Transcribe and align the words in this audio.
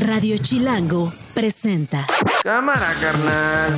Radio 0.00 0.38
Chilango 0.38 1.12
presenta. 1.34 2.06
Cámara, 2.42 2.94
carnal. 3.00 3.72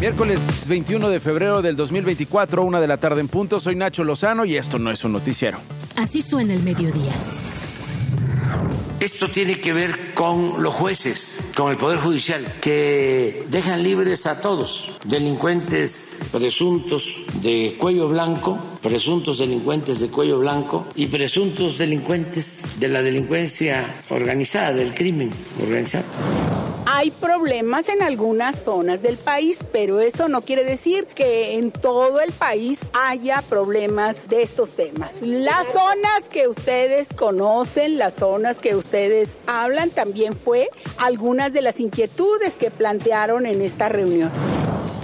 Miércoles 0.00 0.66
21 0.66 1.08
de 1.10 1.20
febrero 1.20 1.60
del 1.60 1.76
2024, 1.76 2.62
una 2.62 2.80
de 2.80 2.86
la 2.86 2.96
tarde 2.96 3.20
en 3.20 3.28
punto. 3.28 3.60
Soy 3.60 3.76
Nacho 3.76 4.02
Lozano 4.02 4.46
y 4.46 4.56
esto 4.56 4.78
no 4.78 4.90
es 4.90 5.04
un 5.04 5.12
noticiero. 5.12 5.58
Así 5.96 6.22
suena 6.22 6.54
el 6.54 6.62
mediodía. 6.62 7.12
Esto 9.00 9.30
tiene 9.30 9.60
que 9.60 9.74
ver 9.74 10.14
con 10.14 10.62
los 10.62 10.72
jueces, 10.72 11.38
con 11.54 11.70
el 11.70 11.76
Poder 11.76 11.98
Judicial, 11.98 12.60
que 12.62 13.44
dejan 13.50 13.82
libres 13.82 14.24
a 14.24 14.40
todos, 14.40 14.96
delincuentes 15.04 16.13
presuntos 16.34 17.14
de 17.42 17.76
cuello 17.78 18.08
blanco, 18.08 18.58
presuntos 18.82 19.38
delincuentes 19.38 20.00
de 20.00 20.08
cuello 20.08 20.40
blanco 20.40 20.84
y 20.96 21.06
presuntos 21.06 21.78
delincuentes 21.78 22.64
de 22.80 22.88
la 22.88 23.02
delincuencia 23.02 24.02
organizada, 24.10 24.72
del 24.72 24.92
crimen 24.94 25.30
organizado. 25.62 26.04
Hay 26.86 27.12
problemas 27.12 27.88
en 27.88 28.02
algunas 28.02 28.56
zonas 28.64 29.00
del 29.00 29.16
país, 29.16 29.58
pero 29.70 30.00
eso 30.00 30.28
no 30.28 30.42
quiere 30.42 30.64
decir 30.64 31.06
que 31.06 31.56
en 31.56 31.70
todo 31.70 32.20
el 32.20 32.32
país 32.32 32.80
haya 32.94 33.40
problemas 33.42 34.28
de 34.28 34.42
estos 34.42 34.70
temas. 34.70 35.22
Las 35.22 35.68
zonas 35.72 36.28
que 36.30 36.48
ustedes 36.48 37.06
conocen, 37.14 37.96
las 37.96 38.14
zonas 38.14 38.56
que 38.56 38.74
ustedes 38.74 39.38
hablan, 39.46 39.90
también 39.90 40.34
fue 40.34 40.68
algunas 40.98 41.52
de 41.52 41.62
las 41.62 41.78
inquietudes 41.78 42.54
que 42.54 42.72
plantearon 42.72 43.46
en 43.46 43.62
esta 43.62 43.88
reunión. 43.88 44.32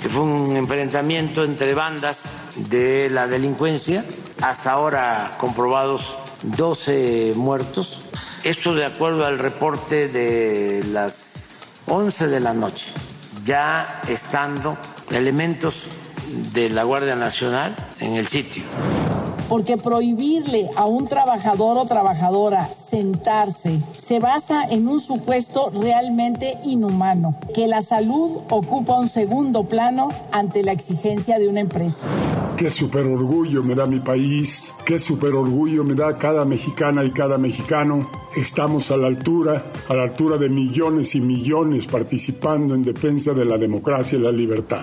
Que 0.00 0.08
fue 0.08 0.22
un 0.22 0.56
enfrentamiento 0.56 1.44
entre 1.44 1.74
bandas 1.74 2.18
de 2.56 3.10
la 3.10 3.26
delincuencia, 3.26 4.04
hasta 4.40 4.72
ahora 4.72 5.32
comprobados 5.38 6.02
12 6.42 7.34
muertos. 7.36 8.02
Esto 8.42 8.74
de 8.74 8.86
acuerdo 8.86 9.26
al 9.26 9.38
reporte 9.38 10.08
de 10.08 10.82
las 10.90 11.62
11 11.86 12.28
de 12.28 12.40
la 12.40 12.54
noche, 12.54 12.86
ya 13.44 14.00
estando 14.08 14.78
elementos 15.10 15.86
de 16.52 16.68
la 16.68 16.84
Guardia 16.84 17.16
Nacional 17.16 17.74
en 17.98 18.14
el 18.16 18.28
sitio. 18.28 18.62
Porque 19.48 19.76
prohibirle 19.76 20.70
a 20.76 20.84
un 20.86 21.08
trabajador 21.08 21.76
o 21.76 21.84
trabajadora 21.84 22.66
sentarse 22.66 23.80
se 23.92 24.20
basa 24.20 24.62
en 24.62 24.86
un 24.86 25.00
supuesto 25.00 25.70
realmente 25.70 26.58
inhumano, 26.64 27.34
que 27.52 27.66
la 27.66 27.82
salud 27.82 28.38
ocupa 28.48 28.98
un 28.98 29.08
segundo 29.08 29.64
plano 29.64 30.08
ante 30.30 30.62
la 30.62 30.70
exigencia 30.70 31.38
de 31.40 31.48
una 31.48 31.60
empresa. 31.60 32.06
Qué 32.56 32.70
super 32.70 33.06
orgullo 33.06 33.64
me 33.64 33.74
da 33.74 33.86
mi 33.86 33.98
país, 33.98 34.72
qué 34.84 35.00
super 35.00 35.34
orgullo 35.34 35.82
me 35.82 35.94
da 35.94 36.16
cada 36.16 36.44
mexicana 36.44 37.02
y 37.02 37.10
cada 37.10 37.36
mexicano. 37.36 38.08
Estamos 38.36 38.92
a 38.92 38.96
la 38.96 39.08
altura, 39.08 39.64
a 39.88 39.94
la 39.94 40.04
altura 40.04 40.38
de 40.38 40.48
millones 40.48 41.16
y 41.16 41.20
millones 41.20 41.86
participando 41.86 42.74
en 42.74 42.84
defensa 42.84 43.32
de 43.32 43.46
la 43.46 43.58
democracia 43.58 44.16
y 44.16 44.22
la 44.22 44.30
libertad. 44.30 44.82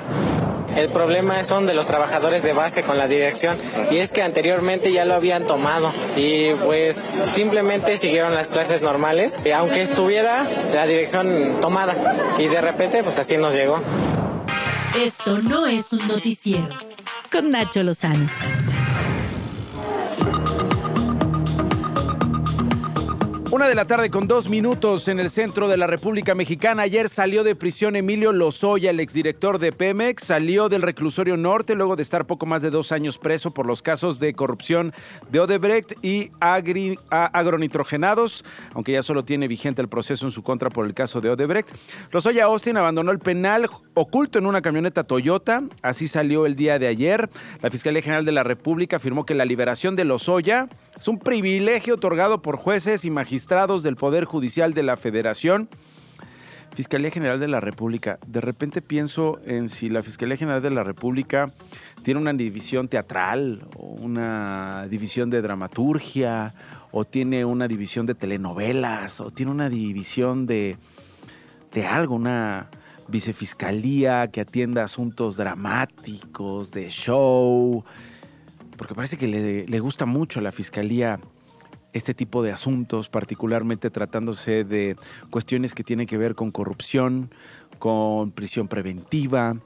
El 0.76 0.90
problema 0.90 1.37
son 1.44 1.66
de 1.66 1.74
los 1.74 1.88
trabajadores 1.88 2.44
de 2.44 2.54
base 2.54 2.84
con 2.84 2.98
la 2.98 3.08
dirección 3.08 3.58
y 3.92 3.98
es 3.98 4.12
que 4.12 4.22
anteriormente 4.22 4.92
ya 4.92 5.06
lo 5.06 5.14
habían 5.14 5.46
tomado 5.46 5.92
y 6.16 6.54
pues 6.54 6.96
simplemente 6.96 7.98
siguieron 7.98 8.34
las 8.34 8.50
clases 8.50 8.82
normales, 8.82 9.40
aunque 9.56 9.82
estuviera 9.82 10.46
la 10.74 10.86
dirección 10.86 11.60
tomada 11.62 11.96
y 12.40 12.48
de 12.48 12.62
repente 12.62 13.04
pues 13.04 13.20
así 13.20 13.38
nos 13.38 13.54
llegó. 13.54 13.82
Esto 15.00 15.40
no 15.42 15.68
es 15.68 15.94
un 15.94 16.08
noticiero. 16.08 16.70
Con 17.32 17.52
Nacho 17.52 17.84
Lozano. 17.84 18.28
Una 23.58 23.68
de 23.68 23.74
la 23.74 23.86
tarde 23.86 24.12
con 24.12 24.28
dos 24.28 24.50
minutos 24.50 25.08
en 25.08 25.20
el 25.20 25.32
centro 25.32 25.68
de 25.68 25.78
la 25.78 25.88
República 25.88 26.36
Mexicana. 26.36 26.84
Ayer 26.84 27.10
salió 27.10 27.44
de 27.44 27.56
prisión 27.56 27.96
Emilio 27.96 28.32
Lozoya, 28.32 28.92
el 28.92 29.00
exdirector 29.00 29.58
de 29.58 29.72
Pemex. 29.72 30.26
Salió 30.26 30.70
del 30.70 30.84
reclusorio 30.84 31.38
norte 31.38 31.74
luego 31.74 31.96
de 31.96 32.04
estar 32.04 32.28
poco 32.28 32.46
más 32.46 32.62
de 32.62 32.70
dos 32.70 32.92
años 32.92 33.18
preso 33.18 33.50
por 33.50 33.66
los 33.66 33.82
casos 33.82 34.20
de 34.20 34.36
corrupción 34.36 34.94
de 35.32 35.40
Odebrecht 35.40 35.94
y 36.04 36.30
agronitrogenados, 36.40 38.46
aunque 38.76 38.92
ya 38.92 39.02
solo 39.02 39.26
tiene 39.26 39.48
vigente 39.48 39.82
el 39.82 39.88
proceso 39.88 40.28
en 40.28 40.32
su 40.32 40.44
contra 40.44 40.70
por 40.70 40.86
el 40.86 40.94
caso 40.94 41.20
de 41.20 41.32
Odebrecht. 41.32 41.70
Lozoya 42.12 42.44
Austin 42.44 42.78
abandonó 42.78 43.10
el 43.10 43.18
penal 43.18 43.68
oculto 43.96 44.38
en 44.38 44.46
una 44.46 44.62
camioneta 44.62 45.04
Toyota. 45.04 45.64
Así 45.82 46.08
salió 46.08 46.46
el 46.46 46.56
día 46.56 46.78
de 46.78 46.86
ayer. 46.86 47.28
La 47.64 47.72
Fiscalía 47.72 48.04
General 48.04 48.24
de 48.24 48.34
la 48.34 48.44
República 48.44 48.98
afirmó 48.98 49.26
que 49.26 49.34
la 49.34 49.46
liberación 49.46 49.96
de 49.96 50.06
Lozoya 50.06 50.70
es 51.00 51.08
un 51.08 51.20
privilegio 51.20 51.96
otorgado 51.96 52.42
por 52.42 52.58
jueces 52.58 53.06
y 53.06 53.12
magistrados 53.12 53.84
del 53.84 53.96
Poder 53.96 54.26
Judicial 54.26 54.74
de 54.74 54.84
la 54.84 54.98
Federación. 54.98 55.70
Fiscalía 56.76 57.12
General 57.12 57.40
de 57.40 57.48
la 57.48 57.60
República. 57.60 58.20
De 58.26 58.42
repente 58.42 58.82
pienso 58.82 59.40
en 59.46 59.70
si 59.70 59.90
la 59.90 60.04
Fiscalía 60.04 60.38
General 60.38 60.62
de 60.62 60.70
la 60.70 60.84
República 60.84 61.52
tiene 62.04 62.20
una 62.20 62.34
división 62.34 62.88
teatral, 62.88 63.68
o 63.76 63.96
una 64.00 64.88
división 64.90 65.30
de 65.30 65.42
dramaturgia, 65.42 66.54
o 66.92 67.04
tiene 67.04 67.46
una 67.46 67.68
división 67.68 68.06
de 68.06 68.16
telenovelas, 68.16 69.22
o 69.22 69.32
tiene 69.32 69.52
una 69.52 69.70
división 69.70 70.46
de, 70.46 70.78
de 71.74 71.86
algo, 71.86 72.16
una 72.16 72.70
vicefiscalía 73.08 74.28
que 74.28 74.42
atienda 74.42 74.84
asuntos 74.84 75.38
dramáticos, 75.38 76.72
de 76.72 76.90
show, 76.90 77.84
porque 78.78 78.96
parece 78.96 79.18
que 79.18 79.28
le, 79.28 79.66
le 79.66 79.80
gusta 79.80 80.06
mucho 80.06 80.40
a 80.40 80.44
la 80.44 80.52
Fiscalía 80.52 81.20
este 81.94 82.14
tipo 82.14 82.44
de 82.44 82.52
asuntos, 82.52 83.10
particularmente 83.10 83.90
tratándose 83.90 84.64
de 84.64 84.96
cuestiones 85.30 85.74
que 85.74 85.84
tienen 85.84 86.08
que 86.08 86.18
ver 86.18 86.36
con 86.36 86.52
corrupción, 86.52 87.32
con 87.80 88.32
prisión 88.32 88.68
preventiva, 88.68 89.58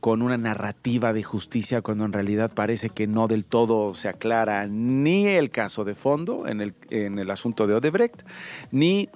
con 0.00 0.22
una 0.22 0.36
narrativa 0.36 1.12
de 1.12 1.22
justicia, 1.22 1.82
cuando 1.82 2.04
en 2.04 2.12
realidad 2.12 2.52
parece 2.54 2.90
que 2.90 3.06
no 3.06 3.26
del 3.26 3.44
todo 3.44 3.94
se 3.94 4.08
aclara 4.08 4.66
ni 4.66 5.26
el 5.26 5.50
caso 5.50 5.84
de 5.84 5.94
fondo 5.94 6.46
en 6.46 6.60
el, 6.60 6.74
en 6.90 7.18
el 7.18 7.30
asunto 7.30 7.66
de 7.66 7.74
Odebrecht, 7.74 8.22
ni 8.70 9.08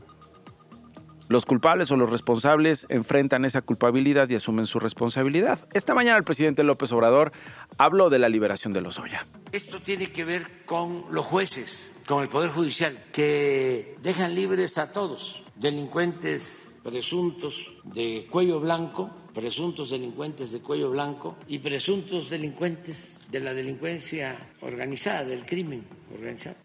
los 1.32 1.46
culpables 1.46 1.90
o 1.90 1.96
los 1.96 2.10
responsables 2.10 2.86
enfrentan 2.90 3.44
esa 3.44 3.62
culpabilidad 3.62 4.28
y 4.28 4.36
asumen 4.36 4.66
su 4.66 4.78
responsabilidad. 4.78 5.66
Esta 5.72 5.94
mañana 5.94 6.18
el 6.18 6.24
presidente 6.24 6.62
López 6.62 6.92
Obrador 6.92 7.32
habló 7.78 8.10
de 8.10 8.18
la 8.18 8.28
liberación 8.28 8.72
de 8.72 8.82
Lozoya. 8.82 9.26
Esto 9.50 9.80
tiene 9.80 10.12
que 10.12 10.24
ver 10.24 10.64
con 10.66 11.06
los 11.10 11.24
jueces, 11.24 11.90
con 12.06 12.22
el 12.22 12.28
Poder 12.28 12.50
Judicial, 12.50 13.04
que 13.12 13.96
dejan 14.02 14.34
libres 14.34 14.78
a 14.78 14.92
todos, 14.92 15.42
delincuentes 15.56 16.68
presuntos 16.82 17.72
de 17.84 18.26
cuello 18.30 18.60
blanco, 18.60 19.10
presuntos 19.34 19.90
delincuentes 19.90 20.52
de 20.52 20.60
cuello 20.60 20.90
blanco 20.90 21.36
y 21.48 21.60
presuntos 21.60 22.28
delincuentes 22.28 23.20
de 23.30 23.40
la 23.40 23.54
delincuencia 23.54 24.50
organizada, 24.60 25.24
del 25.24 25.46
crimen 25.46 25.86
organizado. 26.12 26.56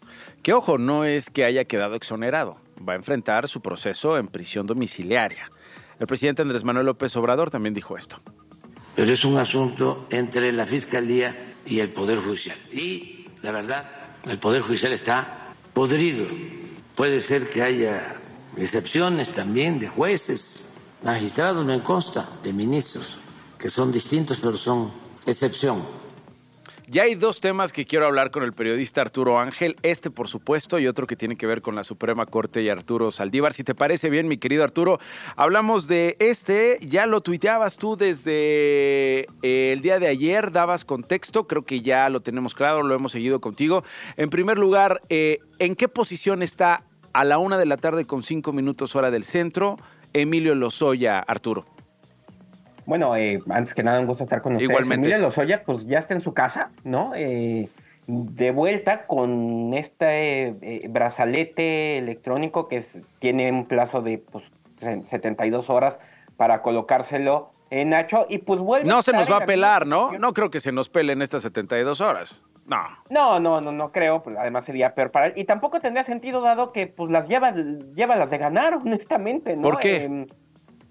Que 0.42 0.52
ojo, 0.52 0.76
no 0.76 1.04
es 1.04 1.30
que 1.30 1.44
haya 1.44 1.64
quedado 1.64 1.94
exonerado, 1.94 2.58
va 2.86 2.94
a 2.94 2.96
enfrentar 2.96 3.48
su 3.48 3.60
proceso 3.60 4.18
en 4.18 4.28
prisión 4.28 4.66
domiciliaria. 4.66 5.50
El 5.98 6.06
presidente 6.06 6.42
Andrés 6.42 6.64
Manuel 6.64 6.86
López 6.86 7.16
Obrador 7.16 7.50
también 7.50 7.74
dijo 7.74 7.96
esto. 7.96 8.20
Pero 8.94 9.12
es 9.12 9.24
un 9.24 9.36
asunto 9.36 10.06
entre 10.10 10.52
la 10.52 10.66
Fiscalía 10.66 11.54
y 11.66 11.80
el 11.80 11.90
Poder 11.90 12.18
Judicial. 12.18 12.58
Y 12.72 13.26
la 13.42 13.52
verdad, 13.52 13.90
el 14.28 14.38
Poder 14.38 14.62
Judicial 14.62 14.92
está 14.92 15.52
podrido. 15.72 16.26
Puede 16.94 17.20
ser 17.20 17.48
que 17.50 17.62
haya 17.62 18.16
excepciones 18.56 19.32
también 19.32 19.78
de 19.78 19.88
jueces, 19.88 20.68
magistrados, 21.02 21.64
me 21.64 21.80
consta, 21.80 22.28
de 22.42 22.52
ministros, 22.52 23.18
que 23.58 23.68
son 23.68 23.92
distintos, 23.92 24.38
pero 24.40 24.56
son 24.56 24.90
excepción. 25.26 25.82
Ya 26.90 27.02
hay 27.02 27.16
dos 27.16 27.40
temas 27.40 27.74
que 27.74 27.84
quiero 27.84 28.06
hablar 28.06 28.30
con 28.30 28.42
el 28.42 28.54
periodista 28.54 29.02
Arturo 29.02 29.38
Ángel, 29.38 29.76
este 29.82 30.10
por 30.10 30.26
supuesto 30.26 30.78
y 30.78 30.86
otro 30.86 31.06
que 31.06 31.16
tiene 31.16 31.36
que 31.36 31.46
ver 31.46 31.60
con 31.60 31.74
la 31.74 31.84
Suprema 31.84 32.24
Corte 32.24 32.62
y 32.62 32.70
Arturo 32.70 33.10
Saldívar. 33.10 33.52
Si 33.52 33.62
te 33.62 33.74
parece 33.74 34.08
bien, 34.08 34.26
mi 34.26 34.38
querido 34.38 34.64
Arturo, 34.64 34.98
hablamos 35.36 35.86
de 35.86 36.16
este, 36.18 36.78
ya 36.80 37.04
lo 37.04 37.20
tuiteabas 37.20 37.76
tú 37.76 37.98
desde 37.98 39.26
eh, 39.42 39.72
el 39.74 39.82
día 39.82 39.98
de 39.98 40.06
ayer, 40.06 40.50
dabas 40.50 40.86
contexto, 40.86 41.46
creo 41.46 41.66
que 41.66 41.82
ya 41.82 42.08
lo 42.08 42.20
tenemos 42.20 42.54
claro, 42.54 42.82
lo 42.82 42.94
hemos 42.94 43.12
seguido 43.12 43.38
contigo. 43.42 43.84
En 44.16 44.30
primer 44.30 44.56
lugar, 44.56 45.02
eh, 45.10 45.40
¿en 45.58 45.74
qué 45.74 45.88
posición 45.88 46.42
está 46.42 46.84
a 47.12 47.26
la 47.26 47.36
una 47.36 47.58
de 47.58 47.66
la 47.66 47.76
tarde 47.76 48.06
con 48.06 48.22
cinco 48.22 48.54
minutos 48.54 48.96
hora 48.96 49.10
del 49.10 49.24
centro 49.24 49.76
Emilio 50.14 50.54
Lozoya, 50.54 51.18
Arturo? 51.18 51.66
Bueno, 52.88 53.14
eh, 53.16 53.38
antes 53.50 53.74
que 53.74 53.82
nada, 53.82 54.00
un 54.00 54.06
gusto 54.06 54.24
estar 54.24 54.40
con 54.40 54.54
ustedes. 54.54 54.70
Igualmente. 54.70 55.06
Emilio 55.06 55.18
Lozoya, 55.18 55.62
pues 55.64 55.86
ya 55.86 55.98
está 55.98 56.14
en 56.14 56.22
su 56.22 56.32
casa, 56.32 56.70
¿no? 56.84 57.12
Eh, 57.14 57.68
de 58.06 58.50
vuelta 58.50 59.06
con 59.06 59.74
este 59.74 60.48
eh, 60.62 60.88
brazalete 60.90 61.98
electrónico 61.98 62.66
que 62.68 62.78
es- 62.78 62.96
tiene 63.18 63.52
un 63.52 63.66
plazo 63.66 64.00
de 64.00 64.16
pues, 64.18 64.44
se- 64.78 65.02
72 65.08 65.68
horas 65.68 65.98
para 66.38 66.62
colocárselo 66.62 67.50
en 67.70 67.90
Nacho 67.90 68.24
y 68.30 68.38
pues 68.38 68.60
vuelve 68.60 68.88
No 68.88 69.02
se 69.02 69.12
nos 69.12 69.30
va 69.30 69.36
a 69.36 69.40
la 69.40 69.46
pelar, 69.46 69.86
¿no? 69.86 70.12
No 70.12 70.32
creo 70.32 70.50
que 70.50 70.58
se 70.60 70.72
nos 70.72 70.88
pele 70.88 71.12
en 71.12 71.20
estas 71.20 71.42
72 71.42 72.00
horas. 72.00 72.42
No. 72.64 72.78
No, 73.10 73.38
no, 73.40 73.60
no, 73.60 73.72
no 73.72 73.92
creo, 73.92 74.22
pues 74.22 74.36
además 74.38 74.64
sería 74.64 74.94
peor 74.94 75.10
para 75.10 75.26
él. 75.26 75.32
Y 75.36 75.44
tampoco 75.44 75.80
tendría 75.80 76.04
sentido 76.04 76.40
dado 76.40 76.72
que 76.72 76.86
pues 76.86 77.10
las 77.10 77.28
lleva, 77.28 77.52
lleva 77.94 78.16
las 78.16 78.30
de 78.30 78.38
ganar, 78.38 78.74
honestamente, 78.82 79.56
¿no? 79.56 79.62
¿Por 79.62 79.78
qué? 79.78 80.04
Em, 80.04 80.26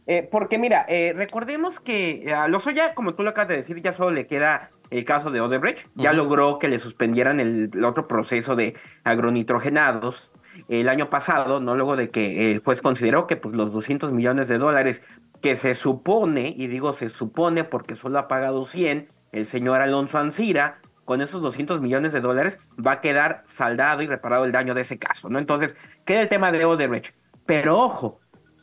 eh, 0.08 0.28
porque 0.32 0.58
mira, 0.58 0.86
eh, 0.88 1.14
recordemos 1.16 1.80
que 1.80 2.34
a 2.34 2.48
Lozoya, 2.48 2.94
como 2.96 3.14
tú 3.14 3.24
lo 3.24 3.32
acabas 3.32 3.50
de 3.50 3.58
decir, 3.58 3.82
ya 3.82 3.94
solo 3.94 4.12
le 4.12 4.26
queda 4.26 4.72
el 4.90 5.06
caso 5.06 5.32
de 5.32 5.42
Odebrecht. 5.42 5.86
Ya 5.96 6.14
logró 6.14 6.60
que 6.60 6.70
le 6.70 6.80
suspendieran 6.80 7.40
el, 7.40 7.84
otro 7.84 8.08
proceso 8.08 8.56
de 8.56 8.76
agronitrogenados 9.04 10.32
el 10.70 10.90
año 10.90 11.10
pasado, 11.10 11.60
no 11.60 11.76
luego 11.76 11.96
de 11.96 12.10
que 12.10 12.52
el 12.52 12.60
juez 12.60 12.82
consideró 12.82 13.28
que 13.28 13.36
pues 13.36 13.54
los 13.54 13.72
200 13.72 14.12
millones 14.12 14.48
de 14.48 14.58
dólares 14.58 15.02
que 15.42 15.56
se 15.56 15.76
supone, 15.76 16.52
y 16.56 16.68
digo 16.68 16.94
se 16.94 17.10
supone 17.10 17.64
porque 17.64 17.96
solo 17.96 18.18
ha 18.18 18.28
pagado 18.28 18.66
100, 18.66 19.08
el 19.34 19.46
señor 19.46 19.82
Alonso 19.82 20.18
Ancira, 20.18 20.80
con 21.06 21.22
esos 21.22 21.42
200 21.42 21.80
millones 21.80 22.12
de 22.12 22.22
dólares 22.22 22.58
va 22.84 22.94
a 22.94 23.02
quedar 23.02 23.44
saldado 23.54 24.02
y 24.02 24.08
reparado 24.08 24.46
el 24.46 24.52
daño 24.52 24.74
de 24.74 24.82
ese 24.82 24.98
caso, 24.98 25.30
¿no? 25.30 25.38
Entonces, 25.38 25.76
queda 26.06 26.22
el 26.22 26.28
tema 26.28 26.52
de 26.52 26.66
Odebrecht. 26.66 27.14
Pero 27.46 27.78
ojo, 27.80 28.20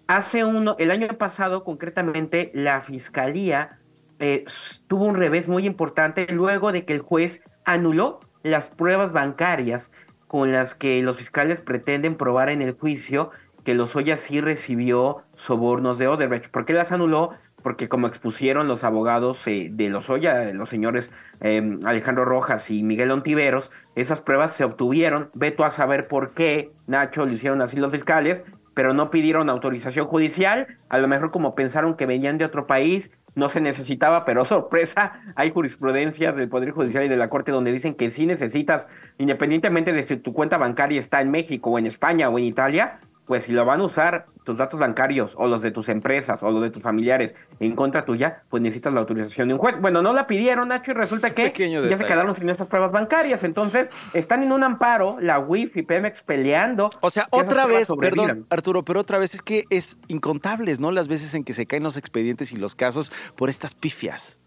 hace 0.07 0.45
uno, 0.45 0.77
el 0.79 0.91
año 0.91 1.09
pasado 1.19 1.65
concretamente, 1.65 2.51
la 2.55 2.83
fiscalía 2.83 3.79
eh, 4.19 4.45
tuvo 4.87 5.05
un 5.05 5.17
revés 5.17 5.49
muy 5.49 5.67
importante 5.67 6.27
luego 6.33 6.73
de 6.73 6.85
que 6.85 6.95
el 6.95 7.01
juez 7.01 7.41
anuló 7.65 8.21
las 8.43 8.69
pruebas 8.69 9.13
bancarias 9.13 9.91
con 10.29 10.53
las 10.53 10.75
que 10.75 11.03
los 11.03 11.17
fiscales 11.17 11.61
pretenden 11.61 12.17
probar 12.17 12.49
en 12.49 12.63
el 12.63 12.73
juicio 12.73 13.31
que 13.65 13.75
Lozoya 13.75 14.19
sí 14.19 14.41
recibió 14.41 15.23
sobornos 15.35 15.99
de 15.99 16.07
Odebrecht. 16.07 16.51
¿Por 16.51 16.67
qué 16.67 16.75
las 16.75 16.93
anuló? 16.93 17.31
Porque 17.63 17.89
como 17.89 18.07
expusieron 18.07 18.69
los 18.69 18.85
abogados 18.85 19.41
eh, 19.47 19.69
de 19.71 19.89
Lozoya, 19.89 20.53
los 20.53 20.69
señores 20.69 21.11
em, 21.41 21.81
Alejandro 21.85 22.27
Rojas 22.27 22.71
y 22.71 22.83
Miguel 22.83 23.11
Ontiveros, 23.11 23.71
esas 23.95 24.21
pruebas 24.21 24.55
se 24.57 24.65
obtuvieron, 24.65 25.31
veto 25.33 25.65
a 25.65 25.71
saber 25.71 26.09
por 26.09 26.35
qué, 26.35 26.73
Nacho, 26.87 27.25
lo 27.25 27.33
hicieron 27.33 27.63
así 27.63 27.79
los 27.79 27.91
fiscales, 27.91 28.43
pero 28.75 28.93
no 28.93 29.11
pidieron 29.11 29.49
autorización 29.49 30.07
judicial, 30.07 30.67
a 30.89 30.99
lo 30.99 31.09
mejor 31.09 31.31
como 31.31 31.55
pensaron 31.55 31.97
que 31.97 32.07
venían 32.07 32.39
de 32.39 32.45
otro 32.45 32.67
país, 32.67 33.11
no 33.35 33.49
se 33.49 33.61
necesitaba, 33.61 34.25
pero 34.25 34.45
sorpresa, 34.45 35.21
hay 35.37 35.51
jurisprudencias 35.51 36.37
del 36.37 36.49
Poder 36.49 36.71
Judicial 36.71 37.05
y 37.05 37.09
de 37.09 37.17
la 37.17 37.29
Corte 37.29 37.53
donde 37.53 37.73
dicen 37.73 37.95
que 37.95 38.11
sí 38.11 38.27
necesitas, 38.27 38.87
independientemente 39.19 39.93
de 39.93 40.03
si 40.03 40.17
tu 40.17 40.33
cuenta 40.33 40.59
bancaria 40.59 41.01
está 41.01 41.21
en 41.21 41.31
México 41.31 41.71
o 41.71 41.79
en 41.79 41.87
España 41.87 42.29
o 42.29 42.39
en 42.39 42.45
Italia, 42.45 43.01
pues 43.27 43.45
si 43.45 43.53
lo 43.53 43.65
van 43.65 43.81
a 43.81 43.85
usar 43.85 44.27
tus 44.45 44.57
datos 44.59 44.79
bancarios 44.79 45.33
o 45.37 45.47
los 45.47 45.63
de 45.63 45.71
tus 45.71 45.89
empresas 45.89 46.43
o 46.43 46.51
los 46.51 46.63
de 46.63 46.71
tus 46.71 46.83
familiares 46.83 47.35
en 47.61 47.75
contra 47.75 48.05
tuya, 48.05 48.43
pues 48.51 48.63
necesitas 48.63 48.93
la 48.93 49.01
autorización 49.01 49.49
de 49.49 49.55
un 49.55 49.61
juez. 49.61 49.81
Bueno, 49.81 50.03
no 50.03 50.13
la 50.13 50.27
pidieron, 50.27 50.69
Nacho, 50.69 50.91
y 50.91 50.95
resulta 50.95 51.31
que 51.31 51.51
ya 51.51 51.97
se 51.97 52.05
quedaron 52.05 52.35
sin 52.35 52.49
estas 52.51 52.67
pruebas 52.67 52.93
bancarias. 52.93 53.43
Entonces, 53.45 53.89
están 54.13 54.43
en 54.43 54.53
un 54.53 54.63
amparo, 54.63 55.17
la 55.21 55.39
WIF 55.39 55.77
y 55.77 55.83
Pemex 55.83 56.23
peleando. 56.23 56.91
O 57.01 57.11
sea, 57.11 57.27
otra 57.31 57.67
vez, 57.67 57.89
perdón, 57.99 58.47
Arturo, 58.51 58.83
pero 58.83 59.01
otra 59.01 59.19
vez 59.19 59.35
es 59.35 59.43
que 59.43 59.65
es 59.71 59.99
incontables, 60.09 60.81
¿no? 60.81 60.91
Las 60.91 61.09
veces 61.09 61.35
en 61.35 61.45
que 61.45 61.55
se 61.55 61.67
caen 61.67 61.83
los 61.83 61.97
expedientes 61.97 62.53
y 62.53 62.57
los 62.57 62.75
casos 62.75 63.11
por 63.37 63.49
estas 63.49 63.75
pifias. 63.75 64.39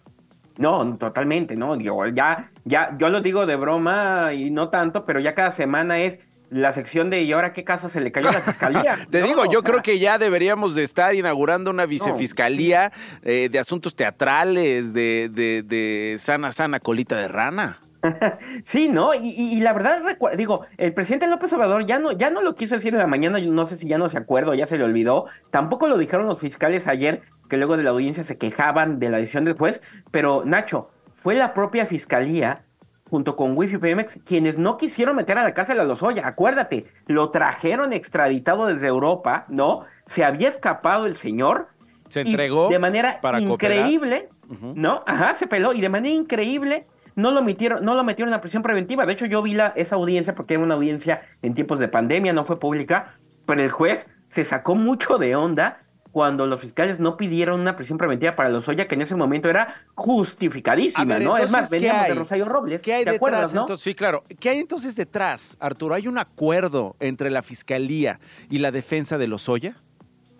No, 0.57 0.97
totalmente, 0.97 1.55
no. 1.55 1.75
ya, 2.13 2.49
ya, 2.65 2.97
yo 2.97 3.09
lo 3.09 3.21
digo 3.21 3.45
de 3.45 3.55
broma 3.55 4.33
y 4.33 4.49
no 4.49 4.69
tanto, 4.69 5.05
pero 5.05 5.19
ya 5.19 5.35
cada 5.35 5.51
semana 5.51 5.99
es 5.99 6.19
la 6.49 6.71
sección 6.73 7.09
de 7.09 7.23
¿y 7.23 7.33
ahora 7.33 7.53
qué 7.53 7.63
caso 7.63 7.89
se 7.89 8.01
le 8.01 8.11
cayó 8.11 8.29
a 8.29 8.33
la 8.33 8.41
fiscalía? 8.41 8.97
Te 9.09 9.21
digo, 9.21 9.45
yo 9.45 9.63
creo 9.63 9.81
que 9.81 9.99
ya 9.99 10.17
deberíamos 10.17 10.75
de 10.75 10.83
estar 10.83 11.13
inaugurando 11.15 11.71
una 11.71 11.85
vicefiscalía 11.85 12.91
eh, 13.23 13.49
de 13.51 13.59
asuntos 13.59 13.95
teatrales, 13.95 14.93
de, 14.93 15.29
de, 15.31 15.63
de, 15.63 16.15
sana, 16.17 16.51
sana 16.51 16.79
colita 16.79 17.17
de 17.17 17.27
rana. 17.27 17.79
sí, 18.65 18.89
¿no? 18.89 19.13
Y, 19.13 19.59
la 19.59 19.73
verdad, 19.73 20.01
digo, 20.37 20.65
el 20.77 20.93
presidente 20.93 21.27
López 21.27 21.51
Obrador 21.53 21.85
ya 21.85 21.99
no, 21.99 22.11
ya 22.11 22.29
no 22.29 22.41
lo 22.41 22.55
quiso 22.55 22.75
decir 22.75 22.93
en 22.93 22.99
la 22.99 23.07
mañana, 23.07 23.39
no 23.39 23.65
sé 23.65 23.77
si 23.77 23.87
ya 23.87 23.97
no 23.97 24.09
se 24.09 24.17
acuerda, 24.17 24.55
ya 24.55 24.67
se 24.67 24.77
le 24.77 24.83
olvidó. 24.83 25.25
Tampoco 25.51 25.87
lo 25.87 25.97
dijeron 25.97 26.27
los 26.27 26.39
fiscales 26.39 26.87
ayer, 26.87 27.21
que 27.49 27.57
luego 27.57 27.75
de 27.75 27.83
la 27.83 27.89
audiencia 27.89 28.23
se 28.23 28.37
quejaban 28.37 28.99
de 28.99 29.09
la 29.09 29.17
decisión 29.17 29.45
del 29.45 29.55
juez, 29.55 29.81
pero 30.11 30.43
Nacho, 30.45 30.89
fue 31.15 31.35
la 31.35 31.53
propia 31.53 31.85
fiscalía 31.85 32.61
junto 33.09 33.35
con 33.35 33.57
Wifi 33.57 33.77
Pemex, 33.77 34.19
quienes 34.25 34.57
no 34.57 34.77
quisieron 34.77 35.15
meter 35.15 35.37
a 35.37 35.43
la 35.43 35.53
cárcel 35.53 35.79
a 35.79 35.83
Lozoya. 35.83 36.27
Acuérdate, 36.27 36.85
lo 37.07 37.29
trajeron 37.29 37.93
extraditado 37.93 38.67
desde 38.67 38.87
Europa, 38.87 39.45
¿no? 39.47 39.85
Se 40.07 40.23
había 40.23 40.49
escapado 40.49 41.05
el 41.05 41.15
señor. 41.15 41.67
Se 42.09 42.21
entregó. 42.21 42.69
de 42.69 42.79
manera 42.79 43.19
increíble, 43.39 44.29
¿no? 44.75 45.03
Ajá, 45.05 45.35
se 45.35 45.47
peló 45.47 45.73
y 45.73 45.81
de 45.81 45.89
manera 45.89 46.15
increíble 46.15 46.85
no 47.15 47.31
lo 47.31 47.41
metieron, 47.41 47.83
no 47.83 47.95
lo 47.95 48.03
metieron 48.03 48.29
en 48.29 48.37
la 48.37 48.41
prisión 48.41 48.63
preventiva. 48.63 49.05
De 49.05 49.13
hecho, 49.13 49.25
yo 49.25 49.41
vi 49.41 49.53
la, 49.53 49.73
esa 49.75 49.95
audiencia 49.95 50.35
porque 50.35 50.53
era 50.53 50.63
una 50.63 50.75
audiencia 50.75 51.21
en 51.41 51.53
tiempos 51.53 51.79
de 51.79 51.87
pandemia, 51.87 52.31
no 52.31 52.45
fue 52.45 52.59
pública, 52.59 53.15
pero 53.45 53.61
el 53.61 53.71
juez 53.71 54.05
se 54.29 54.45
sacó 54.45 54.75
mucho 54.75 55.17
de 55.17 55.35
onda 55.35 55.81
cuando 56.11 56.45
los 56.45 56.61
fiscales 56.61 56.99
no 56.99 57.17
pidieron 57.17 57.59
una 57.59 57.75
prisión 57.75 57.97
preventiva 57.97 58.35
para 58.35 58.49
Lozoya, 58.49 58.87
que 58.87 58.95
en 58.95 59.01
ese 59.01 59.15
momento 59.15 59.49
era 59.49 59.81
justificadísima, 59.95 61.19
¿no? 61.19 61.37
es 61.37 61.51
más, 61.51 61.69
veníamos 61.69 62.07
de 62.07 62.15
Rosario 62.15 62.45
Robles. 62.45 62.81
¿Qué 62.81 62.93
hay 62.93 63.05
detrás? 63.05 63.55
sí, 63.77 63.93
claro. 63.93 64.23
¿Qué 64.39 64.49
hay 64.49 64.59
entonces 64.59 64.95
detrás, 64.95 65.57
Arturo? 65.59 65.93
¿Hay 65.93 66.07
un 66.07 66.17
acuerdo 66.17 66.95
entre 66.99 67.29
la 67.29 67.43
fiscalía 67.43 68.19
y 68.49 68.59
la 68.59 68.71
defensa 68.71 69.17
de 69.17 69.27
Lozoya? 69.27 69.77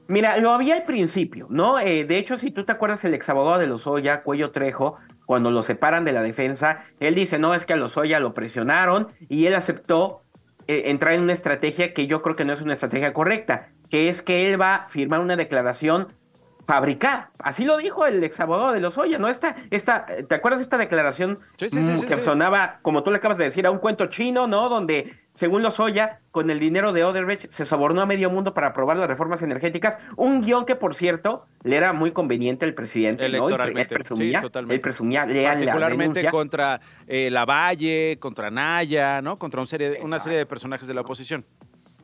Mira, 0.08 0.38
lo 0.38 0.52
había 0.52 0.75
al 0.75 0.84
principio, 0.84 1.48
¿no? 1.50 1.80
Eh, 1.80 2.06
de 2.06 2.18
hecho, 2.18 2.38
si 2.38 2.52
tú 2.52 2.63
te 2.63 2.72
acuerdas, 2.72 3.04
el 3.04 3.13
ex 3.13 3.28
abogado 3.28 3.60
de 3.60 3.68
Lozoya, 3.68 4.24
Cuello 4.24 4.52
Trejo, 4.52 4.98
cuando 5.25 5.52
lo 5.52 5.63
separan 5.63 6.06
de 6.06 6.13
la 6.13 6.22
defensa, 6.22 6.86
él 7.02 7.13
dice, 7.13 7.38
no, 7.38 7.54
es 7.54 7.66
que 7.66 7.74
a 7.74 7.75
Lozoya 7.75 8.20
lo 8.22 8.34
presionaron 8.34 9.10
y 9.28 9.48
él 9.48 9.56
aceptó 9.56 10.22
eh, 10.68 10.84
entrar 10.86 11.13
en 11.13 11.22
una 11.22 11.34
estrategia 11.34 11.94
que 11.94 12.08
yo 12.08 12.22
creo 12.22 12.38
que 12.38 12.46
no 12.46 12.54
es 12.54 12.62
una 12.62 12.74
estrategia 12.74 13.13
correcta 13.13 13.70
que 13.89 14.10
es 14.10 14.22
que 14.22 14.48
él 14.48 14.60
va 14.60 14.75
a 14.75 14.89
firmar 14.89 15.19
una 15.19 15.36
declaración 15.36 16.07
fabricada. 16.68 17.31
Así 17.39 17.63
lo 17.63 17.78
dijo 17.78 18.06
el 18.06 18.22
ex 18.24 18.39
abogado 18.42 18.74
de 18.74 18.81
Lozoya, 18.81 19.18
¿no? 19.18 19.30
Esta, 19.30 19.56
esta, 19.72 20.06
¿Te 20.28 20.36
acuerdas 20.36 20.60
de 20.60 20.63
esta 20.63 20.78
declaración 20.78 21.39
mm, 21.60 22.01
que 22.01 22.16
sonaba, 22.22 22.80
como 22.81 23.04
tú 23.04 23.10
le 23.10 23.18
acabas 23.18 23.38
de 23.38 23.45
decir, 23.45 23.66
a 23.66 23.72
un 23.72 23.80
cuento 23.80 24.07
chino, 24.07 24.48
¿no? 24.48 24.68
Donde, 24.68 25.13
según 25.36 25.63
Lozoya, 25.63 26.19
con 26.31 26.50
el 26.50 26.60
dinero 26.60 26.92
de 26.92 27.06
Odebrecht 27.06 27.50
se 27.51 27.66
sobornó 27.66 28.01
a 28.01 28.06
medio 28.06 28.30
mundo 28.30 28.54
para 28.54 28.68
aprobar 28.68 28.98
las 28.98 29.07
reformas 29.07 29.42
energéticas. 29.42 29.98
Un 30.18 30.42
guion 30.42 30.66
que, 30.66 30.75
por 30.75 30.94
cierto, 30.94 31.45
le 31.63 31.78
era 31.78 31.94
muy 31.94 32.12
conveniente 32.12 32.66
al 32.66 32.74
presidente, 32.74 33.30
¿no? 33.30 33.48
Él 33.48 33.88
presumía, 33.88 34.42
él 34.42 34.81
presumía 34.81 35.25
Particularmente 35.25 36.30
contra 36.30 36.81
eh, 37.07 37.30
Lavalle, 37.31 38.18
contra 38.19 38.51
Naya, 38.51 39.22
¿no? 39.22 39.39
Contra 39.39 39.62
un 39.62 39.68
serie, 39.68 40.00
una 40.04 40.19
serie 40.19 40.38
de 40.38 40.46
personajes 40.46 40.86
de 40.86 40.94
la 40.94 41.01
oposición 41.01 41.46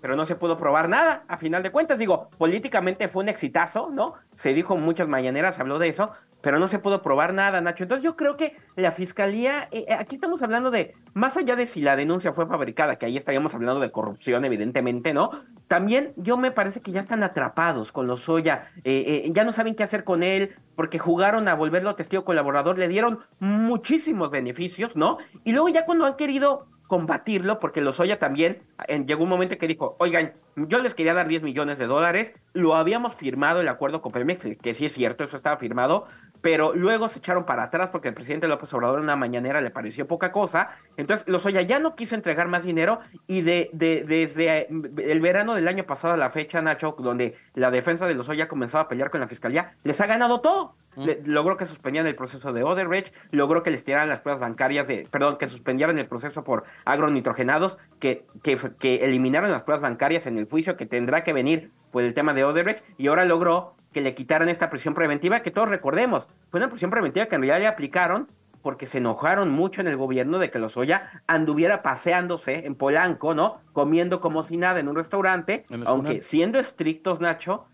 pero 0.04 0.18
no 0.18 0.26
se 0.26 0.36
pudo 0.36 0.58
probar 0.58 0.90
nada. 0.90 1.24
A 1.30 1.38
final 1.38 1.64
de 1.64 1.72
cuentas, 1.72 1.98
digo, 1.98 2.28
políticamente 2.38 3.08
fue 3.08 3.24
un 3.24 3.30
exitazo, 3.30 3.90
¿no? 3.90 4.16
Se 4.36 4.54
dijo 4.54 4.76
muchas 4.76 5.08
mañaneras, 5.08 5.58
habló 5.62 5.80
de 5.80 5.88
eso, 5.88 6.12
pero 6.42 6.60
no 6.60 6.68
se 6.68 6.78
pudo 6.78 7.02
probar 7.02 7.34
nada, 7.34 7.62
Nacho. 7.62 7.84
Entonces 7.84 8.04
yo 8.04 8.18
creo 8.18 8.36
que 8.36 8.58
la 8.76 8.92
fiscalía, 8.92 9.70
eh, 9.72 9.86
eh, 9.88 9.94
aquí 9.98 10.16
estamos 10.16 10.44
hablando 10.44 10.72
de, 10.72 10.94
más 11.14 11.38
allá 11.38 11.56
de 11.56 11.68
si 11.68 11.80
la 11.80 11.96
denuncia 11.96 12.34
fue 12.34 12.46
fabricada, 12.48 12.98
que 12.98 13.06
ahí 13.06 13.16
estaríamos 13.16 13.56
hablando 13.56 13.80
de 13.80 13.92
corrupción, 13.92 14.44
evidentemente, 14.44 15.14
¿no? 15.14 15.30
También 15.70 16.12
yo 16.18 16.36
me 16.36 16.52
parece 16.52 16.82
que 16.82 16.92
ya 16.92 17.00
están 17.00 17.24
atrapados 17.24 17.94
con 17.94 18.06
los 18.06 18.24
Soya, 18.24 18.72
eh, 18.84 19.32
ya 19.32 19.46
no 19.46 19.54
saben 19.54 19.74
qué 19.74 19.84
hacer 19.84 20.04
con 20.04 20.22
él, 20.22 20.54
porque 20.76 21.00
jugaron 21.00 21.48
a 21.48 21.54
volverlo 21.54 21.96
testigo 21.96 22.26
colaborador, 22.26 22.78
le 22.78 22.90
dieron 22.90 23.20
muchísimos 23.40 24.32
beneficios, 24.32 24.98
¿no? 24.98 25.18
Y 25.46 25.54
luego 25.54 25.70
ya 25.70 25.86
cuando 25.86 26.06
han 26.06 26.18
querido 26.18 26.66
combatirlo, 26.88 27.60
porque 27.60 27.82
Lozoya 27.82 28.20
también 28.20 28.64
en, 28.88 29.08
llegó 29.08 29.24
un 29.24 29.30
momento 29.30 29.58
que 29.58 29.68
dijo, 29.68 29.96
oigan, 30.00 30.34
yo 30.56 30.80
les 30.80 30.94
quería 30.94 31.14
dar 31.14 31.28
10 31.28 31.44
millones 31.44 31.80
de 31.80 31.88
dólares, 31.88 32.32
lo 32.54 32.76
habíamos 32.76 33.16
firmado 33.16 33.62
el 33.62 33.68
acuerdo 33.68 34.02
con 34.02 34.12
Pemex, 34.12 34.46
que 34.62 34.74
sí 34.74 34.86
es 34.86 34.94
cierto, 34.94 35.24
eso 35.24 35.38
estaba 35.38 35.58
firmado, 35.58 36.08
pero 36.44 36.76
luego 36.76 37.08
se 37.08 37.20
echaron 37.20 37.46
para 37.46 37.64
atrás 37.64 37.90
porque 37.90 38.10
el 38.10 38.14
presidente 38.14 38.50
López 38.50 38.72
Obrador 38.74 38.98
en 38.98 39.06
una 39.06 39.16
mañanera 39.16 39.62
le 39.62 39.72
pareció 39.72 40.08
poca 40.08 40.34
cosa, 40.34 40.72
entonces 40.98 41.26
Lozoya 41.30 41.62
ya 41.62 41.80
no 41.80 41.96
quiso 41.96 42.16
entregar 42.16 42.50
más 42.50 42.66
dinero 42.66 43.00
y 43.28 43.44
de, 43.44 43.70
de, 43.72 44.04
desde 44.06 44.68
el 44.68 45.22
verano 45.22 45.56
del 45.56 45.70
año 45.70 45.86
pasado 45.86 46.16
a 46.16 46.18
la 46.18 46.32
fecha, 46.32 46.62
Nacho, 46.62 46.98
donde 47.00 47.38
la 47.56 47.72
defensa 47.72 48.06
de 48.08 48.16
Lozoya 48.16 48.50
comenzaba 48.50 48.84
a 48.84 48.88
pelear 48.90 49.10
con 49.10 49.22
la 49.22 49.30
fiscalía, 49.30 49.76
les 49.86 50.02
ha 50.02 50.06
ganado 50.06 50.42
todo. 50.42 50.76
Logró 51.24 51.56
que 51.56 51.66
suspendieran 51.66 52.08
el 52.08 52.16
proceso 52.16 52.52
de 52.52 52.62
Odebrecht, 52.62 53.14
logró 53.32 53.64
que 53.64 53.72
les 53.72 53.86
tiraran 53.86 54.10
las 54.10 54.20
pruebas 54.20 54.42
bancarias, 54.42 54.86
de, 54.86 55.08
perdón, 55.10 55.38
que 55.38 55.48
suspendieran 55.48 55.98
el 55.98 56.08
proceso 56.08 56.44
por 56.44 56.66
agronitrogenados, 56.84 57.78
que, 58.02 58.26
que, 58.44 58.60
que 58.80 58.96
eliminaron 58.98 59.50
las 59.50 59.64
pruebas 59.64 59.82
bancarias 59.82 60.28
en 60.28 60.38
el 60.38 60.46
juicio 60.48 60.76
que 60.76 60.86
tendrá 60.86 61.24
que 61.24 61.32
venir 61.32 61.72
por 61.92 62.04
el 62.04 62.14
tema 62.14 62.34
de 62.34 62.44
Odebrecht, 62.44 62.84
y 62.98 63.08
ahora 63.08 63.24
logró 63.24 63.76
que 63.94 64.02
le 64.02 64.16
quitaran 64.16 64.50
esta 64.50 64.70
prisión 64.70 64.94
preventiva, 64.94 65.42
que 65.42 65.52
todos 65.52 65.70
recordemos, 65.70 66.28
fue 66.50 66.60
una 66.60 66.70
prisión 66.70 66.92
preventiva 66.92 67.28
que 67.28 67.36
en 67.36 67.42
realidad 67.42 67.60
le 67.60 67.68
aplicaron 67.68 68.28
porque 68.64 68.88
se 68.88 68.98
enojaron 68.98 69.52
mucho 69.52 69.82
en 69.82 69.88
el 69.88 69.98
gobierno 69.98 70.40
de 70.40 70.50
que 70.50 70.58
Lozoya 70.58 71.22
anduviera 71.28 71.84
paseándose 71.84 72.66
en 72.66 72.76
Polanco, 72.76 73.36
¿no? 73.36 73.60
Comiendo 73.74 74.22
como 74.22 74.44
si 74.44 74.56
nada 74.56 74.80
en 74.80 74.88
un 74.88 74.96
restaurante, 74.96 75.66
aunque 75.86 76.22
siendo 76.22 76.58
estrictos, 76.58 77.20
Nacho, 77.20 77.66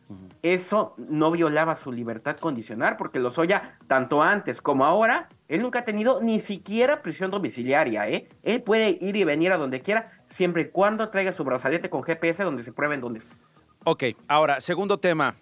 eso 0.41 0.95
no 0.97 1.29
violaba 1.29 1.75
su 1.75 1.91
libertad 1.91 2.37
condicional, 2.37 2.97
porque 2.97 3.19
Lozoya, 3.19 3.77
tanto 3.87 4.23
antes 4.23 4.61
como 4.61 4.83
ahora, 4.83 5.29
Él 5.47 5.61
nunca 5.61 5.79
ha 5.79 5.85
tenido 5.85 6.21
ni 6.21 6.39
siquiera 6.39 7.03
prisión 7.03 7.29
domiciliaria, 7.29 8.09
¿eh? 8.09 8.27
Él 8.41 8.63
puede 8.63 8.97
ir 8.99 9.15
y 9.15 9.23
venir 9.23 9.51
a 9.51 9.57
donde 9.57 9.81
quiera, 9.81 10.11
siempre 10.29 10.63
y 10.63 10.69
cuando 10.69 11.09
traiga 11.09 11.31
su 11.33 11.43
brazalete 11.43 11.91
con 11.91 12.01
GPS 12.01 12.43
donde 12.43 12.63
se 12.63 12.73
prueben 12.73 12.99
dónde 12.99 13.19
está. 13.19 13.35
Ok, 13.83 14.05
ahora, 14.27 14.59
segundo 14.59 14.97
tema. 14.97 15.35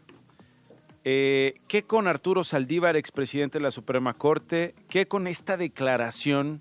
Eh, 1.10 1.62
¿Qué 1.70 1.84
con 1.84 2.06
Arturo 2.06 2.44
Saldívar, 2.44 2.98
expresidente 2.98 3.60
de 3.60 3.64
la 3.64 3.72
Suprema 3.72 4.16
Corte? 4.16 4.76
¿Qué 4.90 5.08
con 5.08 5.28
esta 5.28 5.56
declaración 5.56 6.60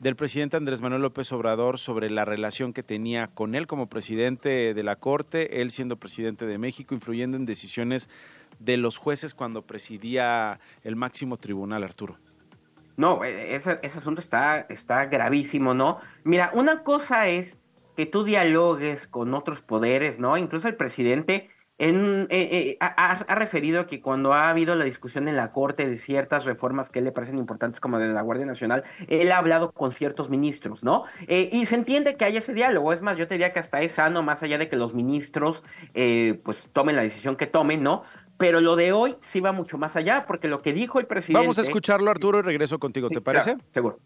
del 0.00 0.16
presidente 0.16 0.56
Andrés 0.56 0.80
Manuel 0.80 1.02
López 1.02 1.30
Obrador 1.30 1.78
sobre 1.78 2.10
la 2.10 2.24
relación 2.24 2.72
que 2.72 2.82
tenía 2.82 3.28
con 3.28 3.54
él 3.54 3.68
como 3.68 3.86
presidente 3.86 4.74
de 4.74 4.82
la 4.82 4.96
Corte, 4.96 5.62
él 5.62 5.70
siendo 5.70 5.98
presidente 5.98 6.46
de 6.46 6.58
México, 6.58 6.96
influyendo 6.96 7.36
en 7.36 7.46
decisiones 7.46 8.10
de 8.58 8.76
los 8.76 8.98
jueces 8.98 9.34
cuando 9.34 9.62
presidía 9.62 10.58
el 10.82 10.96
máximo 10.96 11.36
tribunal, 11.36 11.84
Arturo? 11.84 12.18
No, 12.96 13.22
e, 13.22 13.54
ese, 13.54 13.78
ese 13.84 13.98
asunto 13.98 14.20
está, 14.20 14.66
está 14.68 15.04
gravísimo, 15.04 15.74
¿no? 15.74 16.00
Mira, 16.24 16.50
una 16.54 16.82
cosa 16.82 17.28
es 17.28 17.56
que 17.96 18.06
tú 18.06 18.24
dialogues 18.24 19.06
con 19.06 19.32
otros 19.32 19.60
poderes, 19.60 20.18
¿no? 20.18 20.36
Incluso 20.36 20.66
el 20.66 20.74
presidente 20.74 21.50
en, 21.80 22.26
eh, 22.28 22.48
eh, 22.52 22.76
ha, 22.78 23.34
referido 23.34 23.86
que 23.86 24.02
cuando 24.02 24.34
ha 24.34 24.50
habido 24.50 24.74
la 24.74 24.84
discusión 24.84 25.28
en 25.28 25.36
la 25.36 25.50
Corte 25.50 25.88
de 25.88 25.96
ciertas 25.96 26.44
reformas 26.44 26.90
que 26.90 27.00
le 27.00 27.10
parecen 27.10 27.38
importantes 27.38 27.80
como 27.80 27.98
de 27.98 28.08
la 28.08 28.20
Guardia 28.20 28.44
Nacional, 28.44 28.84
él 29.08 29.32
ha 29.32 29.38
hablado 29.38 29.72
con 29.72 29.92
ciertos 29.92 30.28
ministros, 30.28 30.84
¿no? 30.84 31.04
Eh, 31.26 31.48
y 31.50 31.64
se 31.64 31.76
entiende 31.76 32.16
que 32.16 32.26
hay 32.26 32.36
ese 32.36 32.52
diálogo, 32.52 32.92
es 32.92 33.00
más, 33.00 33.16
yo 33.16 33.26
te 33.26 33.34
diría 33.34 33.54
que 33.54 33.60
hasta 33.60 33.80
es 33.80 33.92
sano, 33.92 34.22
más 34.22 34.42
allá 34.42 34.58
de 34.58 34.68
que 34.68 34.76
los 34.76 34.94
ministros 34.94 35.62
pues 36.44 36.68
tomen 36.72 36.96
la 36.96 37.02
decisión 37.02 37.36
que 37.36 37.46
tomen, 37.46 37.82
¿no? 37.82 38.04
Pero 38.36 38.60
lo 38.60 38.76
de 38.76 38.92
hoy 38.92 39.16
sí 39.32 39.40
va 39.40 39.52
mucho 39.52 39.78
más 39.78 39.96
allá, 39.96 40.26
porque 40.26 40.48
lo 40.48 40.60
que 40.60 40.72
dijo 40.74 41.00
el 41.00 41.06
presidente... 41.06 41.40
Vamos 41.40 41.58
a 41.58 41.62
escucharlo, 41.62 42.10
Arturo, 42.10 42.40
y 42.40 42.42
regreso 42.42 42.78
contigo, 42.78 43.08
¿te 43.08 43.20
parece? 43.20 43.56
seguro. 43.70 43.98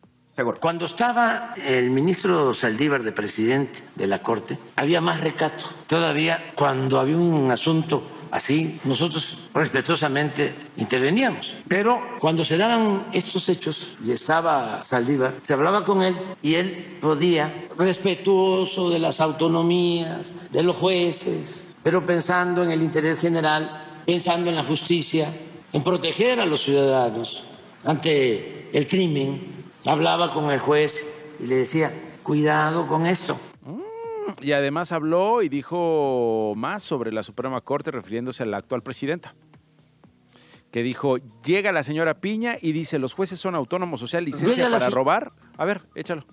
Cuando 0.58 0.86
estaba 0.86 1.54
el 1.64 1.90
ministro 1.90 2.52
Saldívar 2.54 3.04
de 3.04 3.12
presidente 3.12 3.84
de 3.94 4.08
la 4.08 4.20
Corte, 4.20 4.58
había 4.74 5.00
más 5.00 5.20
recato. 5.20 5.64
Todavía 5.86 6.50
cuando 6.56 6.98
había 6.98 7.16
un 7.16 7.52
asunto 7.52 8.02
así, 8.32 8.80
nosotros 8.82 9.38
respetuosamente 9.54 10.52
interveníamos. 10.76 11.54
Pero 11.68 12.18
cuando 12.18 12.44
se 12.44 12.56
daban 12.56 13.04
estos 13.12 13.48
hechos 13.48 13.96
y 14.04 14.10
estaba 14.10 14.84
Saldívar, 14.84 15.34
se 15.42 15.52
hablaba 15.52 15.84
con 15.84 16.02
él 16.02 16.16
y 16.42 16.56
él 16.56 16.98
podía, 17.00 17.68
respetuoso 17.78 18.90
de 18.90 18.98
las 18.98 19.20
autonomías, 19.20 20.50
de 20.50 20.64
los 20.64 20.74
jueces, 20.74 21.68
pero 21.80 22.04
pensando 22.04 22.64
en 22.64 22.72
el 22.72 22.82
interés 22.82 23.20
general, 23.20 24.02
pensando 24.04 24.50
en 24.50 24.56
la 24.56 24.64
justicia, 24.64 25.32
en 25.72 25.84
proteger 25.84 26.40
a 26.40 26.46
los 26.46 26.64
ciudadanos 26.64 27.40
ante 27.84 28.70
el 28.76 28.88
crimen, 28.88 29.63
hablaba 29.84 30.32
con 30.32 30.50
el 30.50 30.60
juez 30.60 31.04
y 31.40 31.46
le 31.46 31.56
decía, 31.56 31.92
cuidado 32.22 32.86
con 32.86 33.06
esto. 33.06 33.38
Mm, 33.62 34.42
y 34.42 34.52
además 34.52 34.92
habló 34.92 35.42
y 35.42 35.48
dijo 35.48 36.54
más 36.56 36.82
sobre 36.82 37.12
la 37.12 37.22
Suprema 37.22 37.60
Corte 37.60 37.90
refiriéndose 37.90 38.42
a 38.42 38.46
la 38.46 38.56
actual 38.56 38.82
presidenta. 38.82 39.34
Que 40.70 40.82
dijo, 40.82 41.18
llega 41.44 41.70
la 41.70 41.84
señora 41.84 42.14
Piña 42.14 42.56
y 42.60 42.72
dice, 42.72 42.98
los 42.98 43.14
jueces 43.14 43.38
son 43.38 43.54
autónomos, 43.54 44.02
o 44.02 44.08
sea, 44.08 44.20
licencia 44.20 44.68
para 44.68 44.90
robar. 44.90 45.32
A 45.56 45.64
ver, 45.64 45.82
échalo. 45.94 46.24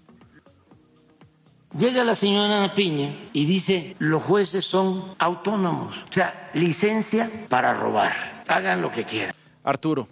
Llega 1.78 2.04
la 2.04 2.16
señora 2.16 2.74
Piña 2.74 3.16
y 3.32 3.46
dice, 3.46 3.96
los 4.00 4.24
jueces 4.24 4.66
son 4.66 5.16
autónomos, 5.20 6.04
o 6.10 6.12
sea, 6.12 6.50
licencia 6.54 7.30
para 7.48 7.74
robar. 7.74 8.44
Hagan 8.48 8.82
lo 8.82 8.92
que 8.92 9.06
quieran. 9.06 9.34
Arturo. 9.64 10.08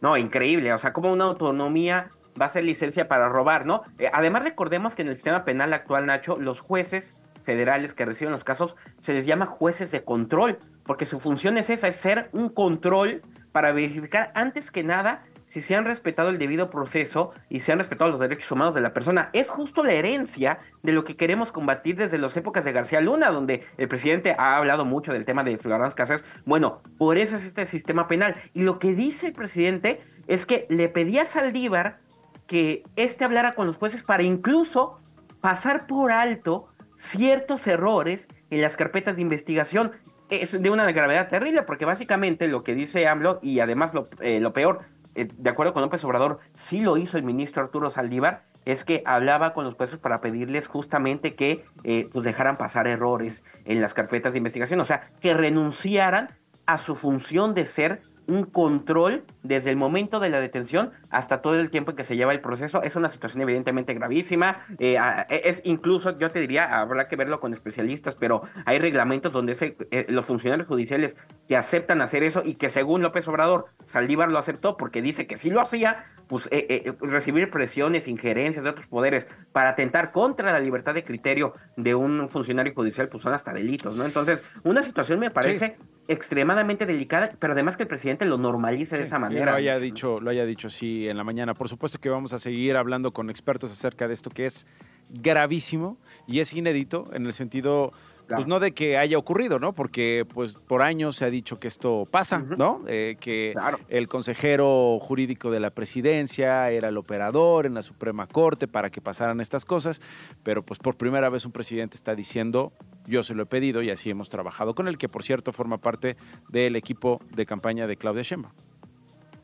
No, 0.00 0.16
increíble, 0.16 0.72
o 0.72 0.78
sea, 0.78 0.92
como 0.92 1.12
una 1.12 1.24
autonomía 1.24 2.10
va 2.40 2.46
a 2.46 2.52
ser 2.52 2.64
licencia 2.64 3.08
para 3.08 3.28
robar, 3.28 3.66
¿no? 3.66 3.82
Eh, 3.98 4.10
además 4.12 4.44
recordemos 4.44 4.94
que 4.94 5.02
en 5.02 5.08
el 5.08 5.14
sistema 5.14 5.44
penal 5.44 5.72
actual, 5.72 6.06
Nacho, 6.06 6.36
los 6.36 6.60
jueces 6.60 7.14
federales 7.44 7.94
que 7.94 8.04
reciben 8.04 8.32
los 8.32 8.44
casos 8.44 8.76
se 9.00 9.14
les 9.14 9.24
llama 9.24 9.46
jueces 9.46 9.90
de 9.90 10.04
control, 10.04 10.58
porque 10.84 11.06
su 11.06 11.20
función 11.20 11.56
es 11.58 11.70
esa, 11.70 11.88
es 11.88 11.96
ser 11.96 12.28
un 12.32 12.48
control 12.48 13.22
para 13.52 13.72
verificar 13.72 14.32
antes 14.34 14.70
que 14.70 14.82
nada 14.82 15.22
si 15.56 15.62
se 15.62 15.74
han 15.74 15.86
respetado 15.86 16.28
el 16.28 16.38
debido 16.38 16.68
proceso 16.68 17.32
y 17.48 17.60
se 17.60 17.72
han 17.72 17.78
respetado 17.78 18.10
los 18.10 18.20
derechos 18.20 18.50
humanos 18.50 18.74
de 18.74 18.82
la 18.82 18.92
persona. 18.92 19.30
Es 19.32 19.48
justo 19.48 19.82
la 19.82 19.92
herencia 19.92 20.58
de 20.82 20.92
lo 20.92 21.04
que 21.04 21.16
queremos 21.16 21.50
combatir 21.50 21.96
desde 21.96 22.18
las 22.18 22.36
épocas 22.36 22.64
de 22.66 22.72
García 22.72 23.00
Luna, 23.00 23.30
donde 23.30 23.64
el 23.78 23.88
presidente 23.88 24.34
ha 24.36 24.58
hablado 24.58 24.84
mucho 24.84 25.14
del 25.14 25.24
tema 25.24 25.44
de 25.44 25.56
Florence 25.56 25.96
Casas. 25.96 26.22
Bueno, 26.44 26.82
por 26.98 27.16
eso 27.16 27.36
es 27.36 27.44
este 27.44 27.64
sistema 27.66 28.06
penal. 28.06 28.36
Y 28.52 28.64
lo 28.64 28.78
que 28.78 28.92
dice 28.94 29.28
el 29.28 29.32
presidente 29.32 30.02
es 30.26 30.44
que 30.44 30.66
le 30.68 30.90
pedía 30.90 31.22
a 31.22 31.26
Saldívar 31.26 32.00
que 32.46 32.84
éste 32.96 33.24
hablara 33.24 33.54
con 33.54 33.66
los 33.66 33.76
jueces 33.76 34.02
para 34.02 34.22
incluso 34.22 34.98
pasar 35.40 35.86
por 35.86 36.12
alto 36.12 36.68
ciertos 37.10 37.66
errores 37.66 38.26
en 38.50 38.62
las 38.62 38.76
carpetas 38.76 39.16
de 39.16 39.22
investigación. 39.22 39.92
Es 40.28 40.60
de 40.60 40.70
una 40.70 40.90
gravedad 40.90 41.28
terrible, 41.28 41.62
porque 41.62 41.84
básicamente 41.84 42.48
lo 42.48 42.64
que 42.64 42.74
dice 42.74 43.06
AMLO, 43.06 43.38
y 43.42 43.60
además 43.60 43.94
lo, 43.94 44.08
eh, 44.20 44.42
peor, 44.52 44.80
eh, 45.14 45.28
de 45.36 45.50
acuerdo 45.50 45.72
con 45.72 45.82
López 45.82 46.02
Obrador, 46.04 46.40
sí 46.54 46.80
lo 46.80 46.96
hizo 46.96 47.16
el 47.16 47.22
ministro 47.22 47.62
Arturo 47.62 47.90
Saldívar, 47.90 48.42
es 48.64 48.84
que 48.84 49.02
hablaba 49.06 49.54
con 49.54 49.64
los 49.64 49.74
jueces 49.74 49.98
para 49.98 50.20
pedirles 50.20 50.66
justamente 50.66 51.36
que 51.36 51.64
eh, 51.84 52.08
pues 52.12 52.24
dejaran 52.24 52.58
pasar 52.58 52.88
errores 52.88 53.42
en 53.64 53.80
las 53.80 53.94
carpetas 53.94 54.32
de 54.32 54.38
investigación, 54.38 54.80
o 54.80 54.84
sea, 54.84 55.10
que 55.20 55.32
renunciaran 55.32 56.30
a 56.66 56.78
su 56.78 56.96
función 56.96 57.54
de 57.54 57.64
ser 57.64 58.02
un 58.28 58.44
control 58.44 59.24
desde 59.42 59.70
el 59.70 59.76
momento 59.76 60.20
de 60.20 60.30
la 60.30 60.40
detención 60.40 60.90
hasta 61.10 61.40
todo 61.40 61.54
el 61.54 61.70
tiempo 61.70 61.92
en 61.92 61.96
que 61.96 62.04
se 62.04 62.16
lleva 62.16 62.32
el 62.32 62.40
proceso. 62.40 62.82
Es 62.82 62.96
una 62.96 63.08
situación 63.08 63.42
evidentemente 63.42 63.94
gravísima. 63.94 64.64
Eh, 64.78 64.96
e, 65.28 65.42
es 65.44 65.60
incluso, 65.64 66.18
yo 66.18 66.30
te 66.30 66.40
diría, 66.40 66.80
habrá 66.80 67.08
que 67.08 67.16
verlo 67.16 67.40
con 67.40 67.52
especialistas, 67.52 68.14
pero 68.14 68.42
hay 68.64 68.78
reglamentos 68.78 69.32
donde 69.32 69.56
eh, 69.90 70.06
los 70.08 70.26
funcionarios 70.26 70.66
judiciales 70.68 71.16
que 71.48 71.56
aceptan 71.56 72.00
hacer 72.00 72.22
eso 72.22 72.42
y 72.44 72.54
que 72.54 72.68
según 72.68 73.02
López 73.02 73.26
Obrador, 73.28 73.66
Saldívar 73.86 74.30
lo 74.30 74.38
aceptó 74.38 74.76
porque 74.76 75.02
dice 75.02 75.26
que 75.26 75.36
si 75.36 75.50
lo 75.50 75.60
hacía, 75.60 76.06
pues 76.28 76.48
eh, 76.50 76.92
recibir 77.00 77.50
presiones, 77.50 78.08
injerencias 78.08 78.64
de 78.64 78.70
otros 78.70 78.86
poderes 78.88 79.26
para 79.52 79.70
atentar 79.70 80.12
contra 80.12 80.52
la 80.52 80.58
libertad 80.58 80.94
de 80.94 81.04
criterio 81.04 81.54
de 81.76 81.94
un 81.94 82.28
funcionario 82.28 82.74
judicial, 82.74 83.08
pues 83.08 83.22
son 83.22 83.32
hasta 83.32 83.52
delitos, 83.52 83.96
¿no? 83.96 84.04
Entonces, 84.04 84.44
una 84.64 84.82
situación 84.82 85.20
me 85.20 85.30
parece 85.30 85.76
extremadamente 86.08 86.86
delicada, 86.86 87.32
pero 87.38 87.52
además 87.52 87.76
que 87.76 87.82
el 87.84 87.88
presidente 87.88 88.24
lo 88.24 88.38
normalice 88.38 88.96
de 88.96 89.04
esa 89.04 89.18
manera. 89.18 89.52
Lo 89.52 89.56
haya 89.56 89.78
dicho, 89.78 90.20
lo 90.20 90.30
haya 90.30 90.46
dicho 90.46 90.70
sí 90.70 91.08
en 91.08 91.16
la 91.16 91.24
mañana. 91.24 91.54
Por 91.54 91.68
supuesto 91.68 91.98
que 91.98 92.08
vamos 92.08 92.32
a 92.32 92.38
seguir 92.38 92.76
hablando 92.76 93.12
con 93.12 93.30
expertos 93.30 93.72
acerca 93.72 94.08
de 94.08 94.14
esto 94.14 94.30
que 94.30 94.46
es 94.46 94.66
gravísimo 95.10 95.98
y 96.26 96.40
es 96.40 96.52
inédito 96.52 97.08
en 97.12 97.26
el 97.26 97.32
sentido 97.32 97.92
pues 98.28 98.46
no 98.46 98.60
de 98.60 98.72
que 98.72 98.98
haya 98.98 99.18
ocurrido, 99.18 99.58
¿no? 99.58 99.72
Porque 99.72 100.26
pues 100.32 100.54
por 100.54 100.82
años 100.82 101.16
se 101.16 101.24
ha 101.24 101.30
dicho 101.30 101.58
que 101.58 101.68
esto 101.68 102.06
pasa, 102.10 102.38
¿no? 102.38 102.82
Eh, 102.86 103.16
que 103.20 103.54
el 103.88 104.08
consejero 104.08 104.98
jurídico 105.00 105.50
de 105.50 105.60
la 105.60 105.70
presidencia 105.70 106.70
era 106.70 106.88
el 106.88 106.96
operador 106.96 107.66
en 107.66 107.74
la 107.74 107.82
Suprema 107.82 108.26
Corte 108.26 108.68
para 108.68 108.90
que 108.90 109.00
pasaran 109.00 109.40
estas 109.40 109.64
cosas, 109.64 110.00
pero 110.42 110.62
pues 110.62 110.78
por 110.78 110.96
primera 110.96 111.28
vez 111.28 111.44
un 111.44 111.52
presidente 111.52 111.96
está 111.96 112.14
diciendo 112.14 112.72
yo 113.06 113.22
se 113.22 113.34
lo 113.34 113.44
he 113.44 113.46
pedido 113.46 113.82
y 113.82 113.90
así 113.90 114.10
hemos 114.10 114.28
trabajado 114.28 114.74
con 114.74 114.88
él, 114.88 114.98
que 114.98 115.08
por 115.08 115.22
cierto 115.22 115.52
forma 115.52 115.78
parte 115.78 116.16
del 116.48 116.76
equipo 116.76 117.20
de 117.34 117.46
campaña 117.46 117.86
de 117.86 117.96
Claudia 117.96 118.22
Sheinbaum. 118.22 118.52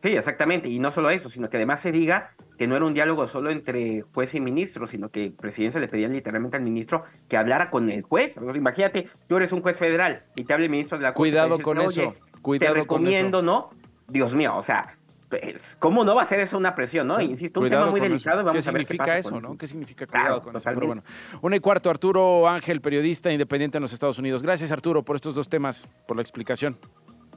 Sí, 0.02 0.08
exactamente. 0.08 0.68
Y 0.68 0.80
no 0.80 0.90
solo 0.90 1.10
eso, 1.10 1.28
sino 1.30 1.48
que 1.48 1.58
además 1.58 1.80
se 1.80 1.92
diga 1.92 2.32
que 2.58 2.66
no 2.66 2.74
era 2.74 2.84
un 2.84 2.92
diálogo 2.92 3.28
solo 3.28 3.50
entre 3.50 4.02
juez 4.14 4.34
y 4.34 4.40
ministro, 4.40 4.86
sino 4.86 5.10
que 5.10 5.26
el 5.26 5.32
presidente 5.32 5.78
le 5.78 5.86
pedía 5.88 6.08
literalmente 6.08 6.56
al 6.56 6.62
ministro 6.62 7.04
que 7.28 7.36
hablara 7.36 7.70
con 7.70 7.88
el 7.88 8.02
juez. 8.02 8.34
Imagínate, 8.36 9.08
tú 9.28 9.36
eres 9.36 9.52
un 9.52 9.62
juez 9.62 9.78
federal 9.78 10.24
y 10.34 10.44
te 10.44 10.52
habla 10.52 10.64
el 10.64 10.70
ministro 10.70 10.98
de 10.98 11.04
la 11.04 11.14
Corte. 11.14 11.30
Cuidado 11.30 11.58
con 11.60 11.80
eso. 11.80 12.14
Cuidado 12.42 12.74
te 12.74 12.80
recomiendo, 12.80 13.42
¿no? 13.42 13.70
Dios 14.08 14.34
mío, 14.34 14.56
o 14.56 14.62
sea, 14.64 14.96
pues, 15.30 15.76
¿cómo 15.78 16.04
no 16.04 16.16
va 16.16 16.24
a 16.24 16.26
ser 16.26 16.40
eso 16.40 16.58
una 16.58 16.74
presión, 16.74 17.06
no? 17.06 17.20
Insisto, 17.20 17.60
un 17.60 17.70
tema 17.70 17.88
muy 17.88 18.00
delicado. 18.00 18.38
Vamos 18.38 18.56
¿Qué 18.56 18.62
significa 18.62 19.16
eso, 19.16 19.40
no? 19.40 19.56
¿Qué 19.56 19.68
significa 19.68 20.06
cuidado 20.06 20.42
con 20.42 20.56
eso? 20.56 20.68
Pero 20.74 20.86
bueno, 20.86 21.02
una 21.40 21.56
y 21.56 21.60
cuarto, 21.60 21.88
Arturo 21.88 22.48
Ángel, 22.48 22.80
periodista 22.80 23.30
independiente 23.30 23.78
en 23.78 23.82
los 23.82 23.92
Estados 23.92 24.18
Unidos. 24.18 24.42
Gracias, 24.42 24.72
Arturo, 24.72 25.04
por 25.04 25.14
estos 25.14 25.36
dos 25.36 25.48
temas, 25.48 25.88
por 26.08 26.16
la 26.16 26.22
explicación. 26.22 26.76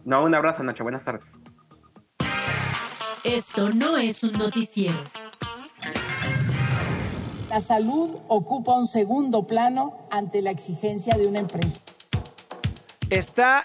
No, 0.04 0.24
un 0.24 0.34
abrazo, 0.34 0.64
Nacho. 0.64 0.84
Buenas 0.84 1.04
tardes. 1.04 1.26
Esto 3.26 3.72
no 3.72 3.98
es 3.98 4.22
un 4.24 4.34
noticiero. 4.34 4.94
La 7.50 7.60
salud 7.60 8.18
ocupa 8.28 8.78
un 8.78 8.86
segundo 8.86 9.48
plano 9.48 10.08
ante 10.12 10.44
la 10.44 10.52
exigencia 10.52 11.18
de 11.18 11.26
una 11.26 11.40
empresa. 11.40 11.82
Está 13.10 13.64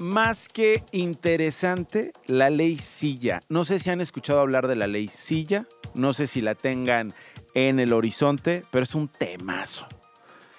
más 0.00 0.48
que 0.48 0.82
interesante 0.90 2.12
la 2.26 2.50
ley 2.50 2.76
Silla. 2.76 3.38
No 3.48 3.64
sé 3.64 3.78
si 3.78 3.88
han 3.90 4.00
escuchado 4.00 4.40
hablar 4.40 4.66
de 4.66 4.74
la 4.74 4.88
ley 4.88 5.06
Silla, 5.06 5.68
no 5.94 6.12
sé 6.12 6.26
si 6.26 6.40
la 6.40 6.56
tengan 6.56 7.14
en 7.54 7.78
el 7.78 7.92
horizonte, 7.92 8.64
pero 8.72 8.82
es 8.82 8.96
un 8.96 9.06
temazo. 9.06 9.86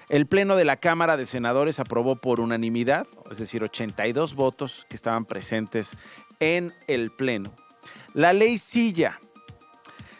El 0.07 0.27
Pleno 0.27 0.55
de 0.55 0.63
la 0.63 0.77
Cámara 0.77 1.17
de 1.17 1.25
Senadores 1.25 1.81
aprobó 1.81 2.15
por 2.15 2.39
unanimidad, 2.39 3.05
es 3.29 3.37
decir, 3.37 3.63
82 3.63 4.33
votos 4.33 4.85
que 4.87 4.95
estaban 4.95 5.25
presentes 5.25 5.97
en 6.39 6.73
el 6.87 7.11
Pleno. 7.11 7.51
La 8.13 8.31
ley 8.33 8.57
Silla, 8.57 9.19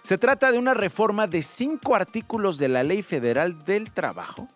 Se 0.01 0.17
trata 0.17 0.51
de 0.51 0.59
una 0.59 0.73
reforma 0.73 1.27
de 1.27 1.43
cinco 1.43 1.95
artículos 1.95 2.57
de 2.57 2.67
la 2.67 2.83
Ley 2.83 3.03
Federal 3.03 3.63
del 3.63 3.91
Trabajo 3.91 4.49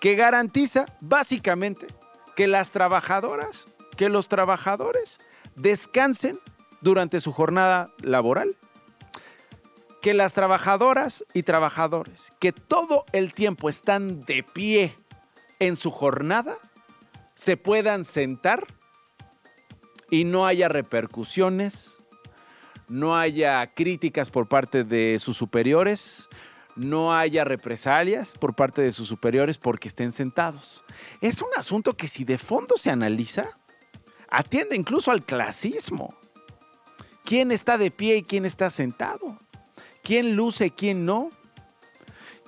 que 0.00 0.16
garantiza 0.16 0.86
básicamente 1.00 1.86
que 2.34 2.48
las 2.48 2.72
trabajadoras, 2.72 3.66
que 3.96 4.08
los 4.08 4.28
trabajadores 4.28 5.20
descansen 5.54 6.40
durante 6.80 7.20
su 7.20 7.32
jornada 7.32 7.92
laboral. 8.00 8.56
Que 10.00 10.14
las 10.14 10.32
trabajadoras 10.32 11.24
y 11.34 11.42
trabajadores 11.42 12.32
que 12.40 12.52
todo 12.52 13.04
el 13.12 13.34
tiempo 13.34 13.68
están 13.68 14.24
de 14.24 14.42
pie 14.42 14.96
en 15.58 15.76
su 15.76 15.90
jornada 15.90 16.56
se 17.34 17.56
puedan 17.56 18.04
sentar 18.04 18.66
y 20.10 20.24
no 20.24 20.46
haya 20.46 20.68
repercusiones, 20.68 21.99
no 22.90 23.16
haya 23.16 23.72
críticas 23.72 24.30
por 24.30 24.48
parte 24.48 24.82
de 24.82 25.16
sus 25.20 25.36
superiores, 25.36 26.28
no 26.74 27.14
haya 27.14 27.44
represalias 27.44 28.32
por 28.32 28.56
parte 28.56 28.82
de 28.82 28.90
sus 28.90 29.06
superiores 29.06 29.58
porque 29.58 29.86
estén 29.86 30.10
sentados. 30.10 30.84
Es 31.20 31.40
un 31.40 31.48
asunto 31.56 31.96
que 31.96 32.08
si 32.08 32.24
de 32.24 32.36
fondo 32.36 32.76
se 32.76 32.90
analiza, 32.90 33.46
atiende 34.28 34.74
incluso 34.74 35.12
al 35.12 35.24
clasismo. 35.24 36.16
¿Quién 37.24 37.52
está 37.52 37.78
de 37.78 37.92
pie 37.92 38.16
y 38.16 38.22
quién 38.24 38.44
está 38.44 38.70
sentado? 38.70 39.38
¿Quién 40.02 40.34
luce 40.34 40.66
y 40.66 40.70
quién 40.70 41.06
no? 41.06 41.30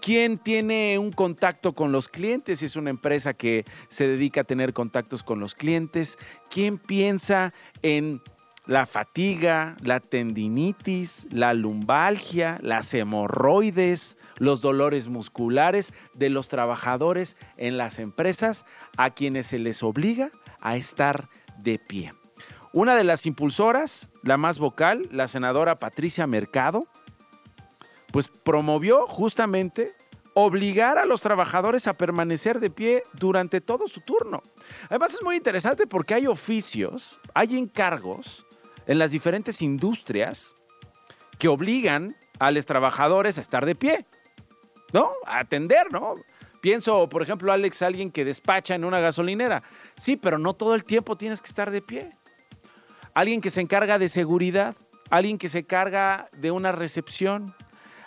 ¿Quién 0.01 0.39
tiene 0.39 0.99
un 0.99 1.13
contacto 1.13 1.73
con 1.73 1.93
los 1.93 2.09
clientes? 2.09 2.59
Si 2.59 2.67
es 2.67 2.75
una 2.75 2.91
empresa 2.91 3.35
que 3.35 3.65
se 3.89 4.09
dedica 4.09 4.41
a 4.41 4.45
tener 4.45 4.73
contactos 4.73 5.23
con 5.23 5.39
los 5.39 5.55
clientes. 5.55 6.19
¿Quién 6.51 6.79
piensa 6.79 7.55
en 7.83 8.21
la 8.67 8.87
fatiga, 8.87 9.77
la 9.81 10.01
tendinitis, 10.01 11.27
la 11.31 11.53
lumbalgia, 11.53 12.59
las 12.61 12.95
hemorroides, 12.95 14.17
los 14.37 14.61
dolores 14.61 15.09
musculares 15.09 15.93
de 16.15 16.31
los 16.31 16.49
trabajadores 16.49 17.37
en 17.57 17.77
las 17.77 17.99
empresas 17.99 18.65
a 18.97 19.11
quienes 19.11 19.47
se 19.47 19.59
les 19.59 19.83
obliga 19.83 20.31
a 20.61 20.77
estar 20.77 21.29
de 21.59 21.79
pie? 21.79 22.15
Una 22.73 22.97
de 22.97 23.05
las 23.05 23.27
impulsoras, 23.27 24.11
la 24.23 24.37
más 24.37 24.59
vocal, 24.59 25.09
la 25.11 25.29
senadora 25.29 25.79
Patricia 25.79 26.27
Mercado, 26.27 26.87
pues 28.13 28.29
promovió 28.29 29.07
justamente 29.07 29.95
obligar 30.35 30.97
a 30.97 31.05
los 31.05 31.21
trabajadores 31.21 31.87
a 31.87 31.95
permanecer 31.95 32.61
de 32.61 32.71
pie 32.71 33.05
durante 33.13 33.61
todo 33.61 33.89
su 33.89 34.01
turno. 34.01 34.43
Además 34.89 35.15
es 35.15 35.23
muy 35.23 35.37
interesante 35.37 35.87
porque 35.87 36.15
hay 36.15 36.27
oficios, 36.27 37.19
hay 37.35 37.59
encargos 37.59 38.47
en 38.87 38.99
las 38.99 39.11
diferentes 39.11 39.63
industrias 39.63 40.55
que 41.39 41.49
obligan 41.49 42.17
a 42.39 42.51
los 42.51 42.67
trabajadores 42.67 43.39
a 43.39 43.41
estar 43.41 43.67
de 43.67 43.75
pie, 43.75 44.07
¿no? 44.93 45.11
A 45.27 45.41
atender, 45.41 45.93
¿no? 45.93 46.15
Pienso, 46.61 47.09
por 47.09 47.23
ejemplo, 47.23 47.53
Alex, 47.53 47.83
alguien 47.83 48.11
que 48.13 48.25
despacha 48.25 48.75
en 48.75 48.85
una 48.85 49.01
gasolinera. 49.01 49.63
Sí, 49.97 50.17
pero 50.17 50.39
no 50.39 50.55
todo 50.55 50.75
el 50.75 50.85
tiempo 50.85 51.17
tienes 51.17 51.41
que 51.41 51.49
estar 51.49 51.71
de 51.71 51.83
pie. 51.83 52.17
Alguien 53.15 53.41
que 53.41 53.51
se 53.51 53.61
encarga 53.61 53.99
de 53.99 54.09
seguridad, 54.09 54.77
alguien 55.11 55.39
que 55.39 55.49
se 55.49 55.59
encarga 55.59 56.29
de 56.39 56.51
una 56.53 56.73
recepción, 56.73 57.55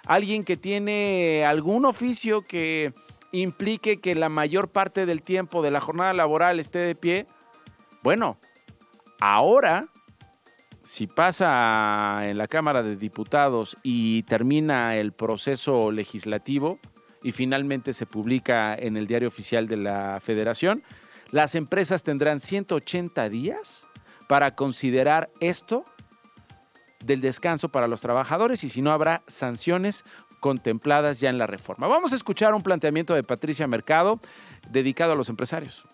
alguien 0.06 0.46
que 0.46 0.56
tiene 0.56 1.44
algún 1.46 1.86
oficio 1.86 2.44
que 2.44 2.94
implique 3.32 4.00
que 4.00 4.16
la 4.16 4.30
mayor 4.30 4.70
parte 4.70 5.06
del 5.06 5.22
tiempo 5.22 5.62
de 5.62 5.72
la 5.72 5.82
jornada 5.82 6.14
laboral 6.14 6.60
esté 6.60 6.80
de 6.80 6.96
pie, 6.96 7.28
bueno, 8.02 8.38
ahora, 9.20 9.90
si 10.86 11.08
pasa 11.08 12.22
en 12.30 12.38
la 12.38 12.48
Cámara 12.48 12.84
de 12.84 12.96
Diputados 12.96 13.76
y 13.82 14.22
termina 14.24 14.96
el 14.96 15.14
proceso 15.14 15.92
legislativo 15.92 16.80
y 17.24 17.32
finalmente 17.32 17.92
se 17.92 18.06
publica 18.06 18.76
en 18.76 18.96
el 18.96 19.08
diario 19.08 19.28
oficial 19.28 19.68
de 19.68 19.78
la 19.78 20.20
Federación, 20.22 20.84
las 21.32 21.56
empresas 21.56 22.04
tendrán 22.04 22.40
180 22.40 23.30
días 23.30 23.88
para 24.28 24.56
considerar 24.56 25.32
esto 25.40 25.86
del 27.04 27.20
descanso 27.20 27.70
para 27.70 27.88
los 27.88 28.02
trabajadores 28.02 28.64
y 28.64 28.70
si 28.70 28.84
no 28.84 28.92
habrá 28.92 29.24
sanciones 29.26 30.06
contempladas 30.40 31.20
ya 31.20 31.32
en 31.32 31.40
la 31.40 31.48
reforma. 31.48 31.88
Vamos 31.88 32.14
a 32.14 32.16
escuchar 32.16 32.54
un 32.54 32.62
planteamiento 32.62 33.16
de 33.16 33.24
Patricia 33.24 33.66
Mercado 33.66 34.20
dedicado 34.70 35.14
a 35.14 35.16
los 35.16 35.30
empresarios. 35.30 35.88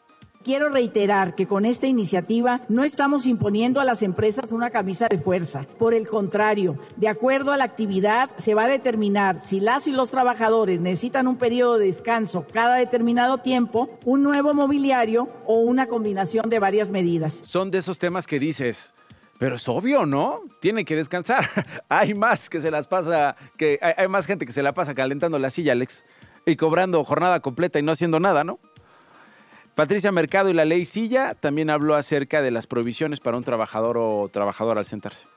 Quiero 0.43 0.69
reiterar 0.69 1.35
que 1.35 1.45
con 1.45 1.65
esta 1.65 1.85
iniciativa 1.85 2.61
no 2.67 2.83
estamos 2.83 3.27
imponiendo 3.27 3.79
a 3.79 3.85
las 3.85 4.01
empresas 4.01 4.51
una 4.51 4.71
camisa 4.71 5.07
de 5.07 5.19
fuerza. 5.19 5.67
Por 5.77 5.93
el 5.93 6.07
contrario, 6.07 6.79
de 6.97 7.07
acuerdo 7.07 7.51
a 7.51 7.57
la 7.57 7.65
actividad, 7.65 8.31
se 8.37 8.55
va 8.55 8.63
a 8.63 8.67
determinar 8.67 9.41
si 9.41 9.59
las 9.59 9.85
y 9.85 9.91
los 9.91 10.09
trabajadores 10.09 10.81
necesitan 10.81 11.27
un 11.27 11.37
periodo 11.37 11.77
de 11.77 11.85
descanso 11.85 12.47
cada 12.51 12.77
determinado 12.77 13.37
tiempo, 13.37 13.99
un 14.03 14.23
nuevo 14.23 14.55
mobiliario 14.55 15.27
o 15.45 15.59
una 15.59 15.85
combinación 15.85 16.49
de 16.49 16.57
varias 16.57 16.89
medidas. 16.89 17.41
Son 17.43 17.69
de 17.69 17.77
esos 17.77 17.99
temas 17.99 18.25
que 18.25 18.39
dices, 18.39 18.95
pero 19.37 19.57
es 19.57 19.67
obvio, 19.67 20.07
¿no? 20.07 20.41
Tiene 20.59 20.85
que 20.85 20.95
descansar. 20.95 21.45
hay 21.89 22.15
más 22.15 22.49
que 22.49 22.61
se 22.61 22.71
las 22.71 22.87
pasa, 22.87 23.35
que 23.57 23.77
hay, 23.81 24.07
más 24.07 24.25
gente 24.25 24.47
que 24.47 24.51
se 24.51 24.63
la 24.63 24.73
pasa 24.73 24.95
calentando 24.95 25.37
la 25.37 25.51
silla, 25.51 25.73
Alex, 25.73 26.03
y 26.47 26.55
cobrando 26.55 27.03
jornada 27.05 27.41
completa 27.41 27.77
y 27.77 27.83
no 27.83 27.91
haciendo 27.91 28.19
nada, 28.19 28.43
¿no? 28.43 28.59
Patricia 29.75 30.11
Mercado 30.11 30.49
y 30.49 30.53
la 30.53 30.65
ley 30.65 30.85
Silla 30.85 31.33
también 31.33 31.69
habló 31.69 31.95
acerca 31.95 32.41
de 32.41 32.51
las 32.51 32.67
provisiones 32.67 33.19
para 33.19 33.37
un 33.37 33.43
trabajador 33.43 33.97
o 33.97 34.29
trabajadora 34.29 34.79
al 34.79 34.85
sentarse 34.85 35.27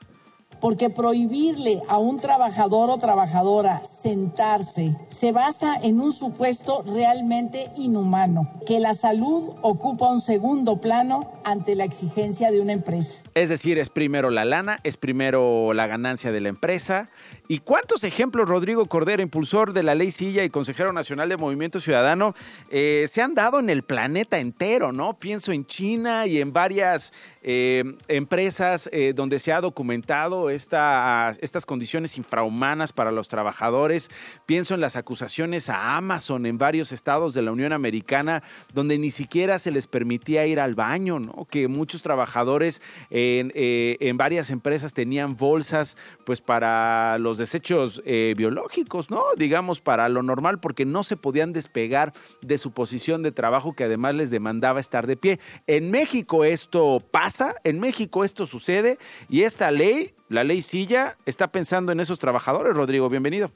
porque 0.59 0.89
prohibirle 0.89 1.81
a 1.87 1.97
un 1.97 2.19
trabajador 2.19 2.89
o 2.89 2.97
trabajadora 2.97 3.83
sentarse 3.85 4.95
se 5.09 5.31
basa 5.31 5.75
en 5.81 5.99
un 5.99 6.13
supuesto 6.13 6.83
realmente 6.87 7.71
inhumano, 7.75 8.51
que 8.65 8.79
la 8.79 8.93
salud 8.93 9.51
ocupa 9.61 10.11
un 10.11 10.21
segundo 10.21 10.81
plano 10.81 11.39
ante 11.43 11.75
la 11.75 11.83
exigencia 11.83 12.51
de 12.51 12.61
una 12.61 12.73
empresa. 12.73 13.21
Es 13.33 13.49
decir, 13.49 13.77
es 13.77 13.89
primero 13.89 14.29
la 14.29 14.45
lana, 14.45 14.79
es 14.83 14.97
primero 14.97 15.73
la 15.73 15.87
ganancia 15.87 16.31
de 16.31 16.41
la 16.41 16.49
empresa. 16.49 17.09
¿Y 17.47 17.59
cuántos 17.59 18.03
ejemplos, 18.03 18.49
Rodrigo 18.49 18.87
Cordero, 18.87 19.21
impulsor 19.21 19.73
de 19.73 19.83
la 19.83 19.93
ley 19.93 20.09
Silla 20.09 20.43
y 20.43 20.49
consejero 20.49 20.91
nacional 20.91 21.29
de 21.29 21.37
Movimiento 21.37 21.79
Ciudadano, 21.79 22.33
eh, 22.71 23.05
se 23.07 23.21
han 23.21 23.35
dado 23.35 23.59
en 23.59 23.69
el 23.69 23.83
planeta 23.83 24.39
entero, 24.39 24.91
¿no? 24.91 25.19
Pienso 25.19 25.51
en 25.51 25.63
China 25.65 26.25
y 26.25 26.39
en 26.39 26.53
varias 26.53 27.13
eh, 27.43 27.83
empresas 28.07 28.89
eh, 28.91 29.13
donde 29.15 29.37
se 29.37 29.53
ha 29.53 29.61
documentado 29.61 30.49
estas 30.49 31.65
condiciones 31.67 32.17
infrahumanas 32.17 32.91
para 32.93 33.11
los 33.11 33.27
trabajadores. 33.27 34.09
Pienso 34.47 34.73
en 34.73 34.81
las 34.81 34.95
acusaciones 34.95 35.69
a 35.69 35.97
Amazon 35.97 36.47
en 36.47 36.57
varios 36.57 36.91
estados 36.91 37.35
de 37.35 37.43
la 37.43 37.51
Unión 37.51 37.73
Americana, 37.73 38.41
donde 38.73 38.97
ni 38.97 39.11
siquiera 39.11 39.59
se 39.59 39.69
les 39.69 39.85
permitía 39.85 40.47
ir 40.47 40.59
al 40.59 40.73
baño, 40.73 41.19
¿no? 41.19 41.45
Que 41.45 41.67
muchos 41.67 42.01
trabajadores 42.01 42.81
en, 43.11 43.51
en 43.53 44.17
varias 44.17 44.49
empresas 44.49 44.93
tenían 44.93 45.35
bolsas, 45.35 45.95
pues 46.25 46.41
para 46.41 47.19
los 47.19 47.34
desechos 47.37 48.01
eh, 48.05 48.33
biológicos, 48.37 49.09
¿no? 49.09 49.23
Digamos, 49.37 49.81
para 49.81 50.09
lo 50.09 50.23
normal, 50.23 50.59
porque 50.59 50.85
no 50.85 51.03
se 51.03 51.17
podían 51.17 51.53
despegar 51.53 52.13
de 52.41 52.57
su 52.57 52.71
posición 52.71 53.23
de 53.23 53.31
trabajo 53.31 53.73
que 53.73 53.83
además 53.83 54.15
les 54.15 54.31
demandaba 54.31 54.79
estar 54.79 55.07
de 55.07 55.17
pie. 55.17 55.39
En 55.67 55.91
México 55.91 56.43
esto 56.43 57.01
pasa, 57.11 57.55
en 57.63 57.79
México 57.79 58.23
esto 58.23 58.45
sucede 58.45 58.97
y 59.29 59.41
esta 59.43 59.71
ley 59.71 60.13
la 60.27 60.43
ley 60.43 60.61
Silla 60.61 61.17
está 61.25 61.51
pensando 61.51 61.91
en 61.91 61.99
esos 61.99 62.19
trabajadores. 62.19 62.75
Rodrigo, 62.75 63.09
bienvenido. 63.09 63.51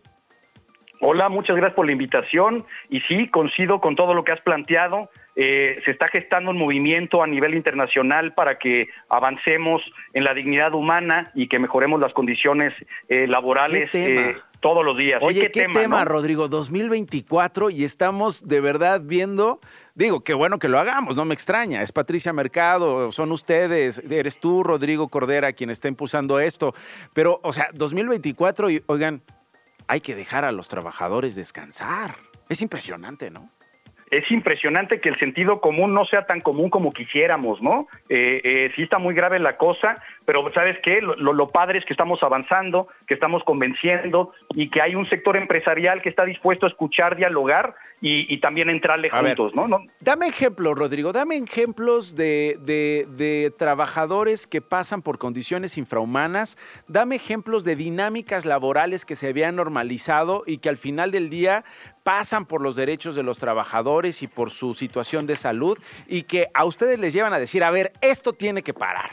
Hola, 1.02 1.30
muchas 1.30 1.56
gracias 1.56 1.76
por 1.76 1.86
la 1.86 1.94
invitación 1.94 2.66
y 2.90 3.00
sí, 3.02 3.30
coincido 3.30 3.80
con 3.80 3.96
todo 3.96 4.14
lo 4.14 4.24
que 4.24 4.34
has 4.34 4.42
planteado. 4.42 5.10
Eh, 5.36 5.80
se 5.86 5.92
está 5.92 6.10
gestando 6.10 6.52
un 6.52 6.58
movimiento 6.58 7.24
a 7.24 7.28
nivel 7.28 7.56
internacional 7.56 8.34
para 8.34 8.60
que 8.60 8.90
avancemos 9.08 9.82
en 10.14 10.26
la 10.26 10.34
dignidad 10.34 10.74
humana 10.74 11.32
y 11.36 11.48
que 11.48 11.60
mejoremos 11.60 12.02
las 12.02 12.12
condiciones 12.12 12.74
eh, 13.08 13.28
laborales 13.28 13.90
eh, 13.94 14.36
todos 14.60 14.84
los 14.84 14.98
días. 14.98 15.22
Oye, 15.24 15.50
¿qué, 15.52 15.70
tema, 15.70 16.04
Rodrigo? 16.04 16.50
2024 16.50 17.70
y 17.70 17.86
estamos 17.86 18.46
de 18.46 18.60
verdad 18.60 19.02
viendo 19.02 19.62
Digo, 19.96 20.22
qué 20.24 20.34
bueno 20.34 20.60
que 20.60 20.70
lo 20.70 20.80
hagamos, 20.80 21.18
no 21.18 21.26
me 21.26 21.34
extraña. 21.34 21.82
Es 21.82 21.92
Patricia 21.92 22.32
Mercado, 22.32 23.12
son 23.12 23.34
ustedes, 23.34 24.02
eres 24.10 24.40
tú, 24.40 24.64
Rodrigo 24.64 25.10
Cordera, 25.10 25.52
quien 25.52 25.70
está 25.70 25.90
impulsando 25.90 26.40
esto. 26.40 26.74
Pero, 27.14 27.42
o 27.44 27.52
sea, 27.52 27.70
2024, 27.74 28.70
y, 28.70 28.84
oigan, 28.88 29.22
hay 29.90 30.02
que 30.02 30.16
dejar 30.16 30.46
a 30.46 30.52
los 30.52 30.68
trabajadores 30.68 31.34
descansar. 31.34 32.16
Es 32.48 32.62
impresionante, 32.62 33.32
¿no? 33.32 33.50
Es 34.12 34.30
impresionante 34.32 35.00
que 35.00 35.10
el 35.10 35.20
sentido 35.20 35.62
común 35.62 35.94
no 35.94 36.06
sea 36.06 36.26
tan 36.26 36.42
común 36.42 36.70
como 36.70 36.94
quisiéramos, 36.94 37.62
¿no? 37.62 37.88
Eh, 38.10 38.42
eh, 38.44 38.72
sí 38.76 38.84
está 38.84 38.98
muy 38.98 39.14
grave 39.14 39.40
la 39.40 39.58
cosa, 39.58 40.02
pero 40.26 40.52
¿sabes 40.54 40.78
qué? 40.84 41.02
Lo, 41.02 41.16
lo, 41.16 41.50
padre 41.50 41.80
es 41.80 41.86
que 41.86 41.94
estamos 41.94 42.22
avanzando, 42.24 42.88
que 43.08 43.14
estamos 43.14 43.44
convenciendo 43.44 44.34
y 44.56 44.70
que 44.70 44.82
hay 44.82 44.96
un 44.96 45.08
sector 45.10 45.38
empresarial 45.38 46.02
que 46.02 46.10
está 46.10 46.26
dispuesto 46.26 46.66
a 46.66 46.70
escuchar, 46.70 47.16
dialogar 47.16 47.76
y, 48.02 48.38
también 48.40 48.70
entrarle 48.70 49.10
juntos, 49.10 49.54
¿no? 49.54 49.68
¿no? 49.68 49.84
Dame 50.00 50.28
ejemplos, 50.28 50.78
Rodrigo, 50.78 51.12
dame 51.12 51.36
ejemplos 51.36 52.16
de, 52.16 52.58
de, 52.62 53.06
de 53.10 53.52
trabajadores 53.58 54.48
que 54.48 54.62
pasan 54.62 55.02
por 55.02 55.18
condiciones 55.18 55.78
infrahumanas, 55.78 56.58
dame 56.88 57.18
ejemplos 57.18 57.66
de 57.66 57.76
dinámicas 57.76 58.46
laborales 58.46 59.04
que 59.06 59.16
se 59.16 59.28
habían 59.28 59.58
normalizado 59.58 60.44
y 60.46 60.60
que 60.60 60.70
al 60.70 60.78
final 60.78 61.12
del 61.12 61.30
día 61.30 61.66
pasan 62.10 62.48
por 62.48 62.64
los 62.64 62.76
derechos 62.76 63.14
de 63.14 63.22
los 63.22 63.38
trabajadores 63.38 64.24
y 64.24 64.28
por 64.28 64.50
su 64.50 64.74
situación 64.74 65.28
de 65.28 65.38
salud 65.38 65.78
y 66.08 66.24
que 66.24 66.48
a 66.56 66.66
ustedes 66.66 66.98
les 66.98 67.14
llevan 67.14 67.34
a 67.34 67.38
decir, 67.38 67.64
a 67.64 67.70
ver, 67.70 67.92
esto 68.02 68.34
tiene 68.34 68.64
que 68.64 68.74
parar? 68.74 69.12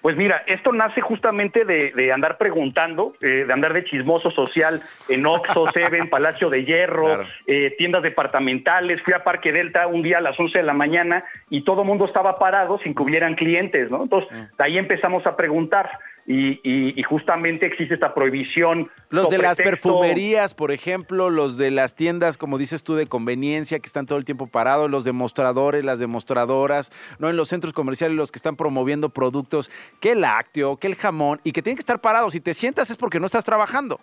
Pues 0.00 0.16
mira, 0.16 0.42
esto 0.46 0.72
nace 0.72 1.02
justamente 1.02 1.66
de, 1.66 2.12
andar 2.14 2.38
preguntando, 2.38 3.12
eh, 3.20 3.44
de 3.46 3.52
andar 3.52 3.74
de 3.74 3.84
chismoso 3.84 4.30
social 4.30 4.80
en 5.10 5.26
Oxxo, 5.26 5.66
Seven, 5.74 6.08
Palacio 6.08 6.48
de 6.48 6.64
Hierro, 6.64 7.24
eh, 7.46 7.74
tiendas 7.76 8.02
departamentales. 8.02 9.02
Fui 9.02 9.12
a 9.12 9.22
Parque 9.22 9.52
Delta 9.52 9.86
un 9.86 10.00
día 10.00 10.16
a 10.16 10.22
las 10.22 10.40
11 10.40 10.56
de 10.56 10.64
la 10.64 10.72
mañana 10.72 11.24
y 11.50 11.60
todo 11.60 11.82
el 11.82 11.88
mundo 11.88 12.06
estaba 12.06 12.38
parado 12.38 12.78
sin 12.78 12.94
que 12.94 13.02
hubieran 13.02 13.34
clientes, 13.34 13.90
¿no? 13.90 14.04
Entonces, 14.04 14.32
mm. 14.32 14.56
de 14.56 14.64
ahí 14.64 14.78
empezamos 14.78 15.26
a 15.26 15.36
preguntar 15.36 15.90
y, 16.26 17.02
justamente 17.04 17.66
existe 17.66 17.94
esta 17.94 18.12
prohibición. 18.14 18.90
Los 19.10 19.30
de 19.30 19.38
las 19.38 19.56
perfumerías, 19.56 20.54
por 20.54 20.72
ejemplo, 20.72 21.30
los 21.30 21.56
de 21.56 21.70
las 21.70 21.94
tiendas, 21.94 22.36
como 22.36 22.58
dices 22.58 22.82
tú, 22.82 22.96
de 22.96 23.06
conveniencia, 23.06 23.78
que 23.78 23.86
están 23.86 24.06
todo 24.06 24.18
el 24.18 24.24
tiempo 24.24 24.48
parados, 24.48 24.90
los 24.90 25.04
demostradores, 25.04 25.84
las 25.84 25.98
demostradoras, 25.98 26.90
no 27.18 27.30
en 27.30 27.36
los 27.36 27.48
centros 27.48 27.72
comerciales, 27.72 28.16
los 28.16 28.32
que 28.32 28.38
están 28.38 28.56
promoviendo 28.56 29.10
productos, 29.10 29.70
que 30.00 30.12
el 30.12 30.22
lácteo, 30.22 30.76
que 30.78 30.88
el 30.88 30.96
jamón, 30.96 31.40
y 31.44 31.52
que 31.52 31.62
tienen 31.62 31.76
que 31.76 31.82
estar 31.82 32.00
parados. 32.00 32.32
Si 32.32 32.40
te 32.40 32.54
sientas 32.54 32.90
es 32.90 32.96
porque 32.96 33.20
no 33.20 33.26
estás 33.26 33.44
trabajando. 33.44 34.00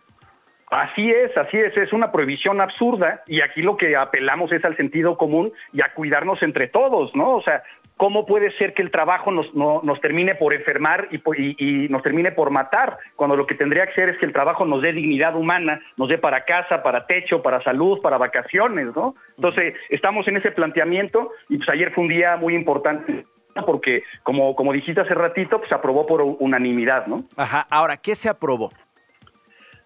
Así 0.70 1.12
es, 1.12 1.36
así 1.38 1.58
es, 1.58 1.76
es 1.78 1.94
una 1.94 2.12
prohibición 2.12 2.60
absurda 2.60 3.22
y 3.28 3.42
aquí 3.42 3.62
lo 3.62 3.78
que 3.78 3.96
apelamos 3.96 4.52
es 4.52 4.66
al 4.66 4.76
sentido 4.76 5.18
común 5.20 5.52
y 5.72 5.82
a 5.82 5.94
cuidarnos 5.94 6.42
entre 6.42 6.68
todos, 6.68 7.14
¿no? 7.16 7.36
O 7.36 7.44
sea, 7.44 7.62
¿cómo 8.04 8.26
puede 8.26 8.52
ser 8.58 8.74
que 8.74 8.82
el 8.82 8.92
trabajo 8.92 9.32
nos, 9.32 9.54
nos 9.56 10.02
termine 10.02 10.36
por 10.36 10.54
enfermar 10.54 11.08
y, 11.10 11.88
nos 11.88 12.04
termine 12.04 12.34
por 12.34 12.50
matar? 12.50 12.98
Cuando 13.16 13.38
lo 13.38 13.48
que 13.48 13.56
tendría 13.56 13.88
que 13.88 13.94
ser 13.94 14.10
es 14.10 14.18
que 14.18 14.26
el 14.26 14.34
trabajo 14.34 14.66
nos 14.66 14.82
dé 14.82 14.92
dignidad 14.92 15.38
humana, 15.38 15.80
nos 15.96 16.10
dé 16.10 16.18
para 16.18 16.44
casa, 16.44 16.84
para 16.84 17.08
techo, 17.08 17.42
para 17.42 17.64
salud, 17.64 18.02
para 18.02 18.18
vacaciones, 18.18 18.88
¿no? 18.94 19.16
Entonces, 19.38 19.76
estamos 19.88 20.28
en 20.28 20.36
ese 20.36 20.52
planteamiento 20.52 21.32
y 21.48 21.56
pues 21.56 21.70
ayer 21.70 21.94
fue 21.94 22.04
un 22.04 22.10
día 22.10 22.36
muy 22.36 22.56
importante 22.56 23.26
porque, 23.66 24.04
como, 24.24 24.54
como 24.54 24.74
dijiste 24.74 25.00
hace 25.00 25.14
ratito, 25.14 25.60
pues 25.60 25.70
se 25.70 25.76
aprobó 25.76 26.06
por 26.06 26.24
unanimidad, 26.24 27.08
¿no? 27.08 27.24
Ajá, 27.38 27.66
ahora, 27.70 27.96
¿qué 27.96 28.16
se 28.16 28.28
aprobó? 28.28 28.74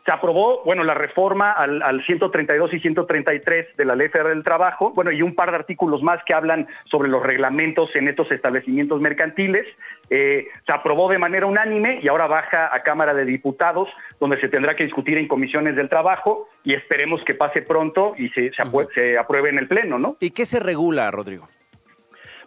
Se 0.08 0.14
aprobó, 0.14 0.64
bueno, 0.64 0.86
la 0.86 0.94
reforma 0.94 1.52
al, 1.52 2.02
132 2.06 2.74
y 2.74 2.80
133 2.80 3.76
de 3.76 3.84
la 3.84 3.94
Ley 3.94 4.08
Federal 4.08 4.36
del 4.36 4.44
Trabajo, 4.46 4.94
bueno, 4.96 5.12
y 5.12 5.22
un 5.22 5.36
par 5.36 5.50
de 5.50 5.58
artículos 5.58 6.02
más 6.02 6.24
que 6.26 6.34
hablan 6.34 6.66
sobre 6.90 7.10
los 7.10 7.22
reglamentos 7.22 7.94
en 7.94 8.08
estos 8.08 8.32
establecimientos 8.32 9.02
mercantiles. 9.02 9.66
Eh, 10.10 10.48
se 10.66 10.72
aprobó 10.72 11.10
de 11.10 11.18
manera 11.18 11.46
unánime 11.46 12.00
y 12.02 12.08
ahora 12.08 12.28
baja 12.28 12.74
a 12.74 12.84
Cámara 12.84 13.14
de 13.14 13.26
Diputados, 13.26 13.90
donde 14.18 14.40
se 14.40 14.48
tendrá 14.48 14.78
que 14.78 14.86
discutir 14.86 15.18
en 15.18 15.28
comisiones 15.28 15.76
del 15.76 15.90
trabajo 15.90 16.48
y 16.64 16.74
esperemos 16.74 17.22
que 17.26 17.36
pase 17.36 17.62
pronto 17.62 18.14
y 18.18 18.30
se, 18.30 18.52
se 18.96 19.18
apruebe 19.18 19.50
en 19.50 19.58
el 19.58 19.68
Pleno, 19.68 20.00
¿no? 20.00 20.16
¿Y 20.22 20.32
qué 20.32 20.46
se 20.46 20.62
regula, 20.62 21.12
Rodrigo? 21.12 21.50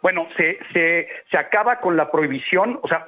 Bueno, 0.02 0.28
se, 0.36 0.58
se, 0.72 1.08
se, 1.30 1.36
acaba 1.36 1.80
con 1.80 1.96
la 1.96 2.10
prohibición, 2.10 2.78
o 2.82 2.88
sea, 2.88 3.04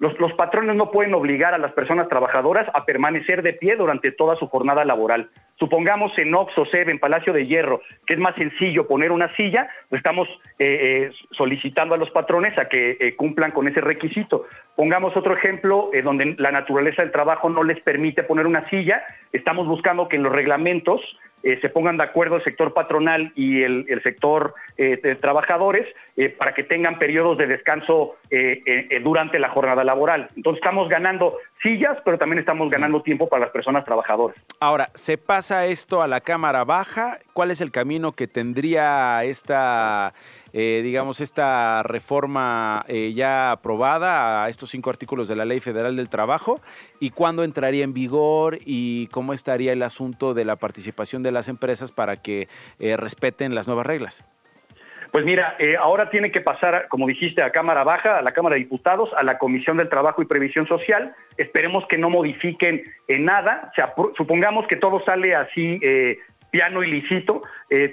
los, 0.00 0.18
los, 0.18 0.32
patrones 0.32 0.74
no 0.74 0.90
pueden 0.90 1.14
obligar 1.14 1.54
a 1.54 1.58
las 1.58 1.72
personas 1.72 2.08
trabajadoras 2.08 2.66
a 2.74 2.84
permanecer 2.84 3.42
de 3.42 3.52
pie 3.52 3.76
durante 3.76 4.10
toda 4.10 4.34
su 4.36 4.48
jornada 4.48 4.84
laboral. 4.84 5.30
Supongamos 5.60 6.10
en 6.18 6.34
Oxo, 6.34 6.64
en 6.72 6.98
Palacio 6.98 7.32
de 7.32 7.46
Hierro, 7.46 7.82
que 8.06 8.14
es 8.14 8.18
más 8.18 8.34
sencillo 8.34 8.88
poner 8.88 9.12
una 9.12 9.32
silla, 9.36 9.68
pues 9.88 10.00
estamos 10.00 10.26
eh, 10.58 11.10
eh, 11.10 11.12
solicitando 11.30 11.94
a 11.94 11.98
los 11.98 12.10
patrones 12.10 12.58
a 12.58 12.68
que 12.68 12.96
eh, 12.98 13.14
cumplan 13.14 13.52
con 13.52 13.68
ese 13.68 13.80
requisito. 13.80 14.46
Pongamos 14.74 15.16
otro 15.16 15.34
ejemplo 15.34 15.90
donde 16.02 16.34
la 16.38 16.50
naturaleza 16.50 17.02
del 17.02 17.12
trabajo 17.12 17.48
no 17.48 17.62
les 17.62 17.78
permite 17.80 18.24
poner 18.24 18.48
una 18.48 18.68
silla, 18.68 19.04
estamos 19.30 19.68
buscando 19.68 20.08
que 20.08 20.16
en 20.16 20.24
los 20.24 20.32
reglamentos 20.32 21.00
eh, 21.42 21.58
se 21.60 21.68
pongan 21.68 21.96
de 21.96 22.04
acuerdo 22.04 22.36
el 22.36 22.44
sector 22.44 22.72
patronal 22.72 23.32
y 23.34 23.62
el, 23.62 24.00
sector 24.02 24.54
eh, 24.76 25.16
trabajadores 25.20 25.86
eh, 26.16 26.28
para 26.28 26.54
que 26.54 26.62
tengan 26.62 26.98
periodos 26.98 27.38
de 27.38 27.46
descanso 27.46 28.16
durante 29.02 29.38
la 29.38 29.50
jornada 29.50 29.84
laboral. 29.84 30.30
Entonces 30.36 30.60
estamos 30.62 30.88
ganando 30.88 31.36
sillas, 31.62 31.98
pero 32.04 32.18
también 32.18 32.38
estamos 32.38 32.70
ganando 32.70 33.02
tiempo 33.02 33.28
para 33.28 33.44
las 33.44 33.50
personas 33.50 33.84
trabajadoras. 33.84 34.36
Ahora, 34.58 34.90
¿se 34.94 35.18
pasa 35.18 35.66
esto 35.66 36.00
a 36.00 36.08
la 36.08 36.20
Cámara 36.20 36.64
Baja? 36.64 37.18
¿Cuál 37.34 37.50
es 37.50 37.60
el 37.60 37.70
camino 37.70 38.12
que 38.12 38.26
tendría 38.26 39.22
esta 39.24 40.14
eh, 40.52 40.80
digamos, 40.82 41.20
esta 41.20 41.82
reforma 41.82 42.84
eh, 42.86 43.12
ya 43.14 43.52
aprobada 43.52 44.44
a 44.44 44.48
estos 44.50 44.70
cinco 44.70 44.90
artículos 44.90 45.26
de 45.28 45.36
la 45.36 45.46
Ley 45.46 45.60
Federal 45.60 45.96
del 45.96 46.10
Trabajo 46.10 46.60
y 47.00 47.10
cuándo 47.10 47.42
entraría 47.42 47.84
en 47.84 47.94
vigor 47.94 48.58
y 48.64 49.06
cómo 49.08 49.32
estaría 49.32 49.72
el 49.72 49.82
asunto 49.82 50.34
de 50.34 50.44
la 50.44 50.56
participación 50.56 51.22
de 51.22 51.32
las 51.32 51.48
empresas 51.48 51.90
para 51.90 52.16
que 52.16 52.48
eh, 52.78 52.96
respeten 52.96 53.54
las 53.54 53.66
nuevas 53.66 53.86
reglas. 53.86 54.24
Pues 55.10 55.26
mira, 55.26 55.58
ahora 55.78 56.08
tiene 56.08 56.30
que 56.30 56.40
pasar, 56.40 56.88
como 56.88 57.06
dijiste, 57.06 57.42
a 57.42 57.52
Cámara 57.52 57.84
Baja, 57.84 58.16
a 58.16 58.22
la 58.22 58.32
Cámara 58.32 58.54
de 58.54 58.60
Diputados, 58.60 59.10
a 59.14 59.22
la 59.22 59.36
Comisión 59.36 59.76
del 59.76 59.90
Trabajo 59.90 60.22
y 60.22 60.24
Previsión 60.24 60.66
Social. 60.66 61.14
Esperemos 61.36 61.86
que 61.86 61.98
no 61.98 62.08
modifiquen 62.08 62.82
en 63.08 63.26
nada. 63.26 63.70
supongamos 64.16 64.66
que 64.68 64.76
todo 64.76 65.04
sale 65.04 65.34
así 65.34 65.78
piano 66.50 66.82
y 66.82 66.90
lícito, 66.90 67.42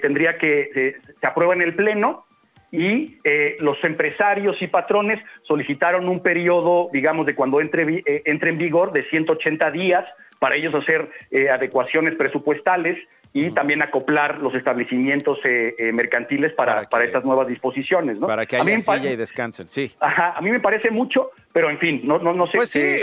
tendría 0.00 0.38
que 0.38 0.96
se 1.20 1.26
aprueba 1.26 1.52
en 1.52 1.60
el 1.60 1.74
Pleno 1.74 2.24
y 2.72 3.18
eh, 3.24 3.56
los 3.60 3.82
empresarios 3.82 4.60
y 4.60 4.68
patrones 4.68 5.18
solicitaron 5.42 6.08
un 6.08 6.20
periodo, 6.20 6.88
digamos, 6.92 7.26
de 7.26 7.34
cuando 7.34 7.60
entre, 7.60 8.02
eh, 8.06 8.22
entre 8.26 8.50
en 8.50 8.58
vigor 8.58 8.92
de 8.92 9.04
180 9.08 9.70
días 9.72 10.04
para 10.38 10.54
ellos 10.54 10.74
hacer 10.74 11.10
eh, 11.30 11.50
adecuaciones 11.50 12.14
presupuestales 12.14 12.96
y 13.32 13.50
también 13.52 13.80
acoplar 13.80 14.38
los 14.38 14.52
establecimientos 14.54 15.38
mercantiles 15.92 16.52
para, 16.54 16.88
para, 16.88 17.04
estas 17.04 17.24
nuevas 17.24 17.46
disposiciones. 17.46 18.18
¿no? 18.18 18.26
Para 18.26 18.44
que 18.44 18.56
haya 18.56 18.80
silla 18.80 19.12
y 19.12 19.14
descansen, 19.14 19.68
sí. 19.68 19.94
Ajá, 20.00 20.34
a 20.36 20.40
mí 20.40 20.50
me 20.50 20.58
parece 20.58 20.90
mucho, 20.90 21.30
pero 21.52 21.70
en 21.70 21.78
fin, 21.78 22.00
no, 22.02 22.18
no, 22.18 22.32
no 22.34 22.48
sé. 22.48 22.56
Pues 22.56 22.70
sí, 22.70 23.00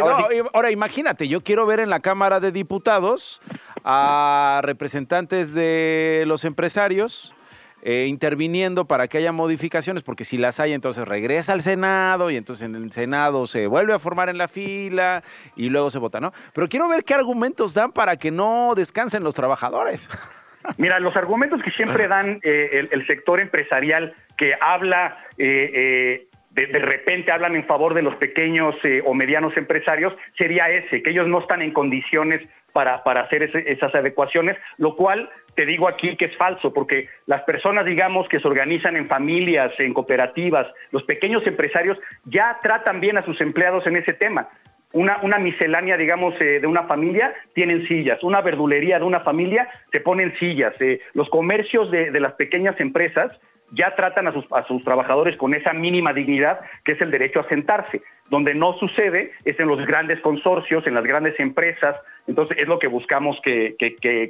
ahora 0.52 0.70
imagínate, 0.70 1.30
yo 1.30 1.40
quiero 1.42 1.66
ver 1.66 1.80
en 1.80 1.90
la 1.90 2.02
Cámara 2.02 2.42
de 2.42 2.52
Diputados 2.52 3.42
a 3.86 4.60
representantes 4.66 5.54
de 5.54 6.26
los 6.28 6.44
empresarios 6.44 7.34
eh, 7.82 8.06
interviniendo 8.08 8.86
para 8.86 9.08
que 9.08 9.18
haya 9.18 9.32
modificaciones, 9.32 10.04
porque 10.04 10.24
si 10.24 10.38
las 10.38 10.60
hay, 10.60 10.74
entonces 10.74 11.08
regresa 11.08 11.54
al 11.54 11.62
Senado 11.62 12.32
y 12.32 12.36
entonces 12.36 12.66
en 12.66 12.76
el 12.76 12.92
Senado 12.92 13.48
se 13.48 13.68
vuelve 13.68 13.94
a 13.94 14.00
formar 14.00 14.30
en 14.30 14.38
la 14.38 14.48
fila 14.48 15.24
y 15.56 15.70
luego 15.70 15.90
se 15.90 16.00
vota, 16.00 16.20
¿no? 16.20 16.34
Pero 16.54 16.68
quiero 16.70 16.88
ver 16.88 17.04
qué 17.04 17.14
argumentos 17.14 17.74
dan 17.74 17.92
para 17.92 18.18
que 18.18 18.32
no 18.32 18.74
descansen 18.76 19.24
los 19.24 19.36
trabajadores. 19.36 20.10
Mira, 20.78 21.00
los 21.00 21.16
argumentos 21.16 21.62
que 21.64 21.72
siempre 21.72 22.08
dan 22.08 22.40
eh, 22.44 22.90
el, 22.92 23.08
sector 23.08 23.40
empresarial 23.40 24.14
que 24.38 24.56
habla 24.60 25.18
eh, 25.38 26.27
de, 26.66 26.80
repente 26.80 27.32
hablan 27.32 27.56
en 27.56 27.66
favor 27.66 27.94
de 27.94 28.02
los 28.02 28.16
pequeños 28.16 28.76
o 29.06 29.14
medianos 29.14 29.56
empresarios, 29.58 30.14
sería 30.38 30.70
ese, 30.70 31.04
que 31.04 31.12
ellos 31.12 31.28
no 31.28 31.40
están 31.40 31.62
en 31.62 31.72
condiciones 31.72 32.42
para, 32.74 33.04
para 33.04 33.22
hacer 33.22 33.44
esas 33.44 33.94
adecuaciones, 33.94 34.58
lo 34.78 34.96
cual 34.96 35.30
te 35.58 35.66
digo 35.66 35.88
aquí 35.88 36.16
que 36.16 36.26
es 36.26 36.38
falso, 36.38 36.72
porque 36.72 37.10
las 37.26 37.42
personas, 37.42 37.86
digamos, 37.86 38.30
que 38.30 38.40
se 38.40 38.48
organizan 38.48 38.96
en 38.96 39.08
familias, 39.08 39.72
en 39.80 39.92
cooperativas, 39.92 40.68
los 40.92 41.02
pequeños 41.04 41.46
empresarios 41.48 41.98
ya 42.26 42.60
tratan 42.62 43.00
bien 43.00 43.18
a 43.18 43.26
sus 43.26 43.42
empleados 43.42 43.88
en 43.88 43.96
ese 43.96 44.14
tema. 44.14 44.50
Una, 44.94 45.18
una 45.24 45.40
miscelánea, 45.40 45.98
digamos, 45.98 46.36
eh, 46.40 46.60
de 46.60 46.68
una 46.68 46.84
familia 46.84 47.34
tienen 47.56 47.88
sillas, 47.88 48.24
una 48.24 48.42
verdulería 48.42 49.00
de 49.00 49.06
una 49.06 49.22
familia 49.22 49.68
se 49.92 50.00
ponen 50.00 50.38
sillas, 50.38 50.74
eh, 50.80 51.02
los 51.14 51.28
comercios 51.30 51.90
de, 51.90 52.12
de 52.12 52.20
las 52.20 52.34
pequeñas 52.34 52.80
empresas 52.80 53.32
ya 53.72 53.96
tratan 53.96 54.28
a 54.28 54.34
sus, 54.68 54.84
trabajadores 54.84 55.36
con 55.38 55.54
esa 55.54 55.74
mínima 55.74 56.14
dignidad 56.14 56.60
que 56.84 56.94
es 56.94 57.02
el 57.02 57.12
derecho 57.12 57.40
a 57.40 57.50
sentarse. 57.50 58.02
Donde 58.30 58.56
no 58.56 58.74
sucede 58.74 59.32
es 59.46 59.60
en 59.60 59.68
los 59.68 59.86
grandes 59.86 60.20
consorcios, 60.22 60.86
en 60.86 60.94
las 60.94 61.04
grandes 61.04 61.40
empresas, 61.40 61.96
entonces 62.28 62.58
es 62.58 62.68
lo 62.68 62.80
que 62.80 62.88
buscamos 62.88 63.40
que, 63.42 63.76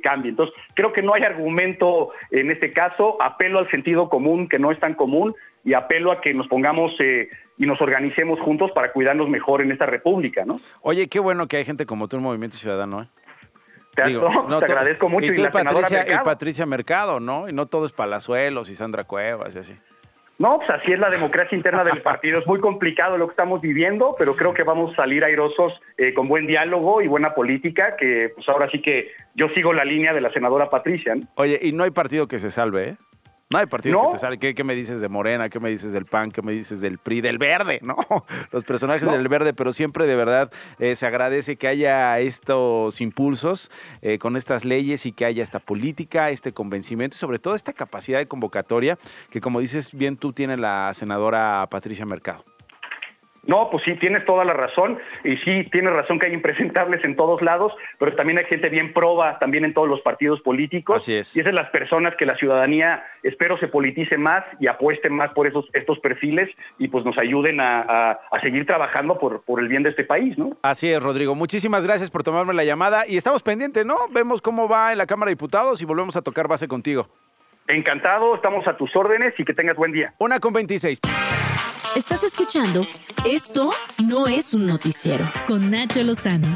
cambie. 0.04 0.30
Entonces 0.30 0.56
creo 0.73 0.93
que 0.93 1.02
no 1.02 1.13
hay 1.13 1.23
argumento 1.23 2.12
en 2.32 2.52
este 2.52 2.73
caso, 2.73 3.21
apelo 3.21 3.60
al 3.60 3.69
sentido 3.71 4.10
común 4.10 4.47
que 4.47 4.60
no 4.60 4.71
es 4.71 4.80
tan 4.80 4.93
común 4.93 5.36
y 5.63 5.73
apelo 5.73 6.12
a 6.12 6.21
que 6.21 6.34
nos 6.34 6.47
pongamos 6.47 6.93
eh, 7.00 7.30
y 7.58 7.65
nos 7.65 7.82
organicemos 7.82 8.39
juntos 8.39 8.71
para 8.71 8.91
cuidarnos 8.91 9.30
mejor 9.30 9.62
en 9.62 9.71
esta 9.71 9.86
república, 9.86 10.45
¿no? 10.45 10.60
Oye, 10.82 11.08
qué 11.08 11.19
bueno 11.19 11.47
que 11.47 11.58
hay 11.58 11.65
gente 11.65 11.86
como 11.86 12.08
tú 12.08 12.17
en 12.17 12.23
Movimiento 12.23 12.58
Ciudadano, 12.58 13.02
¿eh? 13.02 13.08
Te, 14.06 14.66
agradezco 14.66 15.10
mucho. 15.10 15.34
Y, 15.34 15.48
Patricia, 15.48 16.06
y 16.08 16.24
Patricia 16.24 16.66
Mercado, 16.66 17.20
¿no? 17.20 17.50
Y 17.50 17.54
no 17.54 17.66
todo 17.66 17.86
es 17.86 17.92
Palazuelos 17.92 18.70
y 18.70 18.76
Sandra 18.76 19.06
Cuevas 19.06 19.56
y 19.56 19.60
así. 19.60 19.74
No, 20.40 20.58
pues 20.60 20.70
así 20.70 20.92
es 20.92 21.00
la 21.00 21.10
democracia 21.10 21.56
interna 21.56 21.84
del 21.84 22.04
partido. 22.04 22.40
Es 22.40 22.46
muy 22.46 22.60
complicado 22.60 23.18
lo 23.18 23.26
que 23.26 23.32
estamos 23.32 23.60
viviendo, 23.60 24.16
pero 24.20 24.36
creo 24.36 24.54
que 24.54 24.62
vamos 24.62 24.94
a 24.94 24.98
salir 24.98 25.24
airosos 25.24 25.74
eh, 25.98 26.14
con 26.14 26.28
buen 26.28 26.46
diálogo 26.46 27.02
y 27.02 27.08
buena 27.08 27.34
política, 27.34 27.96
que 27.96 28.32
pues 28.36 28.48
ahora 28.48 28.70
sí 28.70 28.80
que 28.80 29.10
yo 29.34 29.50
sigo 29.50 29.74
la 29.74 29.84
línea 29.84 30.14
de 30.14 30.22
la 30.22 30.32
senadora 30.32 30.70
Patricia. 30.70 31.16
Oye, 31.36 31.60
y 31.64 31.72
no 31.72 31.84
hay 31.84 31.92
partido 31.92 32.28
que 32.28 32.38
se 32.38 32.52
salve, 32.52 32.90
¿eh? 32.90 32.98
No 33.50 33.60
hay 33.60 33.66
partido 33.66 34.08
que 34.08 34.14
te 34.16 34.20
sale. 34.20 34.38
¿Qué, 34.38 34.64
me 34.66 34.76
dices 34.76 35.00
de 35.00 35.08
Morena? 35.08 35.50
¿Qué 35.50 35.62
me 35.62 35.70
dices 35.70 35.94
del 35.94 36.06
PAN? 36.06 36.32
¿Qué 36.32 36.42
me 36.42 36.52
dices 36.52 36.82
del 36.82 36.98
PRI? 36.98 37.22
Del 37.22 37.38
Verde, 37.38 37.80
¿no? 37.82 37.96
Los 38.52 38.66
personajes 38.66 39.10
del 39.10 39.28
Verde, 39.30 39.54
pero 39.54 39.72
siempre 39.72 40.06
de 40.06 40.16
verdad 40.18 40.52
eh, 40.80 40.98
se 40.98 41.06
agradece 41.06 41.56
que 41.56 41.68
haya 41.68 42.20
estos 42.20 43.00
impulsos 43.00 43.72
eh, 44.02 44.20
con 44.20 44.36
estas 44.36 44.66
leyes 44.66 45.06
y 45.06 45.14
que 45.14 45.24
haya 45.24 45.44
esta 45.44 45.60
política, 45.60 46.30
este 46.30 46.52
convencimiento 46.52 47.16
y 47.16 47.20
sobre 47.20 47.40
todo 47.40 47.56
esta 47.56 47.72
capacidad 47.72 48.20
de 48.20 48.28
convocatoria 48.28 49.00
que, 49.30 49.40
como 49.40 49.62
dices 49.62 49.94
bien 49.94 50.18
tú, 50.18 50.34
tiene 50.34 50.58
la 50.58 50.92
senadora 50.94 51.66
Patricia 51.70 52.06
Mercado. 52.06 52.44
No, 53.48 53.70
pues 53.72 53.84
sí, 53.86 53.96
tienes 53.96 54.26
toda 54.26 54.44
la 54.44 54.54
razón 54.54 55.00
y 55.24 55.38
sí, 55.38 55.68
tienes 55.72 55.94
razón 55.94 56.20
que 56.20 56.28
hay 56.28 56.34
impresentables 56.34 57.04
en 57.04 57.16
todos 57.16 57.42
lados, 57.42 57.74
pero 57.98 58.14
también 58.16 58.38
hay 58.38 58.46
gente 58.46 58.70
bien 58.70 58.94
proba 58.94 59.40
también 59.40 59.64
en 59.64 59.74
todos 59.74 59.88
los 59.88 60.02
partidos 60.02 60.42
políticos. 60.42 60.98
Así 60.98 61.16
es. 61.16 61.36
Y 61.36 61.40
esas 61.40 61.52
son 61.52 61.56
las 61.56 61.70
personas 61.70 62.16
que 62.18 62.26
la 62.26 62.36
ciudadanía 62.36 63.06
espero 63.24 63.58
se 63.58 63.70
politice 63.70 64.18
más 64.18 64.44
y 64.60 64.68
apueste 64.68 65.10
más 65.10 65.32
por 65.32 65.48
esos 65.48 65.66
estos 65.74 66.00
perfiles 66.00 66.50
y 66.78 66.90
pues 66.90 67.06
nos 67.06 67.18
ayuden 67.18 67.60
a, 67.62 68.20
seguir 68.44 68.66
trabajando 68.66 69.18
por, 69.18 69.42
por 69.42 69.60
el 69.60 69.68
bien 69.68 69.84
de 69.84 69.90
este 69.90 70.04
país, 70.04 70.38
¿no? 70.38 70.56
Así 70.62 70.92
es, 70.92 71.02
Rodrigo. 71.02 71.34
Muchísimas 71.34 71.86
gracias 71.86 72.10
por 72.10 72.24
tomarme 72.24 72.54
la 72.54 72.64
llamada 72.64 73.06
y 73.08 73.18
estamos 73.18 73.44
pendientes, 73.44 73.86
¿no? 73.86 73.96
Vemos 74.12 74.42
cómo 74.42 74.68
va 74.68 74.92
en 74.92 74.98
la 74.98 75.08
Cámara 75.08 75.30
de 75.30 75.36
Diputados 75.36 75.82
y 75.82 75.86
volvemos 75.86 76.16
a 76.16 76.22
tocar 76.22 76.48
base 76.48 76.68
contigo. 76.68 77.08
Encantado, 77.68 78.36
estamos 78.36 78.68
a 78.68 78.78
tus 78.78 78.96
órdenes 78.96 79.34
y 79.38 79.44
que 79.44 79.54
tengas 79.54 79.76
buen 79.76 79.92
día. 79.92 80.14
Una 80.20 80.40
con 80.40 80.54
26. 80.54 81.00
Estás 81.96 82.24
escuchando 82.24 82.86
Esto 83.26 83.72
no 84.04 84.28
es 84.28 84.54
un 84.54 84.66
noticiero 84.66 85.26
con 85.48 85.72
Nacho 85.72 86.04
Lozano. 86.04 86.48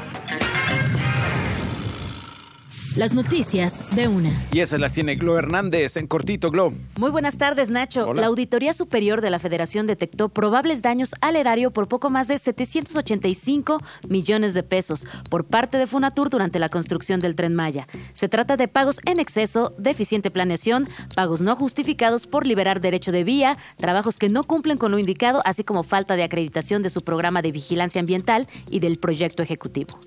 Las 2.97 3.13
noticias 3.13 3.95
de 3.95 4.09
una. 4.09 4.29
Y 4.51 4.59
esas 4.59 4.81
las 4.81 4.91
tiene 4.91 5.15
Glo 5.15 5.37
Hernández 5.39 5.95
en 5.95 6.07
cortito, 6.07 6.51
Glo. 6.51 6.73
Muy 6.97 7.09
buenas 7.09 7.37
tardes, 7.37 7.69
Nacho. 7.69 8.13
La 8.13 8.27
Auditoría 8.27 8.73
Superior 8.73 9.21
de 9.21 9.29
la 9.29 9.39
Federación 9.39 9.87
detectó 9.87 10.27
probables 10.27 10.81
daños 10.81 11.15
al 11.21 11.37
erario 11.37 11.71
por 11.71 11.87
poco 11.87 12.09
más 12.09 12.27
de 12.27 12.37
785 12.37 13.81
millones 14.09 14.53
de 14.53 14.63
pesos 14.63 15.07
por 15.29 15.45
parte 15.45 15.77
de 15.77 15.87
Funatur 15.87 16.29
durante 16.29 16.59
la 16.59 16.67
construcción 16.67 17.21
del 17.21 17.35
tren 17.35 17.55
Maya. 17.55 17.87
Se 18.11 18.27
trata 18.27 18.57
de 18.57 18.67
pagos 18.67 18.99
en 19.05 19.21
exceso, 19.21 19.73
deficiente 19.77 20.29
planeación, 20.29 20.89
pagos 21.15 21.39
no 21.39 21.55
justificados 21.55 22.27
por 22.27 22.45
liberar 22.45 22.81
derecho 22.81 23.13
de 23.13 23.23
vía, 23.23 23.57
trabajos 23.77 24.17
que 24.17 24.27
no 24.27 24.43
cumplen 24.43 24.77
con 24.77 24.91
lo 24.91 24.99
indicado, 24.99 25.41
así 25.45 25.63
como 25.63 25.83
falta 25.83 26.17
de 26.17 26.23
acreditación 26.23 26.81
de 26.81 26.89
su 26.89 27.05
programa 27.05 27.41
de 27.41 27.53
vigilancia 27.53 28.01
ambiental 28.01 28.49
y 28.69 28.81
del 28.81 28.99
proyecto 28.99 29.43
ejecutivo. 29.43 29.97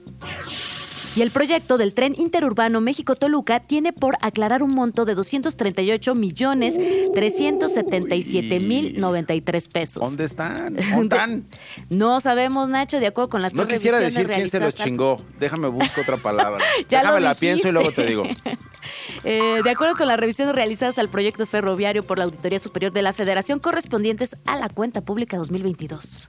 Y 1.17 1.23
el 1.23 1.31
proyecto 1.31 1.79
del 1.79 1.95
tren 1.95 2.15
interurbano 2.19 2.81
México-Toluca 2.81 3.61
tiene 3.61 3.93
por 3.93 4.17
aclarar 4.21 4.65
un 4.65 4.75
monto 4.75 5.05
de 5.05 5.15
238 5.15 6.15
millones 6.17 6.77
377 7.15 8.61
mil 8.61 9.01
93 9.01 9.69
pesos. 9.69 10.03
¿Dónde 10.03 10.25
están? 10.25 10.77
¿Dónde 10.91 11.17
están? 11.17 11.45
No 11.91 12.21
sabemos, 12.21 12.69
Nacho, 12.69 12.99
de 12.99 13.07
acuerdo 13.07 13.31
con 13.31 13.43
las 13.43 13.55
No 13.55 13.69
quisiera 13.69 14.01
decir 14.01 14.27
quién 14.27 14.49
se 14.49 14.59
los 14.59 14.75
chingó. 14.75 15.19
Déjame 15.39 15.69
buscar 15.69 16.01
otra 16.01 16.17
palabra. 16.17 16.65
Déjame 16.89 17.21
la 17.21 17.35
pienso 17.35 17.69
y 17.69 17.73
luego 17.73 17.93
te 17.93 18.07
digo. 18.07 18.25
Eh, 19.25 19.63
de 19.65 19.71
acuerdo 19.71 19.97
con 19.97 20.07
las 20.07 20.21
revisiones 20.21 20.55
realizadas 20.55 20.99
al 20.99 21.09
proyecto 21.09 21.47
ferroviario 21.47 22.03
por 22.03 22.19
la 22.19 22.25
Auditoría 22.25 22.59
Superior 22.59 22.93
de 22.93 23.01
la 23.01 23.15
Federación 23.15 23.59
correspondientes 23.59 24.37
a 24.45 24.59
la 24.59 24.69
cuenta 24.69 25.01
pública 25.01 25.39
2022. 25.39 26.29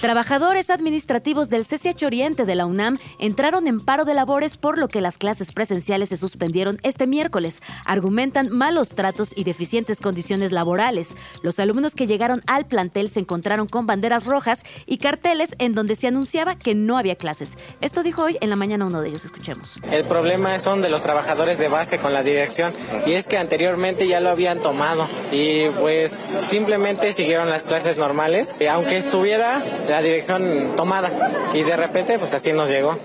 Trabajadores 0.00 0.68
administrativos 0.68 1.48
del 1.48 1.64
CCH 1.64 2.04
Oriente 2.04 2.44
de 2.44 2.54
la 2.54 2.66
UNAM 2.66 2.98
entraron 3.18 3.66
en 3.66 3.80
paro 3.80 4.04
de 4.04 4.12
labores 4.12 4.58
por 4.58 4.78
lo 4.78 4.88
que 4.88 5.00
las 5.00 5.16
clases 5.16 5.52
presenciales 5.52 6.10
se 6.10 6.16
suspendieron 6.18 6.78
este 6.82 7.06
miércoles. 7.06 7.62
Argumentan 7.86 8.50
malos 8.50 8.90
tratos 8.90 9.32
y 9.34 9.44
deficientes 9.44 10.00
condiciones 10.00 10.52
laborales. 10.52 11.16
Los 11.42 11.58
alumnos 11.58 11.94
que 11.94 12.06
llegaron 12.06 12.42
al 12.46 12.66
plantel 12.66 13.08
se 13.08 13.20
encontraron 13.20 13.66
con 13.66 13.86
banderas 13.86 14.26
rojas 14.26 14.62
y 14.86 14.98
carteles 14.98 15.54
en 15.58 15.74
donde 15.74 15.94
se 15.94 16.08
anunciaba 16.08 16.56
que 16.56 16.74
no 16.74 16.98
había 16.98 17.16
clases. 17.16 17.56
Esto 17.80 18.02
dijo 18.02 18.24
hoy 18.24 18.36
en 18.40 18.50
la 18.50 18.56
mañana 18.56 18.84
uno 18.84 19.00
de 19.00 19.08
ellos. 19.08 19.24
Escuchemos. 19.24 19.80
El 19.90 20.04
problema 20.04 20.58
son 20.58 20.82
de 20.82 20.90
los 20.90 21.02
trabajadores 21.02 21.58
de 21.58 21.68
base 21.68 21.98
con 21.98 22.12
la 22.12 22.22
dirección 22.22 22.74
y 23.06 23.12
es 23.12 23.26
que 23.26 23.38
anteriormente 23.38 24.06
ya 24.06 24.20
lo 24.20 24.30
habían 24.30 24.58
tomado 24.58 25.08
y 25.32 25.68
pues 25.70 26.10
simplemente 26.10 27.12
siguieron 27.12 27.48
las 27.48 27.64
clases 27.64 27.96
normales, 27.96 28.54
aunque 28.70 28.98
estuviera 28.98 29.62
la 29.94 30.02
dirección 30.02 30.72
tomada 30.76 31.08
y 31.54 31.62
de 31.62 31.76
repente 31.76 32.18
pues 32.18 32.34
así 32.34 32.52
nos 32.52 32.68
llegó. 32.68 32.98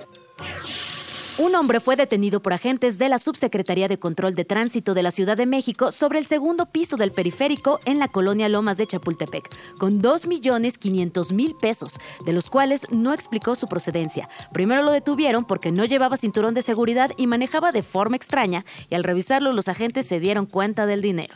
Un 1.38 1.54
hombre 1.54 1.80
fue 1.80 1.96
detenido 1.96 2.42
por 2.42 2.52
agentes 2.52 2.98
de 2.98 3.10
la 3.10 3.20
Subsecretaría 3.20 3.88
de 3.88 4.00
Control 4.00 4.34
de 4.34 4.44
Tránsito 4.44 4.96
de 4.96 5.04
la 5.04 5.12
Ciudad 5.12 5.38
de 5.38 5.46
México 5.46 5.92
sobre 5.92 6.18
el 6.18 6.26
segundo 6.26 6.66
piso 6.66 6.98
del 6.98 7.12
periférico 7.12 7.80
en 7.86 8.00
la 8.00 8.08
colonia 8.08 8.50
Lomas 8.50 8.78
de 8.78 8.88
Chapultepec, 8.88 9.78
con 9.78 10.02
2.500.000 10.02 11.60
pesos, 11.62 12.00
de 12.26 12.34
los 12.34 12.50
cuales 12.50 12.88
no 12.90 13.14
explicó 13.14 13.54
su 13.54 13.68
procedencia. 13.68 14.28
Primero 14.52 14.82
lo 14.82 14.92
detuvieron 14.92 15.46
porque 15.46 15.72
no 15.72 15.86
llevaba 15.86 16.18
cinturón 16.18 16.56
de 16.56 16.64
seguridad 16.64 17.12
y 17.18 17.28
manejaba 17.28 17.70
de 17.70 17.84
forma 17.84 18.16
extraña, 18.16 18.66
y 18.90 18.96
al 18.96 19.04
revisarlo 19.04 19.54
los 19.54 19.68
agentes 19.68 20.08
se 20.08 20.20
dieron 20.20 20.48
cuenta 20.48 20.88
del 20.88 21.02
dinero. 21.02 21.36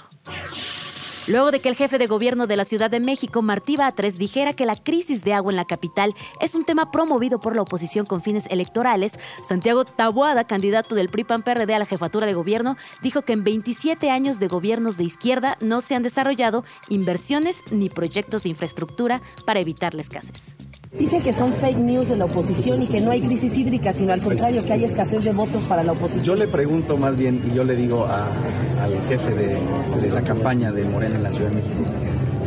Luego 1.28 1.52
de 1.52 1.62
que 1.62 1.70
el 1.70 1.76
jefe 1.76 1.98
de 1.98 2.08
gobierno 2.08 2.48
de 2.48 2.58
la 2.58 2.66
Ciudad 2.66 2.90
de 2.90 3.00
México, 3.00 3.42
Martí 3.42 3.78
Batres, 3.78 4.18
dijera 4.18 4.54
que 4.54 4.66
la 4.66 4.76
crisis 4.76 5.24
de 5.24 5.34
agua 5.34 5.54
en 5.54 5.56
la 5.56 5.64
capital 5.64 6.14
es 6.42 6.54
un 6.54 6.66
tema 6.66 6.92
promovido 6.92 7.40
por 7.40 7.56
la 7.56 7.62
oposición 7.62 8.06
con 8.06 8.22
fines 8.22 8.46
electorales, 8.50 9.18
Santiago 9.48 9.86
Tabuada, 9.86 10.44
candidato 10.44 10.96
del 10.96 11.08
PRI-PAN-PRD 11.08 11.74
a 11.74 11.80
la 11.80 11.86
jefatura 11.86 12.26
de 12.26 12.34
gobierno, 12.34 12.76
dijo 13.02 13.22
que 13.22 13.32
en 13.32 13.46
27 13.46 14.10
años 14.10 14.38
de 14.40 14.50
gobiernos 14.50 14.98
de 14.98 15.06
izquierda 15.06 15.58
no 15.62 15.80
se 15.80 15.96
han 15.96 16.04
desarrollado 16.04 16.66
inversiones 16.90 17.64
ni 17.72 17.90
proyectos 17.90 18.44
de 18.44 18.50
infraestructura 18.50 19.22
para 19.46 19.62
evitar 19.62 19.94
la 19.94 20.02
escasez. 20.02 20.58
Dicen 20.98 21.24
que 21.24 21.34
son 21.34 21.52
fake 21.54 21.78
news 21.78 22.10
de 22.10 22.16
la 22.16 22.26
oposición 22.26 22.84
y 22.84 22.88
que 22.88 23.02
no 23.02 23.10
hay 23.10 23.22
crisis 23.22 23.58
hídrica, 23.58 23.94
sino 23.94 24.14
al 24.14 24.22
contrario, 24.22 24.64
que 24.64 24.74
hay 24.74 24.84
escasez 24.84 25.24
de 25.24 25.32
votos 25.34 25.64
para 25.64 25.84
la 25.84 25.94
oposición. 25.94 26.24
Yo 26.24 26.36
le 26.36 26.48
pregunto 26.48 26.98
más 26.98 27.18
bien, 27.18 27.42
y 27.50 27.56
yo 27.56 27.64
le 27.64 27.76
digo 27.76 28.06
al 28.06 29.08
jefe 29.08 29.34
de, 29.34 30.12
la 30.12 30.22
campaña 30.22 30.72
de 30.72 30.86
Morena 30.86 31.16
en 31.16 31.24
la 31.24 31.32
Ciudad 31.32 31.50
de 31.50 31.56
México, 31.56 31.84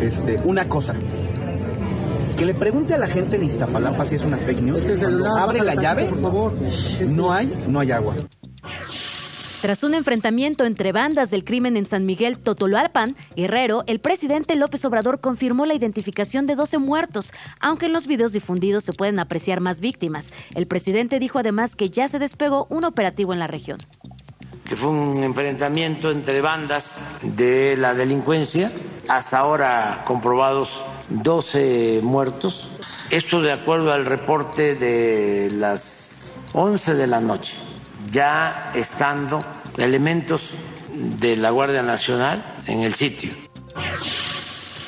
este, 0.00 0.40
una 0.44 0.68
cosa. 0.68 0.94
Que 2.38 2.44
le 2.44 2.54
pregunte 2.54 2.94
a 2.94 2.98
la 2.98 3.08
gente 3.08 3.38
de 3.38 3.46
Iztapalapa 3.46 4.04
si 4.04 4.14
es 4.14 4.24
una 4.24 4.36
fake 4.36 4.60
news. 4.60 4.84
Este 4.84 5.06
abre 5.36 5.62
la 5.62 5.74
llave, 5.74 6.04
por 6.04 6.20
favor. 6.20 6.52
No 7.08 7.32
hay, 7.32 7.52
no 7.66 7.80
hay 7.80 7.90
agua. 7.90 8.14
Tras 9.66 9.82
un 9.82 9.94
enfrentamiento 9.94 10.64
entre 10.64 10.92
bandas 10.92 11.28
del 11.28 11.42
crimen 11.42 11.76
en 11.76 11.86
San 11.86 12.06
Miguel 12.06 12.38
Totoloalpan, 12.38 13.16
Guerrero, 13.34 13.82
el 13.88 13.98
presidente 13.98 14.54
López 14.54 14.84
Obrador 14.84 15.18
confirmó 15.18 15.66
la 15.66 15.74
identificación 15.74 16.46
de 16.46 16.54
12 16.54 16.78
muertos, 16.78 17.32
aunque 17.58 17.86
en 17.86 17.92
los 17.92 18.06
videos 18.06 18.30
difundidos 18.30 18.84
se 18.84 18.92
pueden 18.92 19.18
apreciar 19.18 19.58
más 19.60 19.80
víctimas. 19.80 20.32
El 20.54 20.68
presidente 20.68 21.18
dijo 21.18 21.40
además 21.40 21.74
que 21.74 21.90
ya 21.90 22.06
se 22.06 22.20
despegó 22.20 22.68
un 22.70 22.84
operativo 22.84 23.32
en 23.32 23.40
la 23.40 23.48
región. 23.48 23.80
Que 24.68 24.76
fue 24.76 24.88
un 24.88 25.24
enfrentamiento 25.24 26.12
entre 26.12 26.40
bandas 26.40 27.02
de 27.22 27.76
la 27.76 27.92
delincuencia, 27.92 28.70
hasta 29.08 29.38
ahora 29.40 30.04
comprobados 30.06 30.68
12 31.08 32.02
muertos, 32.04 32.70
esto 33.10 33.42
de 33.42 33.50
acuerdo 33.50 33.92
al 33.92 34.04
reporte 34.04 34.76
de 34.76 35.50
las 35.50 36.30
11 36.52 36.94
de 36.94 37.06
la 37.08 37.20
noche 37.20 37.56
ya 38.10 38.72
estando 38.74 39.44
elementos 39.76 40.52
de 40.92 41.36
la 41.36 41.50
Guardia 41.50 41.82
Nacional 41.82 42.54
en 42.66 42.82
el 42.82 42.94
sitio. 42.94 43.30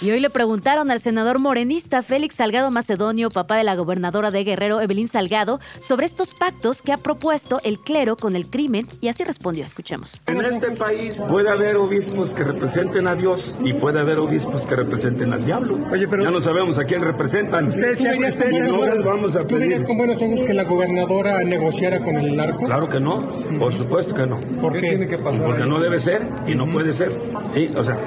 Y 0.00 0.12
hoy 0.12 0.20
le 0.20 0.30
preguntaron 0.30 0.92
al 0.92 1.00
senador 1.00 1.40
morenista 1.40 2.02
Félix 2.02 2.36
Salgado 2.36 2.70
Macedonio, 2.70 3.30
papá 3.30 3.56
de 3.56 3.64
la 3.64 3.74
gobernadora 3.74 4.30
de 4.30 4.44
Guerrero, 4.44 4.80
Evelyn 4.80 5.08
Salgado, 5.08 5.58
sobre 5.80 6.06
estos 6.06 6.34
pactos 6.34 6.82
que 6.82 6.92
ha 6.92 6.98
propuesto 6.98 7.58
el 7.64 7.80
clero 7.80 8.16
con 8.16 8.36
el 8.36 8.46
crimen 8.46 8.86
y 9.00 9.08
así 9.08 9.24
respondió. 9.24 9.64
Escuchemos. 9.64 10.20
En 10.28 10.40
este 10.44 10.70
país 10.70 11.20
puede 11.26 11.50
haber 11.50 11.74
obispos 11.78 12.32
que 12.32 12.44
representen 12.44 13.08
a 13.08 13.16
Dios 13.16 13.52
y 13.64 13.72
puede 13.72 13.98
haber 13.98 14.18
obispos 14.18 14.64
que 14.66 14.76
representen 14.76 15.32
al 15.32 15.44
diablo. 15.44 15.76
Oye, 15.90 16.06
pero 16.06 16.22
ya 16.22 16.30
no 16.30 16.40
sabemos 16.40 16.78
a 16.78 16.84
quién 16.84 17.02
representan. 17.02 17.66
¿Usted 17.66 17.98
no 17.98 19.04
vamos 19.04 19.34
a 19.34 19.44
pedir. 19.44 19.84
con 19.84 19.98
buenos 19.98 20.22
ojos 20.22 20.42
que 20.42 20.54
la 20.54 20.62
gobernadora 20.62 21.42
negociara 21.42 21.98
con 21.98 22.16
el 22.16 22.36
narco? 22.36 22.66
Claro 22.66 22.88
que 22.88 23.00
no, 23.00 23.18
por 23.58 23.74
supuesto 23.74 24.14
que 24.14 24.26
no. 24.26 24.38
¿Por 24.60 24.74
qué? 24.74 24.90
Tiene 24.90 25.08
que 25.08 25.18
pasar 25.18 25.44
Porque 25.44 25.66
no 25.66 25.80
debe 25.80 25.98
ser 25.98 26.22
y 26.46 26.54
no 26.54 26.66
puede 26.66 26.92
ser. 26.92 27.10
Sí, 27.52 27.66
o 27.76 27.82
sea, 27.82 27.98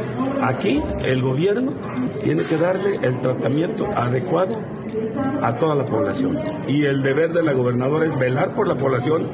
aquí 0.42 0.82
el 1.04 1.22
gobierno 1.22 1.81
tiene 2.24 2.44
que 2.44 2.58
darle 2.58 2.98
el 3.02 3.20
tratamiento 3.22 3.88
adecuado 3.96 4.60
a 5.42 5.56
toda 5.56 5.76
la 5.76 5.86
población. 5.86 6.40
Y 6.68 6.86
el 6.86 7.02
deber 7.02 7.34
de 7.34 7.44
la 7.44 7.54
gobernadora 7.54 8.08
es 8.08 8.18
velar 8.18 8.54
por 8.56 8.68
la 8.68 8.76
población 8.76 9.30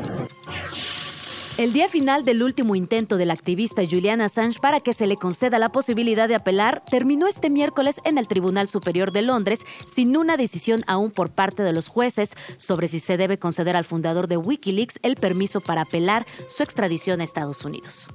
El 1.57 1.73
día 1.73 1.89
final 1.89 2.23
del 2.23 2.43
último 2.43 2.75
intento 2.75 3.17
del 3.17 3.31
activista 3.31 3.81
Julian 3.89 4.21
Assange 4.21 4.59
para 4.59 4.79
que 4.79 4.93
se 4.93 5.07
le 5.07 5.17
conceda 5.17 5.57
la 5.57 5.69
posibilidad 5.69 6.27
de 6.27 6.35
apelar 6.35 6.83
terminó 6.89 7.27
este 7.27 7.49
miércoles 7.49 7.99
en 8.03 8.17
el 8.17 8.27
Tribunal 8.27 8.67
Superior 8.67 9.11
de 9.11 9.23
Londres 9.23 9.61
sin 9.85 10.15
una 10.17 10.37
decisión 10.37 10.83
aún 10.85 11.09
por 11.11 11.31
parte 11.31 11.63
de 11.63 11.73
los 11.73 11.87
jueces 11.87 12.31
sobre 12.57 12.87
si 12.87 12.99
se 12.99 13.17
debe 13.17 13.39
conceder 13.39 13.75
al 13.75 13.85
fundador 13.85 14.27
de 14.27 14.37
Wikileaks 14.37 14.99
el 15.01 15.15
permiso 15.15 15.61
para 15.61 15.81
apelar 15.81 16.27
su 16.47 16.61
extradición 16.61 17.21
a 17.21 17.23
Estados 17.23 17.65
Unidos. 17.65 18.07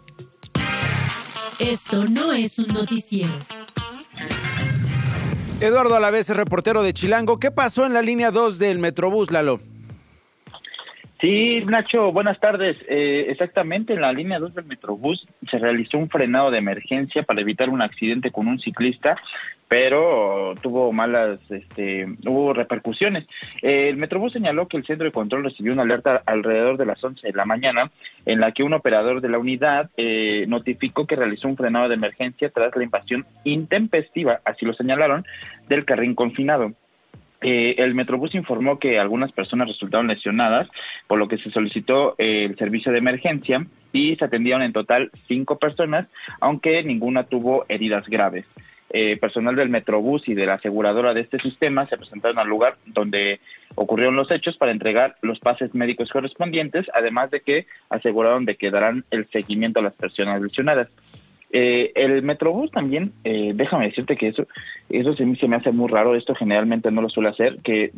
Esto 1.59 2.05
no 2.09 2.33
es 2.33 2.59
un 2.59 2.69
noticiero. 2.69 3.33
Eduardo 5.63 5.95
Alavés, 5.95 6.29
reportero 6.29 6.83
de 6.83 6.93
Chilango. 6.93 7.39
¿Qué 7.39 7.53
pasó 7.53 7.87
en 7.87 7.93
la 7.93 8.03
línea 8.03 8.33
2 8.33 8.59
del 8.59 8.81
Metrobús, 8.81 9.31
Lalo? 9.31 9.61
Sí, 11.21 11.61
Nacho, 11.65 12.11
buenas 12.11 12.41
tardes. 12.41 12.77
Eh, 12.89 13.27
exactamente, 13.29 13.93
en 13.93 14.01
la 14.01 14.13
línea 14.13 14.41
2 14.41 14.57
del 14.57 14.65
Metrobús 14.65 15.25
se 15.49 15.59
realizó 15.59 15.99
un 15.99 16.11
frenado 16.11 16.51
de 16.51 16.59
emergencia 16.59 17.23
para 17.23 17.43
evitar 17.43 17.71
un 17.71 17.81
accidente 17.81 18.33
con 18.33 18.49
un 18.49 18.59
ciclista, 18.59 19.17
pero 19.73 20.55
tuvo 20.61 20.93
malas, 20.93 21.39
este, 21.49 22.07
hubo 22.27 22.53
repercusiones. 22.53 23.25
El 23.63 23.97
Metrobús 23.97 24.35
señaló 24.35 24.69
que 24.69 24.77
el 24.77 24.85
centro 24.85 25.07
de 25.07 25.13
control 25.13 25.45
recibió 25.45 25.73
una 25.73 25.81
alerta 25.81 26.23
alrededor 26.27 26.77
de 26.77 26.85
las 26.85 27.03
11 27.03 27.27
de 27.27 27.33
la 27.33 27.47
mañana 27.47 27.91
en 28.27 28.39
la 28.39 28.53
que 28.53 28.65
un 28.65 28.75
operador 28.75 29.23
de 29.23 29.31
la 29.31 29.39
unidad 29.39 29.89
eh, 29.97 30.45
notificó 30.47 31.07
que 31.07 31.17
realizó 31.17 31.49
un 31.49 31.57
frenado 31.57 31.89
de 31.89 31.95
emergencia 31.95 32.51
tras 32.51 32.77
la 32.77 32.85
invasión 32.85 33.25
intempestiva, 33.45 34.43
así 34.45 34.67
lo 34.67 34.75
señalaron, 34.75 35.25
del 35.71 35.87
carril 35.87 36.15
confinado. 36.17 36.75
Eh, 37.41 37.77
el 37.79 37.95
Metrobús 37.95 38.35
informó 38.35 38.79
que 38.79 38.99
algunas 38.99 39.33
personas 39.33 39.69
resultaron 39.69 40.09
lesionadas, 40.09 40.69
por 41.07 41.19
lo 41.19 41.29
que 41.29 41.39
se 41.39 41.51
solicitó 41.51 42.15
eh, 42.19 42.45
el 42.45 42.59
servicio 42.59 42.93
de 42.93 42.99
emergencia 42.99 43.67
y 43.91 44.17
se 44.17 44.25
atendieron 44.27 44.61
en 44.61 44.75
total 44.75 45.11
cinco 45.29 45.59
personas, 45.59 46.09
aunque 46.41 46.83
ninguna 46.83 47.25
tuvo 47.25 47.65
heridas 47.71 48.07
graves. 48.07 48.45
Eh, 48.95 49.17
personal 49.17 49.57
del 49.57 49.71
Metrobús 49.71 50.29
y 50.29 50.35
de 50.35 50.45
la 50.45 50.55
aseguradora 50.55 51.15
de 51.15 51.23
este 51.23 51.39
sistema 51.39 51.87
se 51.87 51.97
presentaron 51.97 52.39
al 52.39 52.47
lugar 52.47 52.77
donde 52.85 53.41
ocurrieron 53.75 54.17
los 54.17 54.31
hechos 54.31 54.59
para 54.59 54.71
entregar 54.71 55.17
los 55.23 55.39
pases 55.39 55.75
médicos 55.75 56.11
correspondientes, 56.11 56.85
además 56.93 57.31
de 57.31 57.41
que 57.41 57.67
aseguraron 57.89 58.45
de 58.45 58.57
que 58.57 58.71
darán 58.71 59.07
el 59.11 59.27
seguimiento 59.31 59.81
a 59.81 59.83
las 59.83 59.95
personas 59.95 60.43
lesionadas. 60.43 60.89
Eh, 61.53 61.93
el 61.95 62.23
Metrobús 62.23 62.71
también, 62.71 63.15
eh, 63.25 63.53
déjame 63.55 63.87
decirte 63.87 64.15
que 64.15 64.29
eso, 64.29 64.47
eso 64.91 65.17
se, 65.17 65.37
se, 65.37 65.49
me 65.49 65.57
hace 65.57 65.73
muy 65.73 65.89
raro, 65.89 66.15
esto 66.15 66.35
generalmente 66.35 66.91
no 66.91 67.01
lo 67.01 67.09
suele 67.09 67.31
hacer, 67.31 67.61
que 67.65 67.93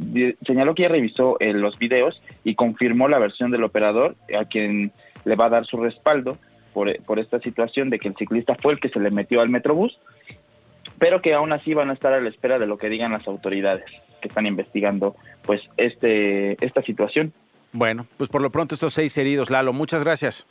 señaló 0.46 0.76
que 0.76 0.82
ya 0.82 0.88
revisó 0.90 1.38
los 1.40 1.76
videos 1.76 2.22
y 2.44 2.54
confirmó 2.54 3.08
la 3.08 3.18
versión 3.18 3.50
del 3.50 3.64
operador 3.64 4.14
a 4.38 4.44
quien 4.44 4.92
le 5.24 5.34
va 5.34 5.46
a 5.46 5.50
dar 5.50 5.66
su 5.66 5.76
respaldo 5.76 6.38
por, 6.72 6.96
por 7.02 7.18
esta 7.18 7.40
situación 7.40 7.90
de 7.90 7.98
que 7.98 8.06
el 8.06 8.16
ciclista 8.16 8.56
fue 8.62 8.74
el 8.74 8.80
que 8.80 8.90
se 8.90 9.00
le 9.00 9.10
metió 9.10 9.40
al 9.40 9.48
Metrobús, 9.48 9.98
pero 11.04 11.20
que 11.20 11.34
aún 11.34 11.52
así 11.52 11.74
van 11.74 11.90
a 11.90 11.92
estar 11.92 12.14
a 12.14 12.20
la 12.22 12.30
espera 12.30 12.58
de 12.58 12.66
lo 12.66 12.78
que 12.78 12.88
digan 12.88 13.12
las 13.12 13.28
autoridades 13.28 13.84
que 14.22 14.28
están 14.28 14.46
investigando 14.46 15.14
pues 15.42 15.60
este 15.76 16.52
esta 16.64 16.80
situación. 16.80 17.34
Bueno, 17.72 18.06
pues 18.16 18.30
por 18.30 18.40
lo 18.40 18.48
pronto 18.48 18.74
estos 18.74 18.94
seis 18.94 19.14
heridos, 19.18 19.50
Lalo, 19.50 19.74
muchas 19.74 20.02
gracias. 20.02 20.46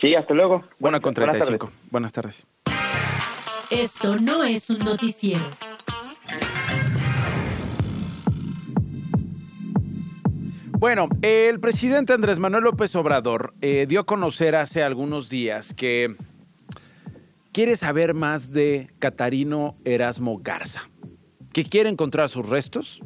Sí, 0.00 0.14
hasta 0.14 0.32
luego. 0.32 0.64
Buena 0.78 1.00
con 1.00 1.12
35. 1.12 1.70
Buenas 1.90 2.12
tardes. 2.12 2.46
Esto 3.70 4.16
no 4.16 4.42
es 4.42 4.70
un 4.70 4.78
noticiero. 4.78 5.44
Bueno, 10.78 11.10
el 11.20 11.60
presidente 11.60 12.14
Andrés 12.14 12.38
Manuel 12.38 12.64
López 12.64 12.96
Obrador 12.96 13.52
eh, 13.60 13.84
dio 13.86 14.00
a 14.00 14.06
conocer 14.06 14.56
hace 14.56 14.82
algunos 14.82 15.28
días 15.28 15.74
que 15.74 16.16
quiere 17.54 17.76
saber 17.76 18.14
más 18.14 18.50
de 18.50 18.90
Catarino 18.98 19.78
Erasmo 19.84 20.40
Garza, 20.42 20.90
que 21.52 21.64
quiere 21.64 21.88
encontrar 21.88 22.28
sus 22.28 22.48
restos, 22.48 23.00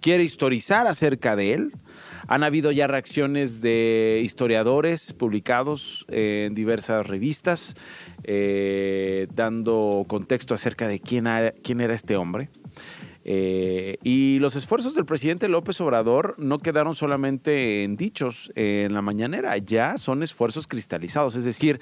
quiere 0.00 0.22
historizar 0.22 0.86
acerca 0.86 1.34
de 1.34 1.52
él, 1.52 1.72
han 2.28 2.44
habido 2.44 2.70
ya 2.70 2.86
reacciones 2.86 3.60
de 3.60 4.20
historiadores 4.24 5.12
publicados 5.12 6.06
en 6.08 6.54
diversas 6.54 7.08
revistas, 7.08 7.74
eh, 8.22 9.26
dando 9.34 10.04
contexto 10.06 10.54
acerca 10.54 10.86
de 10.86 11.00
quién, 11.00 11.26
quién 11.64 11.80
era 11.80 11.94
este 11.94 12.16
hombre. 12.16 12.50
Eh, 13.24 13.96
y 14.04 14.38
los 14.38 14.54
esfuerzos 14.54 14.94
del 14.94 15.06
presidente 15.06 15.48
López 15.48 15.80
Obrador 15.80 16.36
no 16.38 16.60
quedaron 16.60 16.94
solamente 16.94 17.82
en 17.82 17.96
dichos 17.96 18.52
en 18.54 18.94
la 18.94 19.02
mañanera, 19.02 19.58
ya 19.58 19.98
son 19.98 20.22
esfuerzos 20.22 20.68
cristalizados, 20.68 21.34
es 21.34 21.44
decir, 21.44 21.80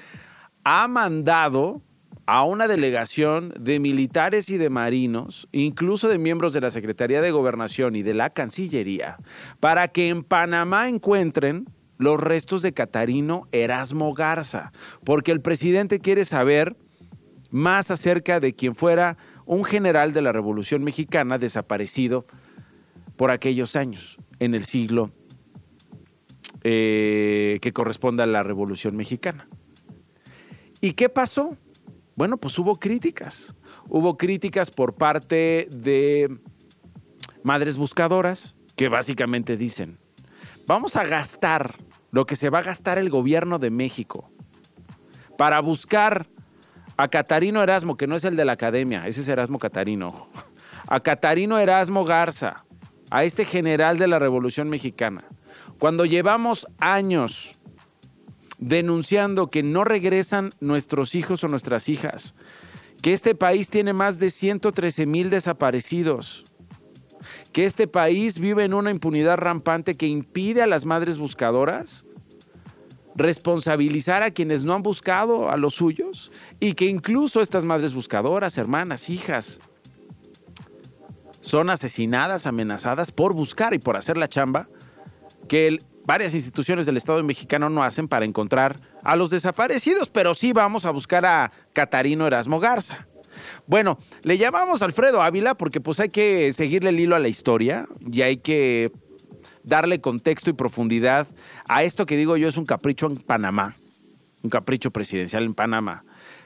ha 0.65 0.87
mandado 0.87 1.81
a 2.25 2.43
una 2.43 2.67
delegación 2.67 3.53
de 3.59 3.79
militares 3.79 4.49
y 4.49 4.57
de 4.57 4.71
marinos, 4.71 5.47
incluso 5.51 6.09
de 6.09 6.17
miembros 6.17 6.53
de 6.53 6.61
la 6.61 6.71
Secretaría 6.71 7.21
de 7.21 7.29
Gobernación 7.29 7.95
y 7.95 8.01
de 8.01 8.15
la 8.15 8.31
Cancillería, 8.31 9.17
para 9.59 9.87
que 9.89 10.09
en 10.09 10.23
Panamá 10.23 10.89
encuentren 10.89 11.69
los 11.97 12.19
restos 12.19 12.63
de 12.63 12.73
Catarino 12.73 13.47
Erasmo 13.51 14.13
Garza, 14.15 14.73
porque 15.03 15.31
el 15.31 15.39
presidente 15.39 15.99
quiere 15.99 16.25
saber 16.25 16.75
más 17.51 17.91
acerca 17.91 18.39
de 18.39 18.55
quien 18.55 18.75
fuera 18.75 19.17
un 19.45 19.63
general 19.63 20.13
de 20.13 20.23
la 20.23 20.31
Revolución 20.31 20.83
Mexicana 20.83 21.37
desaparecido 21.37 22.25
por 23.17 23.29
aquellos 23.29 23.75
años, 23.75 24.17
en 24.39 24.55
el 24.55 24.65
siglo 24.65 25.11
eh, 26.63 27.59
que 27.61 27.71
corresponde 27.71 28.23
a 28.23 28.25
la 28.25 28.41
Revolución 28.41 28.95
Mexicana. 28.97 29.47
¿Y 30.85 30.93
qué 30.93 31.09
pasó? 31.09 31.57
Bueno, 32.15 32.37
pues 32.37 32.59
hubo 32.59 32.75
críticas. 32.75 33.55
Hubo 33.89 34.17
críticas 34.17 34.69
por 34.69 34.93
parte 34.93 35.67
de 35.71 36.37
madres 37.41 37.75
buscadoras 37.75 38.55
que 38.75 38.87
básicamente 38.87 39.57
dicen, 39.57 39.97
vamos 40.67 40.95
a 40.95 41.03
gastar 41.03 41.73
lo 42.11 42.27
que 42.27 42.35
se 42.35 42.51
va 42.51 42.59
a 42.59 42.61
gastar 42.61 42.99
el 42.99 43.09
gobierno 43.09 43.57
de 43.57 43.71
México 43.71 44.29
para 45.39 45.59
buscar 45.59 46.27
a 46.97 47.07
Catarino 47.07 47.63
Erasmo, 47.63 47.97
que 47.97 48.05
no 48.05 48.15
es 48.15 48.23
el 48.23 48.35
de 48.35 48.45
la 48.45 48.51
academia, 48.51 49.07
ese 49.07 49.21
es 49.21 49.27
Erasmo 49.27 49.57
Catarino, 49.57 50.29
a 50.85 50.99
Catarino 50.99 51.57
Erasmo 51.57 52.05
Garza, 52.05 52.63
a 53.09 53.23
este 53.23 53.43
general 53.43 53.97
de 53.97 54.05
la 54.05 54.19
Revolución 54.19 54.69
Mexicana. 54.69 55.23
Cuando 55.79 56.05
llevamos 56.05 56.67
años 56.77 57.55
denunciando 58.57 59.47
que 59.47 59.63
no 59.63 59.83
regresan 59.83 60.53
nuestros 60.59 61.15
hijos 61.15 61.43
o 61.43 61.47
nuestras 61.47 61.89
hijas, 61.89 62.35
que 63.01 63.13
este 63.13 63.35
país 63.35 63.69
tiene 63.69 63.93
más 63.93 64.19
de 64.19 64.29
113 64.29 65.05
mil 65.05 65.29
desaparecidos, 65.29 66.43
que 67.51 67.65
este 67.65 67.87
país 67.87 68.39
vive 68.39 68.65
en 68.65 68.73
una 68.73 68.91
impunidad 68.91 69.37
rampante 69.37 69.95
que 69.95 70.07
impide 70.07 70.61
a 70.61 70.67
las 70.67 70.85
madres 70.85 71.17
buscadoras 71.17 72.05
responsabilizar 73.15 74.23
a 74.23 74.31
quienes 74.31 74.63
no 74.63 74.73
han 74.73 74.83
buscado 74.83 75.49
a 75.49 75.57
los 75.57 75.75
suyos 75.75 76.31
y 76.59 76.73
que 76.73 76.85
incluso 76.85 77.41
estas 77.41 77.63
madres 77.63 77.93
buscadoras, 77.93 78.57
hermanas, 78.57 79.09
hijas, 79.09 79.61
son 81.39 81.69
asesinadas, 81.69 82.45
amenazadas 82.45 83.11
por 83.11 83.33
buscar 83.33 83.73
y 83.73 83.79
por 83.79 83.95
hacer 83.95 84.17
la 84.17 84.27
chamba 84.27 84.67
que 85.47 85.67
el 85.67 85.83
varias 86.05 86.33
instituciones 86.33 86.85
del 86.85 86.97
Estado 86.97 87.23
mexicano 87.23 87.69
no 87.69 87.83
hacen 87.83 88.07
para 88.07 88.25
encontrar 88.25 88.79
a 89.03 89.15
los 89.15 89.29
desaparecidos, 89.29 90.09
pero 90.09 90.33
sí 90.33 90.53
vamos 90.53 90.85
a 90.85 90.91
buscar 90.91 91.25
a 91.25 91.51
Catarino 91.73 92.27
Erasmo 92.27 92.59
Garza. 92.59 93.07
Bueno, 93.67 93.97
le 94.23 94.37
llamamos 94.37 94.81
Alfredo 94.81 95.21
Ávila 95.21 95.55
porque 95.55 95.81
pues 95.81 95.99
hay 95.99 96.09
que 96.09 96.53
seguirle 96.53 96.89
el 96.89 96.99
hilo 96.99 97.15
a 97.15 97.19
la 97.19 97.27
historia 97.27 97.87
y 97.99 98.21
hay 98.21 98.37
que 98.37 98.91
darle 99.63 99.99
contexto 99.99 100.49
y 100.49 100.53
profundidad 100.53 101.27
a 101.67 101.83
esto 101.83 102.05
que 102.05 102.15
digo 102.15 102.37
yo 102.37 102.47
es 102.47 102.57
un 102.57 102.65
capricho 102.65 103.07
en 103.07 103.17
Panamá, 103.17 103.75
un 104.43 104.49
capricho 104.49 104.91
presidencial 104.91 105.43
en 105.43 105.53
Panamá. 105.53 106.03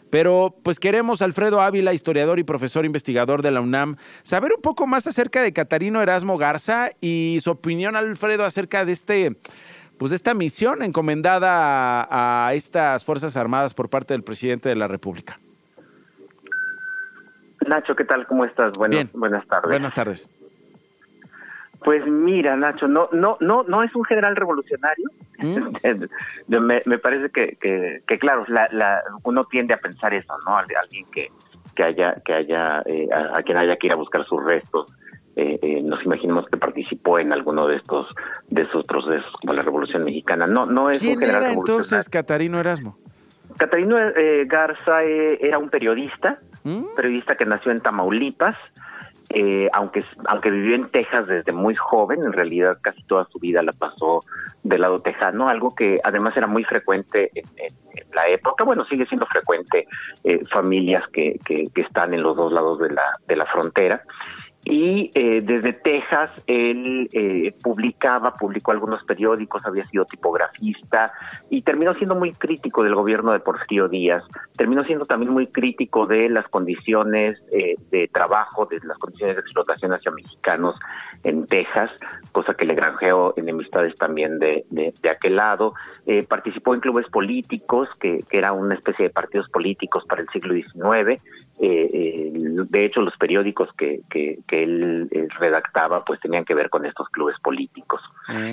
Pero 0.09 0.55
pues 0.63 0.79
queremos, 0.79 1.21
Alfredo 1.21 1.61
Ávila, 1.61 1.93
historiador 1.93 2.39
y 2.39 2.43
profesor 2.43 2.85
investigador 2.85 3.41
de 3.41 3.51
la 3.51 3.61
UNAM, 3.61 3.97
saber 4.23 4.51
un 4.55 4.61
poco 4.61 4.87
más 4.87 5.07
acerca 5.07 5.41
de 5.41 5.53
Catarino 5.53 6.01
Erasmo 6.01 6.37
Garza 6.37 6.89
y 7.01 7.37
su 7.41 7.51
opinión, 7.51 7.95
Alfredo, 7.95 8.45
acerca 8.45 8.85
de 8.85 8.91
este, 8.91 9.37
pues 9.97 10.09
de 10.11 10.15
esta 10.15 10.33
misión 10.33 10.81
encomendada 10.81 12.07
a, 12.09 12.53
estas 12.53 13.05
Fuerzas 13.05 13.37
Armadas 13.37 13.73
por 13.73 13.89
parte 13.89 14.13
del 14.13 14.23
presidente 14.23 14.69
de 14.69 14.75
la 14.75 14.87
República. 14.87 15.39
Nacho, 17.67 17.95
¿qué 17.95 18.05
tal? 18.05 18.25
¿Cómo 18.25 18.45
estás? 18.45 18.71
Buenas 18.77 19.11
tardes. 19.47 19.69
Buenas 19.69 19.93
tardes. 19.93 20.29
Pues 21.83 22.05
mira, 22.05 22.55
Nacho, 22.55 22.87
no, 22.87 23.09
no, 23.11 23.37
no, 23.39 23.63
no 23.63 23.83
es 23.83 23.95
un 23.95 24.03
general 24.03 24.35
revolucionario. 24.35 25.09
¿Mm? 25.37 25.75
me, 26.47 26.81
me, 26.85 26.97
parece 26.97 27.29
que, 27.29 27.57
que, 28.05 28.19
claro, 28.19 28.45
la, 28.47 29.01
uno 29.23 29.43
tiende 29.45 29.73
a 29.73 29.77
pensar 29.77 30.13
eso, 30.13 30.33
¿no? 30.45 30.57
Alguien 30.57 31.05
que, 31.11 31.29
que 31.75 31.83
haya, 31.83 32.15
que 32.25 32.33
haya, 32.33 32.81
eh, 32.85 33.07
a, 33.11 33.41
quien 33.43 33.57
haya 33.57 33.77
que 33.77 33.87
ir 33.87 33.93
a 33.93 33.95
buscar 33.95 34.25
sus 34.25 34.43
restos 34.43 34.91
eh, 35.35 35.57
eh, 35.61 35.81
nos 35.83 36.03
imaginemos 36.03 36.45
que 36.47 36.57
participó 36.57 37.17
en 37.17 37.31
alguno 37.31 37.67
de 37.67 37.77
estos 37.77 38.07
de 38.49 38.63
esos 38.63 38.85
procesos 38.85 39.31
como 39.39 39.53
la 39.53 39.61
Revolución 39.61 40.03
Mexicana. 40.03 40.47
No, 40.47 40.65
no 40.65 40.89
es 40.89 40.99
¿Quién 40.99 41.13
un 41.13 41.19
general 41.19 41.43
era 41.43 41.53
entonces 41.53 42.09
Catarino 42.09 42.59
Erasmo? 42.59 42.97
Catarino 43.57 43.97
eh, 43.99 44.45
Garza 44.45 45.03
eh, 45.03 45.37
era 45.41 45.57
un 45.57 45.69
periodista, 45.69 46.39
¿Mm? 46.63 46.95
periodista 46.95 47.35
que 47.35 47.45
nació 47.45 47.71
en 47.71 47.79
Tamaulipas, 47.79 48.55
eh, 49.29 49.69
aunque 49.73 50.03
aunque 50.27 50.49
vivió 50.49 50.75
en 50.75 50.89
Texas 50.89 51.27
desde 51.27 51.51
muy 51.51 51.75
joven, 51.75 52.23
en 52.23 52.33
realidad 52.33 52.77
casi 52.81 53.03
toda 53.03 53.25
su 53.25 53.39
vida 53.39 53.61
la 53.61 53.73
pasó 53.73 54.21
del 54.63 54.81
lado 54.81 55.01
tejano, 55.01 55.49
algo 55.49 55.75
que 55.75 55.99
además 56.03 56.35
era 56.35 56.47
muy 56.47 56.63
frecuente 56.63 57.31
en, 57.35 57.45
la 58.13 58.27
época, 58.27 58.63
bueno, 58.63 58.85
sigue 58.85 59.05
siendo 59.05 59.25
frecuente 59.27 59.87
eh, 60.23 60.43
familias 60.51 61.03
que, 61.13 61.39
que, 61.45 61.65
que 61.73 61.81
están 61.81 62.13
en 62.13 62.23
los 62.23 62.35
dos 62.35 62.51
lados 62.51 62.79
de 62.79 62.89
la, 62.89 63.03
de 63.27 63.35
la 63.35 63.45
frontera. 63.45 64.01
Y 64.65 65.09
eh, 65.13 65.41
desde 65.41 65.73
Texas 65.73 66.29
él 66.45 67.09
eh, 67.13 67.53
publicaba, 67.63 68.35
publicó 68.35 68.71
algunos 68.71 69.03
periódicos, 69.05 69.65
había 69.65 69.87
sido 69.87 70.03
tipografista 70.05 71.11
y 71.49 71.61
terminó 71.61 71.93
siendo 71.93 72.15
muy 72.15 72.33
crítico 72.33 72.83
del 72.83 72.93
gobierno 72.93 73.31
de 73.31 73.39
Porfirio 73.39 73.87
Díaz. 73.87 74.23
Terminó 74.57 74.83
siendo 74.83 75.05
también 75.05 75.31
muy 75.31 75.47
crítico 75.47 76.05
de 76.05 76.27
las 76.29 76.47
condiciones 76.49 77.41
eh, 77.53 77.75
de 77.89 78.09
trabajo, 78.09 78.65
de 78.65 78.79
las 78.83 78.97
condiciones 78.97 79.37
de 79.37 79.41
explotación 79.41 79.93
hacia 79.93 80.11
mexicanos 80.11 80.75
en 81.23 81.47
Texas, 81.47 81.91
cosa 82.33 82.53
que 82.53 82.65
le 82.65 82.75
granjeó 82.75 83.33
enemistades 83.37 83.95
también 83.95 84.39
de, 84.39 84.65
de, 84.69 84.93
de 85.01 85.09
aquel 85.09 85.37
lado. 85.37 85.73
Eh, 86.05 86.23
participó 86.23 86.73
en 86.73 86.81
clubes 86.81 87.07
políticos, 87.07 87.87
que, 87.99 88.23
que 88.29 88.37
era 88.37 88.51
una 88.51 88.75
especie 88.75 89.05
de 89.05 89.09
partidos 89.09 89.49
políticos 89.49 90.03
para 90.07 90.21
el 90.21 90.27
siglo 90.29 90.53
XIX. 90.53 91.21
Eh, 91.61 91.89
eh, 91.93 92.31
de 92.69 92.85
hecho, 92.85 93.01
los 93.01 93.17
periódicos 93.17 93.67
que, 93.77 93.99
que, 94.09 94.39
que 94.47 94.63
él 94.63 95.09
eh, 95.11 95.27
redactaba 95.39 96.05
pues 96.05 96.17
tenían 96.21 96.45
que 96.45 96.53
ver 96.55 96.69
con 96.69 96.85
estos 96.85 97.09
clubes 97.09 97.35
políticos. 97.43 97.99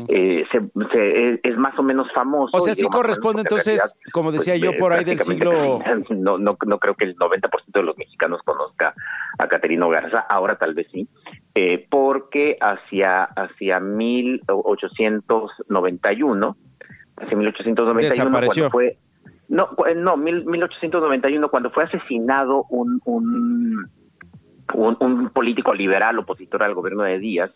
Eh, 0.09 0.45
se- 0.51 0.69
se- 0.93 1.41
es 1.49 1.57
más 1.57 1.79
o 1.79 1.85
menos 1.85 2.09
famoso. 2.13 2.57
O 2.57 2.61
sea, 2.61 2.75
sí 2.75 2.85
corresponde 2.89 3.43
entonces, 3.43 3.77
realidad, 3.77 3.93
como 4.13 4.33
decía 4.33 4.55
pues, 4.55 4.63
yo, 4.63 4.71
eh, 4.73 4.77
por 4.79 4.93
ahí 4.93 5.05
del 5.05 5.19
siglo... 5.21 5.79
No, 6.11 6.37
no, 6.39 6.57
no 6.67 6.79
creo 6.79 6.95
que 6.95 7.05
el 7.05 7.17
90% 7.17 7.49
de 7.73 7.83
los 7.83 7.97
mexicanos 7.97 8.43
conozca 8.45 8.93
a 9.39 9.49
Caterino 9.49 9.89
Garza, 9.89 10.19
ahora 10.21 10.57
tal 10.57 10.75
vez 10.75 10.87
sí, 10.93 11.09
porque 11.91 12.57
hacia, 12.61 13.25
hacia 13.25 13.81
1891, 13.81 16.57
hacia 17.17 17.37
1891 17.37 18.01
Desapareció. 18.11 18.71
cuando 18.71 18.73
fue... 18.73 18.99
No, 19.49 19.69
cu- 19.69 19.85
no, 19.95 20.17
mil- 20.17 20.45
1891 20.45 21.49
cuando 21.51 21.71
fue 21.71 21.85
asesinado 21.85 22.65
un, 22.69 23.01
un, 23.05 23.87
un, 24.75 24.97
un 25.01 25.29
político 25.31 25.73
liberal 25.75 26.19
opositor 26.19 26.63
al 26.63 26.75
gobierno 26.75 27.03
de 27.05 27.19
Díaz, 27.19 27.51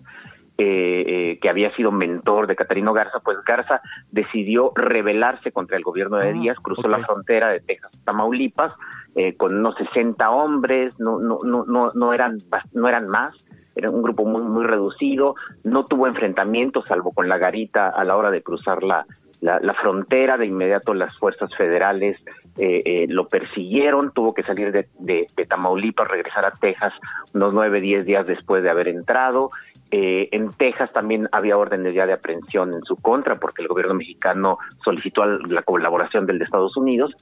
eh, 0.59 1.05
eh, 1.07 1.38
que 1.41 1.49
había 1.49 1.74
sido 1.74 1.91
mentor 1.91 2.47
de 2.47 2.55
Catarino 2.55 2.93
Garza, 2.93 3.20
pues 3.20 3.38
Garza 3.47 3.80
decidió 4.11 4.72
rebelarse 4.74 5.53
contra 5.53 5.76
el 5.78 5.82
gobierno 5.82 6.18
de 6.18 6.32
Díaz, 6.34 6.59
cruzó 6.61 6.82
la 6.88 6.99
frontera 7.07 7.49
de 7.49 7.61
Texas 7.61 7.91
a 7.99 8.05
Tamaulipas 8.05 8.74
eh, 9.16 9.36
con 9.36 9.57
unos 9.57 9.74
60 9.76 10.30
hombres, 10.30 11.01
no, 11.01 11.18
no, 11.18 11.38
no, 11.45 11.64
no, 11.66 11.88
no 11.95 12.12
eran, 12.12 12.36
no 12.74 12.88
eran 12.88 13.09
más, 13.09 13.34
era 13.74 13.91
un 13.91 14.03
grupo 14.03 14.26
muy, 14.26 14.43
muy 14.43 14.64
reducido, 14.64 15.34
no 15.64 15.86
tuvo 15.86 16.07
enfrentamientos 16.07 16.84
salvo 16.86 17.12
con 17.12 17.28
la 17.28 17.38
garita 17.38 17.88
a 17.88 18.05
la 18.05 18.16
hora 18.16 18.30
de 18.30 18.43
cruzar 18.43 18.82
la, 18.82 19.07
la, 19.41 19.59
la 19.61 19.74
frontera, 19.74 20.36
de 20.36 20.47
inmediato 20.47 20.93
las 20.95 21.16
fuerzas 21.18 21.51
federales 21.57 22.18
eh, 22.59 22.82
eh, 22.84 23.07
lo 23.09 23.26
persiguieron, 23.28 24.12
tuvo 24.12 24.34
que 24.34 24.43
salir 24.43 24.70
de, 24.72 24.88
de- 24.99 25.26
de 25.34 25.47
Tamaulipas, 25.47 26.09
regresar 26.09 26.45
a 26.45 26.51
Texas 26.53 26.93
unos 27.34 27.55
nueve, 27.55 27.80
diez 27.80 28.05
días 28.05 28.26
después 28.26 28.62
de 28.62 28.70
haber 28.70 28.88
entrado. 28.88 29.51
Eh, 29.93 30.28
en 30.30 30.53
Texas 30.53 30.93
también 30.93 31.26
había 31.32 31.57
órdenes 31.59 31.95
ya 31.95 32.07
de 32.07 32.12
aprehensión 32.12 32.72
en 32.74 32.82
su 32.84 32.95
contra 32.97 33.41
porque 33.41 33.62
el 33.62 33.68
gobierno 33.68 33.95
mexicano 33.95 34.59
solicitó 34.84 35.24
la 35.24 35.62
colaboración 35.62 36.26
del 36.26 36.38
de 36.38 36.45
Estados 36.45 36.76
Unidos 36.76 37.12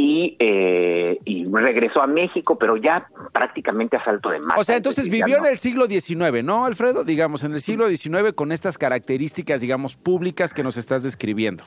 y, 0.00 0.36
eh, 0.38 1.18
y 1.24 1.44
regresó 1.46 2.00
a 2.00 2.06
México, 2.06 2.56
pero 2.56 2.76
ya 2.76 3.08
prácticamente 3.32 3.96
a 3.96 4.04
salto 4.04 4.30
de 4.30 4.38
mata. 4.38 4.60
O 4.60 4.62
sea, 4.62 4.76
es 4.76 4.78
entonces 4.78 5.08
vivió 5.08 5.38
no- 5.40 5.46
en 5.46 5.50
el 5.52 5.58
siglo 5.58 5.86
XIX, 5.86 6.44
¿no, 6.44 6.64
Alfredo? 6.66 7.02
Digamos, 7.02 7.42
en 7.42 7.52
el 7.52 7.60
siglo 7.60 7.88
XIX 7.88 8.32
con 8.32 8.52
estas 8.52 8.78
características, 8.78 9.60
digamos, 9.60 9.96
públicas 9.96 10.54
que 10.54 10.62
nos 10.62 10.76
estás 10.76 11.02
describiendo. 11.02 11.64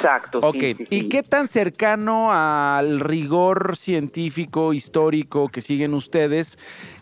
Exacto. 0.00 0.38
Ok, 0.42 0.56
sí, 0.60 0.74
sí, 0.74 0.86
¿y 0.90 1.00
sí. 1.00 1.08
qué 1.08 1.22
tan 1.22 1.48
cercano 1.48 2.30
al 2.32 3.00
rigor 3.00 3.76
científico, 3.76 4.72
histórico 4.72 5.48
que 5.48 5.60
siguen 5.60 5.92
ustedes 5.94 6.56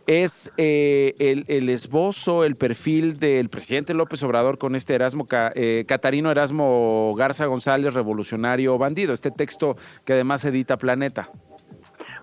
es 0.07 0.51
eh, 0.57 1.15
el, 1.19 1.45
el 1.49 1.69
esbozo, 1.69 2.45
el 2.45 2.57
perfil 2.57 3.19
del 3.19 3.49
presidente 3.51 3.93
López 3.93 4.23
Obrador 4.23 4.57
con 4.59 4.75
este 4.77 4.95
Erasmo, 4.95 5.27
eh, 5.55 5.85
Catarino 5.87 6.31
Erasmo 6.31 7.13
Garza 7.17 7.47
González, 7.47 7.93
revolucionario 7.95 8.79
bandido, 8.79 9.13
este 9.13 9.31
texto 9.31 9.77
que 10.05 10.15
además 10.15 10.45
edita 10.45 10.77
Planeta? 10.77 11.29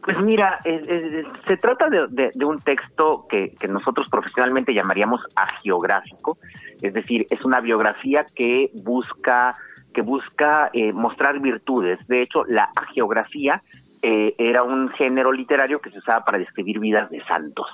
Pues 0.06 0.18
mira, 0.22 0.60
eh, 0.66 0.82
eh, 0.86 1.24
se 1.48 1.58
trata 1.58 1.90
de, 1.90 2.08
de- 2.10 2.32
de 2.34 2.46
un 2.46 2.60
texto 2.60 3.26
que, 3.30 3.54
que 3.60 3.68
nosotros 3.70 4.08
profesionalmente 4.10 4.74
llamaríamos 4.74 5.22
agiográfico, 5.36 6.38
es 6.82 6.94
decir, 6.94 7.26
es 7.30 7.44
una 7.46 7.62
biografía 7.62 8.26
que 8.36 8.70
busca 8.84 9.56
que 9.94 10.02
busca 10.02 10.70
eh, 10.74 10.92
mostrar 10.92 11.40
virtudes. 11.40 12.00
De 12.08 12.22
hecho, 12.22 12.44
la 12.46 12.70
agiografía 12.76 13.62
eh, 14.02 14.36
era 14.38 14.64
un 14.64 14.90
género 14.90 15.32
literario 15.32 15.80
que 15.80 15.90
se 15.92 16.00
usaba 16.00 16.26
para 16.26 16.38
describir 16.38 16.80
vidas 16.80 17.10
de 17.10 17.24
santos. 17.26 17.68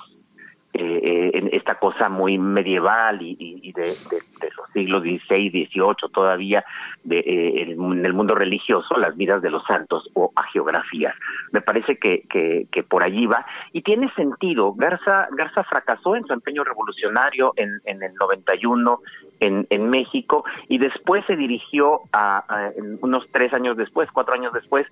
Eh, 0.82 1.30
en 1.34 1.50
esta 1.52 1.74
cosa 1.74 2.08
muy 2.08 2.38
medieval 2.38 3.20
y, 3.20 3.70
de, 3.72 3.88
los 4.56 4.70
siglos 4.72 5.02
XVI, 5.02 5.50
XVIII 5.50 6.10
todavía, 6.10 6.64
de, 7.04 7.18
eh, 7.18 7.62
en 7.62 8.06
el 8.06 8.14
mundo 8.14 8.34
religioso, 8.34 8.96
las 8.96 9.14
vidas 9.14 9.42
de 9.42 9.50
los 9.50 9.62
santos 9.66 10.08
o 10.14 10.32
agiografías. 10.34 11.14
Me 11.52 11.60
parece 11.60 11.98
que, 11.98 12.22
que, 12.30 12.66
que 12.72 12.82
por 12.82 13.02
allí 13.02 13.26
va. 13.26 13.44
Y 13.72 13.82
tiene 13.82 14.10
sentido. 14.14 14.72
Garza, 14.72 15.28
Garza 15.32 15.64
fracasó 15.64 16.16
en 16.16 16.24
su 16.24 16.32
empeño 16.32 16.64
revolucionario 16.64 17.52
en, 17.56 17.80
en 17.84 18.02
el 18.02 18.14
91 18.14 19.00
en, 19.40 19.66
en 19.68 19.90
México 19.90 20.44
y 20.68 20.78
después 20.78 21.24
se 21.26 21.36
dirigió 21.36 22.00
a, 22.12 22.72
unos 23.02 23.26
tres 23.32 23.52
años 23.52 23.76
después, 23.76 24.08
cuatro 24.12 24.34
años 24.34 24.52
después, 24.52 24.86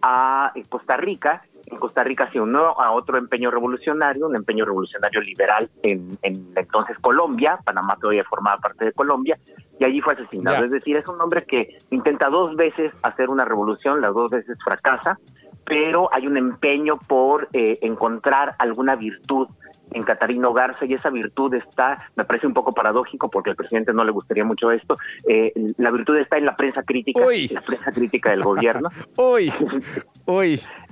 a 0.00 0.52
eh, 0.54 0.64
Costa 0.68 0.96
Rica. 0.96 1.42
En 1.66 1.78
Costa 1.78 2.04
Rica 2.04 2.30
se 2.32 2.40
unió 2.40 2.78
a 2.80 2.92
otro 2.92 3.16
empeño 3.16 3.50
revolucionario, 3.50 4.26
un 4.26 4.36
empeño 4.36 4.64
revolucionario 4.64 5.20
liberal 5.20 5.70
en, 5.82 6.18
en 6.22 6.52
entonces 6.56 6.98
Colombia, 6.98 7.58
Panamá 7.64 7.96
todavía 8.00 8.24
formaba 8.24 8.58
parte 8.58 8.86
de 8.86 8.92
Colombia, 8.92 9.38
y 9.78 9.84
allí 9.84 10.00
fue 10.00 10.14
asesinado. 10.14 10.64
Es 10.64 10.70
decir, 10.70 10.96
es 10.96 11.06
un 11.08 11.20
hombre 11.20 11.44
que 11.44 11.78
intenta 11.90 12.28
dos 12.28 12.54
veces 12.56 12.92
hacer 13.02 13.30
una 13.30 13.44
revolución, 13.44 14.00
las 14.00 14.14
dos 14.14 14.30
veces 14.30 14.56
fracasa, 14.64 15.18
pero 15.64 16.12
hay 16.12 16.26
un 16.26 16.36
empeño 16.36 16.98
por 16.98 17.48
eh, 17.52 17.78
encontrar 17.82 18.54
alguna 18.58 18.96
virtud 18.96 19.48
en 19.90 20.02
Catarino 20.02 20.52
Garza 20.52 20.84
y 20.84 20.94
esa 20.94 21.10
virtud 21.10 21.54
está, 21.54 22.10
me 22.16 22.24
parece 22.24 22.46
un 22.46 22.54
poco 22.54 22.72
paradójico 22.72 23.30
porque 23.30 23.50
al 23.50 23.56
presidente 23.56 23.92
no 23.92 24.04
le 24.04 24.12
gustaría 24.12 24.44
mucho 24.44 24.70
esto, 24.70 24.96
eh, 25.28 25.52
la 25.76 25.90
virtud 25.90 26.16
está 26.16 26.36
en 26.36 26.46
la 26.46 26.56
prensa 26.56 26.82
crítica, 26.82 27.24
Uy. 27.24 27.48
la 27.48 27.60
prensa 27.60 27.92
crítica 27.92 28.30
del 28.30 28.42
gobierno. 28.42 28.88
Uy, 29.16 29.52
uy. 30.26 30.60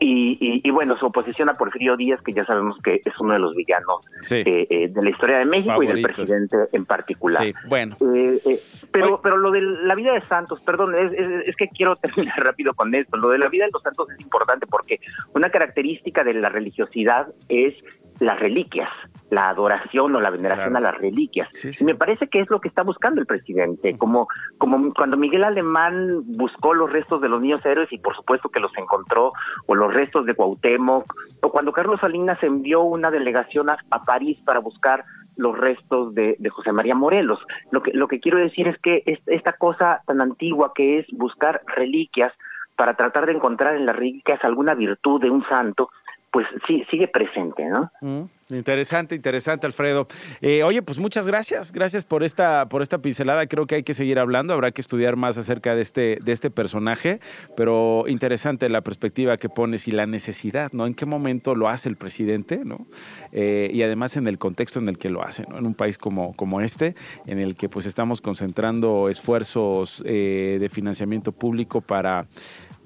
Y, 0.00 0.38
y- 0.40 0.60
y 0.64 0.70
bueno, 0.70 0.96
su 0.96 1.06
oposición 1.06 1.48
a 1.48 1.54
Porfirio 1.54 1.96
Díaz, 1.96 2.20
que 2.22 2.32
ya 2.32 2.44
sabemos 2.44 2.78
que 2.82 3.00
es 3.04 3.20
uno 3.20 3.32
de 3.34 3.38
los 3.38 3.54
villanos 3.54 4.06
Sí. 4.22 4.36
eh, 4.44 4.66
eh, 4.70 4.88
de 4.88 5.02
la 5.02 5.10
historia 5.10 5.38
de 5.38 5.44
México 5.44 5.82
y 5.82 5.86
del 5.86 6.02
presidente 6.02 6.56
en 6.72 6.84
particular. 6.84 7.42
Sí, 7.44 7.54
bueno. 7.68 7.96
Eh, 8.14 8.38
eh, 8.44 8.60
pero, 8.90 9.20
pero 9.22 9.36
lo 9.36 9.50
de 9.50 9.60
la 9.60 9.94
vida 9.94 10.12
de 10.12 10.20
Santos, 10.22 10.60
perdón, 10.62 10.94
es, 10.94 11.12
es- 11.12 11.48
es 11.48 11.56
que 11.56 11.68
quiero 11.68 11.94
terminar 11.96 12.38
rápido 12.44 12.74
con 12.74 12.94
esto. 12.94 13.16
Lo 13.16 13.28
de 13.30 13.38
la 13.38 13.48
vida 13.48 13.64
de 13.66 13.70
los 13.72 13.82
santos 13.82 14.08
es 14.10 14.20
importante 14.20 14.66
porque 14.66 15.00
una 15.34 15.50
característica 15.50 16.24
de 16.24 16.34
la 16.34 16.48
religiosidad 16.48 17.28
es 17.48 17.74
las 18.20 18.40
reliquias, 18.40 18.90
la 19.30 19.48
adoración 19.48 20.14
o 20.14 20.20
la 20.20 20.30
veneración 20.30 20.70
Claro. 20.70 20.86
a 20.86 20.92
las 20.92 21.00
reliquias. 21.00 21.48
Sí, 21.52 21.72
sí. 21.72 21.82
Y 21.82 21.86
me 21.86 21.94
parece 21.94 22.28
que 22.28 22.40
es 22.40 22.48
lo 22.50 22.60
que 22.60 22.68
está 22.68 22.82
buscando 22.82 23.20
el 23.20 23.26
presidente, 23.26 23.96
como, 23.98 24.28
como 24.58 24.92
cuando 24.94 25.16
Miguel 25.16 25.42
Alemán 25.44 26.22
buscó 26.26 26.74
los 26.74 26.92
restos 26.92 27.20
de 27.20 27.28
los 27.28 27.40
niños 27.40 27.64
héroes 27.66 27.92
y 27.92 27.98
por 27.98 28.14
supuesto 28.14 28.48
que 28.48 28.60
los 28.60 28.70
encontró, 28.78 29.32
o 29.66 29.74
los 29.74 29.92
restos 29.92 30.26
de 30.26 30.34
Cuauhtémoc, 30.34 31.12
o 31.42 31.50
cuando 31.50 31.72
Carlos 31.72 32.00
Salinas 32.00 32.40
envió 32.42 32.82
una 32.82 33.10
delegación 33.10 33.68
a, 33.70 33.76
a 33.90 34.04
París 34.04 34.38
para 34.44 34.60
buscar 34.60 35.04
los 35.36 35.58
restos 35.58 36.14
de, 36.14 36.36
de 36.38 36.48
José 36.48 36.72
María 36.72 36.94
Morelos. 36.94 37.40
Lo 37.70 37.82
que, 37.82 37.92
lo 37.92 38.08
que 38.08 38.20
quiero 38.20 38.38
decir 38.38 38.68
es 38.68 38.78
que 38.78 39.02
es- 39.06 39.20
esta 39.26 39.52
cosa 39.54 40.02
tan 40.06 40.20
antigua 40.20 40.72
que 40.74 40.98
es 41.00 41.06
buscar 41.12 41.60
reliquias 41.76 42.32
para 42.76 42.94
tratar 42.94 43.26
de 43.26 43.32
encontrar 43.32 43.74
en 43.76 43.86
las 43.86 43.96
reliquias 43.96 44.42
alguna 44.44 44.74
virtud 44.74 45.20
de 45.20 45.30
un 45.30 45.44
santo, 45.48 45.90
pues 46.36 46.46
sí, 46.66 46.84
sigue 46.90 47.08
presente, 47.08 47.64
¿no? 47.64 47.90
Mm, 48.02 48.54
interesante, 48.54 49.14
interesante, 49.14 49.66
Alfredo. 49.66 50.06
Eh, 50.42 50.62
oye, 50.64 50.82
pues 50.82 50.98
muchas 50.98 51.26
gracias, 51.26 51.72
gracias 51.72 52.04
por 52.04 52.22
esta, 52.22 52.68
por 52.68 52.82
esta 52.82 52.98
pincelada. 52.98 53.46
Creo 53.46 53.66
que 53.66 53.76
hay 53.76 53.82
que 53.84 53.94
seguir 53.94 54.18
hablando, 54.18 54.52
habrá 54.52 54.70
que 54.70 54.82
estudiar 54.82 55.16
más 55.16 55.38
acerca 55.38 55.74
de 55.74 55.80
este, 55.80 56.18
de 56.22 56.32
este 56.32 56.50
personaje, 56.50 57.20
pero 57.56 58.04
interesante 58.06 58.68
la 58.68 58.82
perspectiva 58.82 59.38
que 59.38 59.48
pones 59.48 59.88
y 59.88 59.92
la 59.92 60.04
necesidad, 60.04 60.70
¿no? 60.74 60.86
En 60.86 60.92
qué 60.92 61.06
momento 61.06 61.54
lo 61.54 61.70
hace 61.70 61.88
el 61.88 61.96
presidente, 61.96 62.60
¿no? 62.66 62.86
Eh, 63.32 63.70
y 63.72 63.82
además 63.82 64.18
en 64.18 64.26
el 64.26 64.36
contexto 64.36 64.78
en 64.78 64.90
el 64.90 64.98
que 64.98 65.08
lo 65.08 65.22
hace, 65.22 65.44
¿no? 65.48 65.56
En 65.56 65.66
un 65.66 65.74
país 65.74 65.96
como, 65.96 66.36
como 66.36 66.60
este, 66.60 66.96
en 67.24 67.38
el 67.38 67.56
que 67.56 67.70
pues 67.70 67.86
estamos 67.86 68.20
concentrando 68.20 69.08
esfuerzos 69.08 70.02
eh, 70.04 70.58
de 70.60 70.68
financiamiento 70.68 71.32
público 71.32 71.80
para 71.80 72.26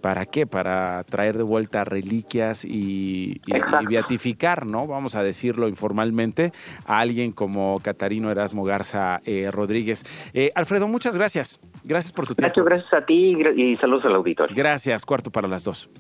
¿Para 0.01 0.27
qué? 0.27 0.47
Para 0.47 1.05
traer 1.05 1.37
de 1.37 1.43
vuelta 1.43 1.85
reliquias 1.85 2.65
y, 2.65 3.41
beatificar, 3.89 4.67
¿no? 4.67 4.87
Vamos 4.87 5.15
a 5.15 5.23
decirlo 5.23 5.69
informalmente, 5.69 6.53
a 6.87 7.01
alguien 7.01 7.33
como 7.33 7.81
Catarino 7.81 8.31
Erasmo 8.31 8.65
Garza 8.65 9.21
eh, 9.25 9.51
Rodríguez. 9.51 10.05
Eh, 10.33 10.51
Alfredo, 10.55 10.89
muchas 10.89 11.17
gracias. 11.17 11.61
Gracias 11.85 12.13
por 12.13 12.27
tu 12.27 12.35
tiempo. 12.35 12.65
gracias 12.65 12.93
a 12.93 13.05
ti 13.05 13.37
y 13.57 13.77
saludos 13.77 14.05
al 14.05 14.15
auditorio. 14.15 14.55
Gracias, 14.57 15.05
cuarto 15.05 15.31
para 15.31 15.49
las 15.49 15.65
dos. 15.65 15.91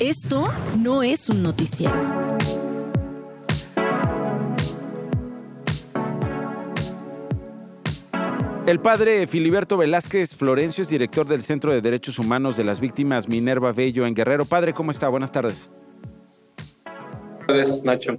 Esto 0.00 0.48
no 0.78 1.02
es 1.02 1.28
un 1.28 1.42
noticiero. 1.42 1.94
El 8.66 8.80
padre 8.80 9.28
Filiberto 9.28 9.76
Velázquez 9.76 10.34
Florencio 10.34 10.82
es 10.82 10.88
director 10.88 11.24
del 11.28 11.42
Centro 11.42 11.72
de 11.72 11.80
Derechos 11.80 12.18
Humanos 12.18 12.56
de 12.56 12.64
las 12.64 12.80
Víctimas 12.80 13.28
Minerva 13.28 13.70
Bello 13.70 14.06
en 14.06 14.14
Guerrero. 14.14 14.44
Padre, 14.44 14.74
¿cómo 14.74 14.90
está? 14.90 15.08
Buenas 15.08 15.30
tardes. 15.30 15.70
Buenas 17.46 17.68
tardes, 17.68 17.84
Nacho. 17.84 18.18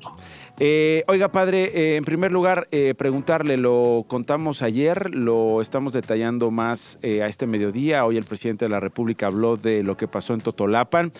Eh, 0.57 1.03
oiga, 1.09 1.33
padre, 1.33 1.65
eh, 1.75 1.95
en 1.97 2.05
primer 2.05 2.31
lugar, 2.31 2.69
eh, 2.71 2.93
preguntarle, 2.97 3.57
lo 3.57 4.05
contamos 4.07 4.61
ayer, 4.61 5.13
lo 5.13 5.59
estamos 5.59 5.91
detallando 5.91 6.49
más 6.49 6.97
a 7.03 7.27
este 7.27 7.45
mediodía. 7.45 8.05
Hoy 8.05 8.15
el 8.15 8.23
presidente 8.23 8.63
de 8.63 8.69
la 8.69 8.79
República 8.79 9.27
habló 9.27 9.57
de 9.57 9.83
lo 9.83 9.97
que 9.97 10.07
pasó 10.07 10.33
en 10.33 10.39
Totolapan. 10.39 11.11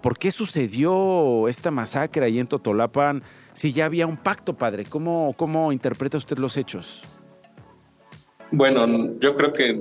¿Por 0.00 0.16
qué 0.16 0.30
sucedió 0.30 1.48
esta 1.48 1.72
masacre 1.72 2.24
ahí 2.24 2.38
en 2.38 2.46
Totolapan 2.46 3.24
si 3.52 3.72
ya 3.72 3.86
había 3.86 4.06
un 4.06 4.16
pacto, 4.16 4.56
padre? 4.56 4.84
¿Cómo, 4.84 5.34
cómo 5.36 5.72
interpreta 5.72 6.16
usted 6.16 6.38
los 6.38 6.56
hechos? 6.56 7.17
Bueno, 8.50 9.18
yo 9.18 9.36
creo 9.36 9.52
que 9.52 9.80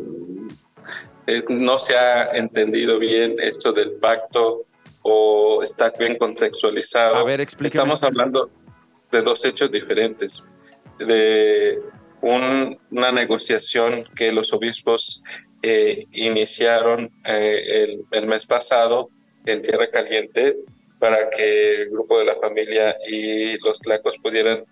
eh, 1.27 1.43
no 1.49 1.79
se 1.79 1.95
ha 1.95 2.31
entendido 2.31 2.99
bien 2.99 3.35
esto 3.39 3.71
del 3.71 3.93
pacto 3.93 4.65
o 5.01 5.61
está 5.63 5.91
bien 5.97 6.17
contextualizado. 6.17 7.15
A 7.15 7.23
ver, 7.23 7.41
explíqueme. 7.41 7.83
Estamos 7.83 8.03
hablando 8.03 8.49
de 9.11 9.21
dos 9.21 9.43
hechos 9.45 9.71
diferentes. 9.71 10.45
De 10.99 11.79
una 12.21 13.11
negociación 13.11 14.03
que 14.15 14.31
los 14.31 14.51
obispos 14.51 15.23
eh, 15.61 16.05
iniciaron 16.11 17.11
eh, 17.25 17.97
el, 18.11 18.27
mes 18.27 18.45
pasado 18.45 19.09
en 19.45 19.61
Tierra 19.61 19.89
Caliente 19.89 20.55
para 20.99 21.29
que 21.29 21.83
el 21.83 21.89
grupo 21.89 22.19
de 22.19 22.25
la 22.25 22.35
familia 22.35 22.95
y 23.07 23.57
los 23.59 23.79
tlacos 23.79 24.17
pudieran 24.17 24.65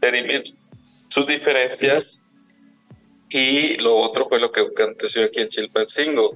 dirimir 0.00 0.54
sus 1.08 1.26
diferencias 1.26 2.19
y 3.30 3.76
lo 3.78 3.96
otro 3.96 4.28
fue 4.28 4.40
lo 4.40 4.50
que 4.50 4.60
aconteció 4.60 5.24
aquí 5.24 5.40
en 5.40 5.48
Chilpancingo, 5.48 6.34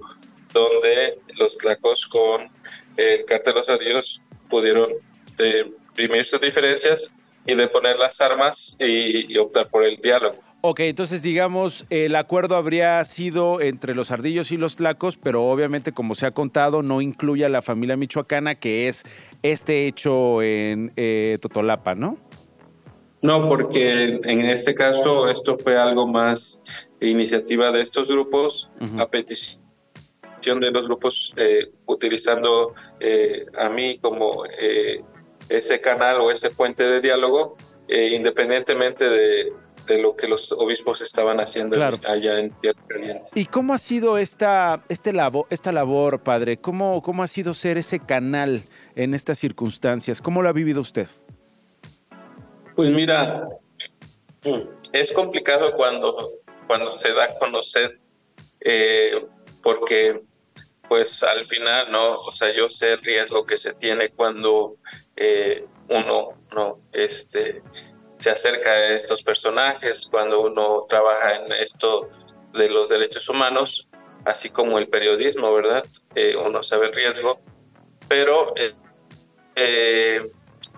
donde 0.53 1.19
los 1.37 1.59
tlacos 1.59 2.07
con 2.07 2.49
el 2.97 3.25
cártel 3.25 3.55
Los 3.57 3.69
Adiós 3.69 4.23
pudieron 4.49 4.91
eh, 5.39 5.65
imprimir 5.89 6.25
sus 6.25 6.41
diferencias 6.41 7.11
y 7.47 7.55
de 7.55 7.69
poner 7.69 7.97
las 7.97 8.21
armas 8.21 8.77
y, 8.79 9.37
optar 9.37 9.69
por 9.69 9.85
el 9.85 9.97
diálogo. 9.97 10.39
Ok, 10.61 10.81
entonces 10.81 11.23
digamos, 11.23 11.85
el 11.91 12.17
acuerdo 12.17 12.57
habría 12.57 13.05
sido 13.05 13.61
entre 13.61 13.95
los 13.95 14.11
ardillos 14.11 14.51
y 14.51 14.57
los 14.57 14.77
tlacos, 14.77 15.19
pero 15.19 15.45
obviamente 15.45 15.93
como 15.93 16.15
se 16.15 16.25
ha 16.25 16.31
contado, 16.31 16.83
no 16.83 17.03
incluye 17.03 17.45
a 17.45 17.51
la 17.51 17.61
familia 17.61 17.99
michoacana, 17.99 18.55
que 18.55 18.89
es 18.89 19.05
este 19.43 19.87
hecho 19.87 20.41
en 20.41 20.93
eh, 20.97 21.37
Totolapa, 21.43 21.95
¿no? 21.95 22.17
No, 23.25 23.49
porque 23.49 24.21
en 24.23 24.43
este 24.43 24.75
caso 24.75 25.31
esto 25.31 25.57
fue 25.57 25.79
algo 25.79 26.07
más 26.07 26.61
iniciativa 27.01 27.73
de 27.73 27.81
estos 27.81 28.09
grupos 28.09 28.71
a 28.99 29.09
petición 29.09 30.61
de 30.61 30.71
los 30.71 30.85
grupos 30.87 31.33
eh, 31.39 31.71
utilizando 31.87 32.75
eh, 33.01 33.47
a 33.59 33.71
mí 33.71 33.99
como 33.99 34.45
eh, 34.61 35.03
ese 35.49 35.81
canal 35.81 36.21
o 36.21 36.31
ese 36.31 36.51
puente 36.51 36.83
de 36.83 37.01
diálogo, 37.01 37.57
independientemente 37.89 39.09
de, 39.09 39.53
lo 40.03 40.17
que 40.17 40.29
los 40.29 40.53
obispos 40.53 41.01
estaban 41.01 41.41
haciendo 41.41 41.83
allá 41.83 42.39
en 42.39 42.51
Tierra 42.61 42.83
Caliente. 42.87 43.25
¿Y 43.35 43.47
cómo 43.47 43.73
ha 43.73 43.79
sido 43.79 44.19
esta, 44.19 44.85
este 44.91 45.15
labor, 45.15 45.47
esta 45.49 45.73
labor, 45.73 46.23
padre? 46.23 46.59
¿Cómo, 46.59 47.01
¿Cómo 47.01 47.23
ha 47.23 47.27
sido 47.27 47.55
ser 47.55 47.79
ese 47.79 48.01
canal 48.01 48.61
en 48.97 49.15
estas 49.15 49.39
circunstancias? 49.39 50.21
¿Cómo 50.21 50.43
lo 50.43 50.51
ha 50.51 50.53
vivido 50.53 50.83
usted? 50.83 51.09
Pues 52.75 52.91
mira, 52.91 53.49
es 54.93 55.13
complicado 55.13 55.73
cuando, 55.77 56.29
cuando 56.67 56.91
se 56.91 57.13
da 57.13 57.25
a 57.25 57.39
conocer, 57.39 58.01
eh, 58.61 59.25
porque 59.63 60.21
pues 60.89 61.23
al 61.23 61.47
final, 61.47 61.91
¿no? 61.91 62.21
O 62.21 62.33
sea, 62.33 62.55
yo 62.55 62.69
sé 62.69 62.93
el 62.93 63.03
riesgo 63.03 63.47
que 63.47 63.59
se 63.59 63.75
tiene 63.75 64.11
cuando 64.11 64.77
eh, 65.17 65.65
uno, 65.89 66.31
¿no? 66.53 66.81
Este, 66.93 67.63
se 68.19 68.31
acerca 68.31 68.71
a 68.71 68.89
estos 68.91 69.23
personajes, 69.23 70.07
cuando 70.11 70.43
uno 70.43 70.85
trabaja 70.89 71.37
en 71.37 71.53
esto 71.53 72.09
de 72.53 72.69
los 72.69 72.89
derechos 72.89 73.29
humanos, 73.29 73.89
así 74.25 74.51
como 74.51 74.79
el 74.79 74.89
periodismo, 74.89 75.53
¿verdad? 75.55 75.85
Eh, 76.15 76.37
uno 76.37 76.63
sabe 76.63 76.87
el 76.87 76.93
riesgo, 76.93 77.41
pero 78.09 78.53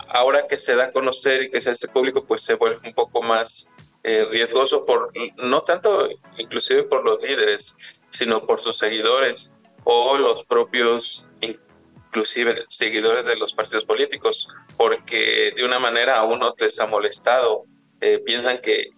ahora 0.09 0.47
que 0.47 0.59
se 0.59 0.75
da 0.75 0.85
a 0.85 0.91
conocer 0.91 1.43
y 1.43 1.51
que 1.51 1.61
se 1.61 1.71
hace 1.71 1.89
público, 1.89 2.25
pues 2.25 2.43
se 2.43 2.55
vuelve 2.55 2.87
un 2.87 2.95
poco 2.95 3.23
más 3.23 3.69
eh, 4.03 4.25
riesgoso 4.31 4.85
por 4.87 5.13
no 5.37 5.63
tanto 5.63 6.09
inclusive 6.39 6.85
por 6.85 7.05
los 7.05 7.21
líderes, 7.21 7.77
sino 8.11 8.47
por 8.47 8.61
sus 8.61 8.79
seguidores 8.79 9.53
o 9.85 10.17
los 10.17 10.45
propios 10.45 11.27
inclusive 11.41 12.65
seguidores 12.69 13.25
de 13.25 13.37
los 13.37 13.53
partidos 13.53 13.85
políticos, 13.85 14.49
porque 14.77 15.53
de 15.57 15.65
una 15.65 15.79
manera 15.79 16.19
a 16.19 16.25
unos 16.25 16.61
les 16.61 16.79
ha 16.81 16.87
molestado, 16.87 17.65
eh, 18.01 18.19
piensan 18.19 18.59
que, 18.59 18.91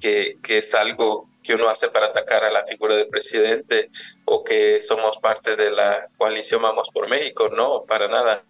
que, 0.00 0.36
que 0.42 0.58
es 0.58 0.74
algo 0.74 1.28
que 1.42 1.54
uno 1.54 1.68
hace 1.68 1.88
para 1.88 2.06
atacar 2.06 2.44
a 2.44 2.50
la 2.50 2.64
figura 2.64 2.96
del 2.96 3.08
presidente 3.08 3.90
o 4.24 4.44
que 4.44 4.80
somos 4.80 5.18
parte 5.18 5.56
de 5.56 5.70
la 5.70 6.08
coalición 6.16 6.62
Vamos 6.62 6.88
por 6.90 7.08
México. 7.08 7.48
No, 7.48 7.84
para 7.84 8.08
nada. 8.08 8.44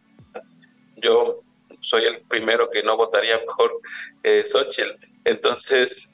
Yo 0.96 1.42
soy 1.80 2.04
el 2.04 2.20
primero 2.22 2.70
que 2.70 2.82
no 2.82 2.96
votaría 2.96 3.40
por 3.44 3.80
eh, 4.22 4.44
Xochitl. 4.44 4.90
Entonces, 5.24 6.10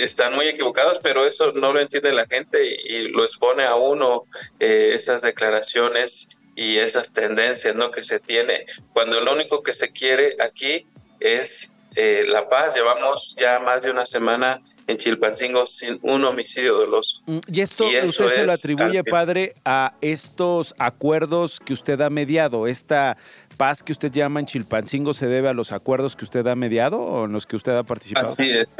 están 0.00 0.34
muy 0.34 0.46
equivocados, 0.46 0.98
pero 1.02 1.26
eso 1.26 1.52
no 1.52 1.72
lo 1.72 1.80
entiende 1.80 2.12
la 2.12 2.26
gente 2.26 2.64
y, 2.84 3.08
lo 3.08 3.24
expone 3.24 3.64
a 3.64 3.74
uno 3.74 4.24
eh, 4.60 4.92
esas 4.94 5.22
declaraciones 5.22 6.28
y 6.56 6.78
esas 6.78 7.12
tendencias 7.12 7.74
¿no? 7.74 7.90
que 7.90 8.02
se 8.02 8.20
tiene, 8.20 8.66
cuando 8.92 9.20
lo 9.20 9.32
único 9.32 9.62
que 9.62 9.74
se 9.74 9.90
quiere 9.90 10.36
aquí 10.40 10.86
es 11.20 11.70
eh, 11.96 12.24
la 12.26 12.48
paz. 12.48 12.74
Llevamos 12.74 13.36
ya 13.38 13.60
más 13.60 13.82
de 13.82 13.90
una 13.90 14.04
semana 14.04 14.60
en 14.86 14.98
Chilpancingo 14.98 15.66
sin 15.66 15.98
un 16.02 16.24
homicidio 16.24 16.76
doloso. 16.76 17.20
Mm, 17.26 17.38
y 17.46 17.60
esto 17.60 17.86
usted 18.04 18.30
se 18.30 18.44
lo 18.44 18.52
atribuye, 18.52 19.02
padre, 19.04 19.54
a 19.64 19.94
estos 20.00 20.74
acuerdos 20.78 21.60
que 21.60 21.72
usted 21.72 22.00
ha 22.00 22.10
mediado, 22.10 22.66
esta 22.66 23.16
paz 23.56 23.82
que 23.82 23.92
usted 23.92 24.12
llama 24.12 24.40
en 24.40 24.46
Chilpancingo 24.46 25.14
se 25.14 25.26
debe 25.26 25.48
a 25.48 25.54
los 25.54 25.72
acuerdos 25.72 26.16
que 26.16 26.24
usted 26.24 26.46
ha 26.46 26.54
mediado 26.54 27.00
o 27.00 27.24
en 27.24 27.32
los 27.32 27.46
que 27.46 27.56
usted 27.56 27.76
ha 27.76 27.82
participado? 27.82 28.28
Así 28.28 28.50
es. 28.50 28.76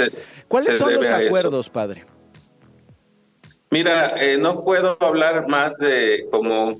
¿Cuáles 0.48 0.78
son 0.78 0.94
los 0.94 1.08
acuerdos, 1.08 1.70
padre? 1.70 2.04
Mira, 3.70 4.14
eh, 4.22 4.38
no 4.38 4.62
puedo 4.62 4.96
hablar 5.00 5.48
más 5.48 5.76
de 5.78 6.26
como 6.30 6.74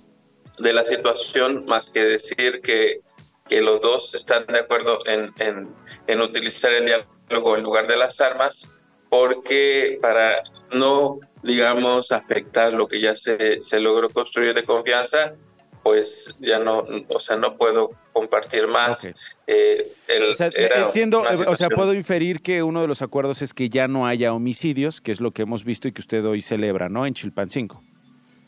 de 0.59 0.73
la 0.73 0.85
situación 0.85 1.65
más 1.67 1.91
que 1.91 2.05
decir 2.05 2.61
que, 2.63 3.01
que 3.49 3.61
los 3.61 3.81
dos 3.81 4.15
están 4.15 4.47
de 4.47 4.61
acuerdo 4.61 5.05
en, 5.07 5.31
en, 5.39 5.69
en 6.07 6.21
utilizar 6.21 6.73
el 6.73 6.87
diálogo 6.87 7.57
en 7.57 7.65
lugar 7.65 7.87
de 7.87 7.97
las 7.97 8.21
armas, 8.21 8.69
porque 9.09 9.99
para 10.01 10.43
no, 10.73 11.19
digamos, 11.43 12.13
afectar 12.13 12.73
lo 12.73 12.87
que 12.87 13.01
ya 13.01 13.17
se, 13.17 13.63
se 13.63 13.81
logró 13.81 14.09
construir 14.11 14.55
de 14.55 14.65
confianza, 14.65 15.35
pues 15.85 16.35
ya 16.41 16.59
no, 16.59 16.83
o 17.11 17.21
sea, 17.21 17.37
no 17.37 17.59
puedo 17.59 17.91
compartir 18.15 18.67
más. 18.67 19.07
Eh, 19.47 19.93
o 20.31 20.35
sea, 20.35 20.51
entiendo, 20.55 21.23
o 21.47 21.55
sea, 21.57 21.69
puedo 21.69 21.93
inferir 21.93 22.41
que 22.41 22.63
uno 22.63 22.81
de 22.81 22.89
los 22.89 23.03
acuerdos 23.03 23.43
es 23.43 23.53
que 23.53 23.69
ya 23.69 23.87
no 23.87 24.07
haya 24.07 24.33
homicidios, 24.33 25.03
que 25.03 25.13
es 25.13 25.21
lo 25.21 25.33
que 25.33 25.43
hemos 25.43 25.63
visto 25.63 25.87
y 25.87 25.93
que 25.93 26.01
usted 26.01 26.25
hoy 26.25 26.41
celebra, 26.41 26.89
¿no? 26.89 27.05
En 27.05 27.13
Chilpancingo. 27.13 27.83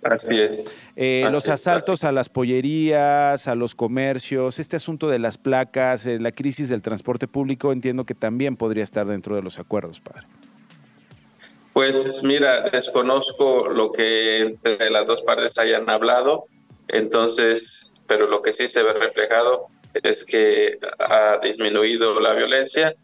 Así 0.02 0.40
es. 0.40 0.64
Eh, 0.96 1.24
Así 1.24 1.32
los 1.34 1.44
es, 1.44 1.50
asaltos 1.50 2.04
a 2.04 2.12
las 2.12 2.30
pollerías, 2.30 3.46
a 3.48 3.54
los 3.54 3.74
comercios, 3.74 4.58
este 4.58 4.76
asunto 4.76 5.08
de 5.08 5.18
las 5.18 5.36
placas, 5.36 6.06
eh, 6.06 6.18
la 6.18 6.32
crisis 6.32 6.70
del 6.70 6.80
transporte 6.80 7.28
público, 7.28 7.70
entiendo 7.70 8.06
que 8.06 8.14
también 8.14 8.56
podría 8.56 8.84
estar 8.84 9.06
dentro 9.06 9.36
de 9.36 9.42
los 9.42 9.58
acuerdos, 9.58 10.00
padre. 10.00 10.26
Pues 11.74 12.22
mira, 12.22 12.70
desconozco 12.70 13.68
lo 13.68 13.92
que 13.92 14.40
entre 14.40 14.88
las 14.88 15.06
dos 15.06 15.20
partes 15.20 15.58
hayan 15.58 15.90
hablado, 15.90 16.46
entonces, 16.88 17.92
pero 18.06 18.26
lo 18.26 18.42
que 18.42 18.52
sí 18.52 18.68
se 18.68 18.82
ve 18.82 18.92
reflejado 18.92 19.66
es 19.94 20.24
que 20.24 20.78
ha 20.98 21.38
disminuido 21.42 22.20
la 22.20 22.34
violencia, 22.34 22.94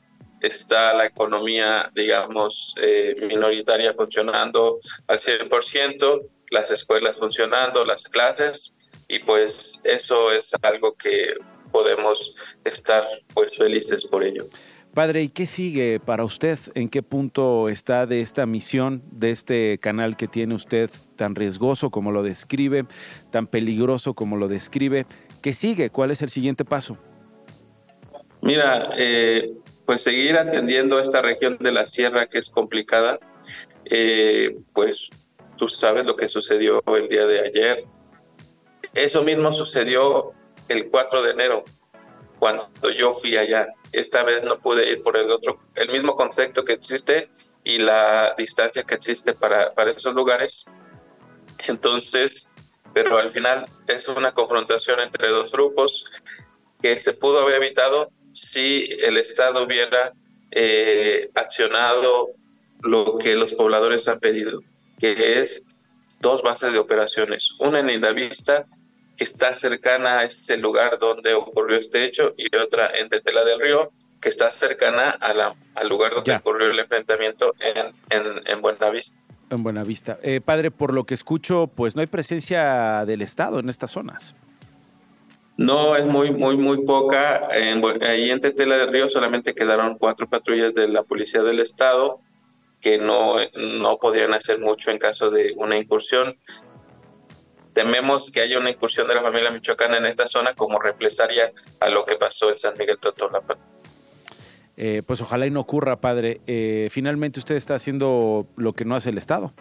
está 0.41 0.93
la 0.95 1.07
economía, 1.07 1.91
digamos, 1.95 2.75
eh, 2.81 3.17
minoritaria 3.21 3.95
funcionando 3.95 4.79
al 5.07 5.19
100%, 5.19 6.23
las 6.51 6.71
escuelas 6.71 7.17
funcionando, 7.17 7.85
las 7.85 8.09
clases, 8.09 8.75
y 9.09 9.21
pues 9.21 9.81
eso 9.85 10.33
es 10.33 10.53
algo 10.63 10.95
que 10.95 11.35
podemos 11.71 12.35
estar 12.65 13.07
pues 13.35 13.57
felices 13.57 14.05
por 14.05 14.23
ello. 14.23 14.45
Padre, 14.95 15.23
¿y 15.23 15.29
qué 15.31 15.47
sigue 15.47 16.01
para 16.01 16.23
usted? 16.23 16.59
¿En 16.75 16.91
qué 16.91 17.03
punto 17.03 17.71
está 17.71 18.05
de 18.05 18.21
esta 18.21 18.45
misión, 18.45 19.03
de 19.11 19.31
este 19.31 19.79
canal 19.79 20.19
que 20.19 20.29
tiene 20.29 20.55
usted 20.55 20.91
tan 21.17 21.35
riesgoso 21.35 21.89
como 21.89 22.13
lo 22.13 22.23
describe, 22.23 22.85
tan 23.31 23.47
peligroso 23.47 24.13
como 24.13 24.37
lo 24.37 24.49
describe? 24.49 25.07
¿Qué 25.41 25.55
sigue? 25.55 25.89
¿Cuál 25.89 26.11
es 26.11 26.21
el 26.21 26.29
siguiente 26.29 26.67
paso? 26.67 26.99
Mira, 28.43 28.91
eh, 28.99 29.53
pues 29.87 30.03
seguir 30.03 30.37
atendiendo 30.37 31.01
esta 31.01 31.23
región 31.23 31.57
de 31.59 31.73
la 31.73 31.87
sierra 31.87 32.27
que 32.27 32.39
es 32.39 32.51
complicada, 32.51 33.19
eh, 33.87 34.59
pues 34.75 35.09
tú 35.57 35.69
sabes 35.69 36.05
lo 36.05 36.17
que 36.17 36.29
sucedió 36.29 36.83
el 36.87 37.09
día 37.09 37.25
de 37.25 37.41
ayer. 37.41 37.85
Eso 38.93 39.23
mismo 39.23 39.53
sucedió 39.53 40.33
el 40.69 40.91
4 40.91 41.23
de 41.23 41.31
enero, 41.31 41.65
cuando 42.39 42.69
yo 42.95 43.15
fui 43.15 43.39
allá. 43.39 43.69
Esta 43.93 44.23
vez 44.23 44.43
no 44.43 44.59
pude 44.59 44.91
ir 44.91 45.03
por 45.03 45.17
el 45.17 45.31
otro, 45.31 45.61
el 45.75 45.89
mismo 45.91 46.17
concepto 46.17 46.65
que 46.65 46.73
existe 46.73 47.31
y 47.65 47.79
la 47.79 48.35
distancia 48.37 48.85
que 48.85 48.95
existe 48.95 49.35
para, 49.35 49.71
para 49.71 49.93
esos 49.93 50.15
lugares. 50.15 50.65
Entonces, 51.67 52.49
pero 52.93 53.19
al 53.19 53.31
final 53.31 53.67
es 53.87 54.09
una 54.09 54.33
confrontación 54.33 55.01
entre 55.01 55.29
dos 55.29 55.53
grupos 55.53 56.05
que 56.81 56.99
se 56.99 57.13
pudo 57.13 57.41
haber 57.41 57.57
evitado 57.57 58.11
si 58.33 58.89
el 59.01 59.17
Estado 59.17 59.63
hubiera 59.65 60.13
eh, 60.51 61.31
accionado 61.35 62.31
lo 62.81 63.19
que 63.19 63.37
los 63.37 63.55
pobladores 63.55 64.09
han 64.09 64.19
pedido, 64.19 64.61
que 64.99 65.41
es 65.41 65.63
dos 66.21 66.43
bases 66.43 66.73
de 66.73 66.79
operaciones, 66.79 67.51
una 67.59 67.81
en 67.81 67.89
Lindavista, 67.89 68.67
que 69.17 69.25
está 69.25 69.55
cercana 69.55 70.21
a 70.21 70.25
este 70.25 70.57
lugar 70.57 70.99
donde 70.99 71.35
ocurrió 71.35 71.79
este 71.79 72.05
hecho, 72.05 72.35
y 72.37 72.55
otra 72.57 72.91
en 72.95 73.09
Tetela 73.09 73.45
del 73.45 73.61
Río, 73.61 73.91
que 74.21 74.29
está 74.29 74.51
cercana 74.51 75.11
a 75.11 75.35
la, 75.35 75.55
al 75.75 75.89
lugar 75.89 76.15
donde 76.15 76.31
Ya. 76.33 76.39
ocurrió 76.39 76.71
el 76.71 76.79
enfrentamiento 76.79 77.55
en, 77.61 77.93
en, 78.11 78.41
en 78.47 78.63
Buenavista. 78.63 79.17
En 79.51 79.63
Buenavista. 79.63 80.19
Eh, 80.23 80.41
padre, 80.41 80.71
por 80.71 80.95
lo 80.95 81.05
que 81.05 81.15
escucho, 81.15 81.67
pues 81.67 81.95
no 81.95 82.01
hay 82.01 82.07
presencia 82.07 83.05
del 83.05 83.21
Estado 83.21 83.59
en 83.59 83.69
estas 83.69 83.91
zonas. 83.91 84.35
No, 85.59 85.97
es 85.97 86.07
muy, 86.07 86.31
muy, 86.31 86.57
muy 86.57 86.85
poca. 86.87 87.49
En, 87.55 87.85
ahí 88.03 88.31
en 88.31 88.41
Tetela 88.41 88.77
del 88.79 88.91
Río 88.93 89.09
solamente 89.09 89.55
quedaron 89.55 89.99
cuatro 89.99 90.27
patrullas 90.27 90.73
de 90.75 90.89
la 90.89 91.03
Policía 91.03 91.43
del 91.43 91.61
Estado 91.61 92.21
que 92.81 92.99
no, 92.99 93.37
no 93.55 93.99
podrían 93.99 94.35
hacer 94.35 94.59
mucho 94.59 94.91
en 94.91 94.99
caso 94.99 95.31
de 95.31 95.53
una 95.57 95.77
incursión. 95.77 96.37
Tememos 97.75 98.31
que 98.31 98.41
haya 98.41 98.59
una 98.59 98.71
incursión 98.71 99.09
de 99.09 99.15
la 99.15 99.23
familia 99.23 99.51
michoacana 99.51 99.97
en 99.97 100.07
esta 100.07 100.27
zona 100.27 100.55
como 100.55 100.79
represalia 100.79 101.53
a 101.81 101.89
lo 101.89 102.05
que 102.05 102.17
pasó 102.17 102.51
en 102.51 102.59
San 102.59 102.75
Miguel 102.79 102.99
Totolapa. 102.99 103.57
Eh, 104.77 105.03
pues 105.07 105.21
ojalá 105.21 105.47
y 105.47 105.51
no 105.51 105.61
ocurra, 105.61 106.01
padre. 106.01 106.41
Eh, 106.47 106.89
finalmente 106.91 107.39
usted 107.39 107.57
está 107.57 107.75
haciendo 107.75 108.47
lo 108.57 108.73
que 108.73 108.85
no 108.85 108.95
hace 108.95 109.11
el 109.11 109.19
Estado. 109.19 109.53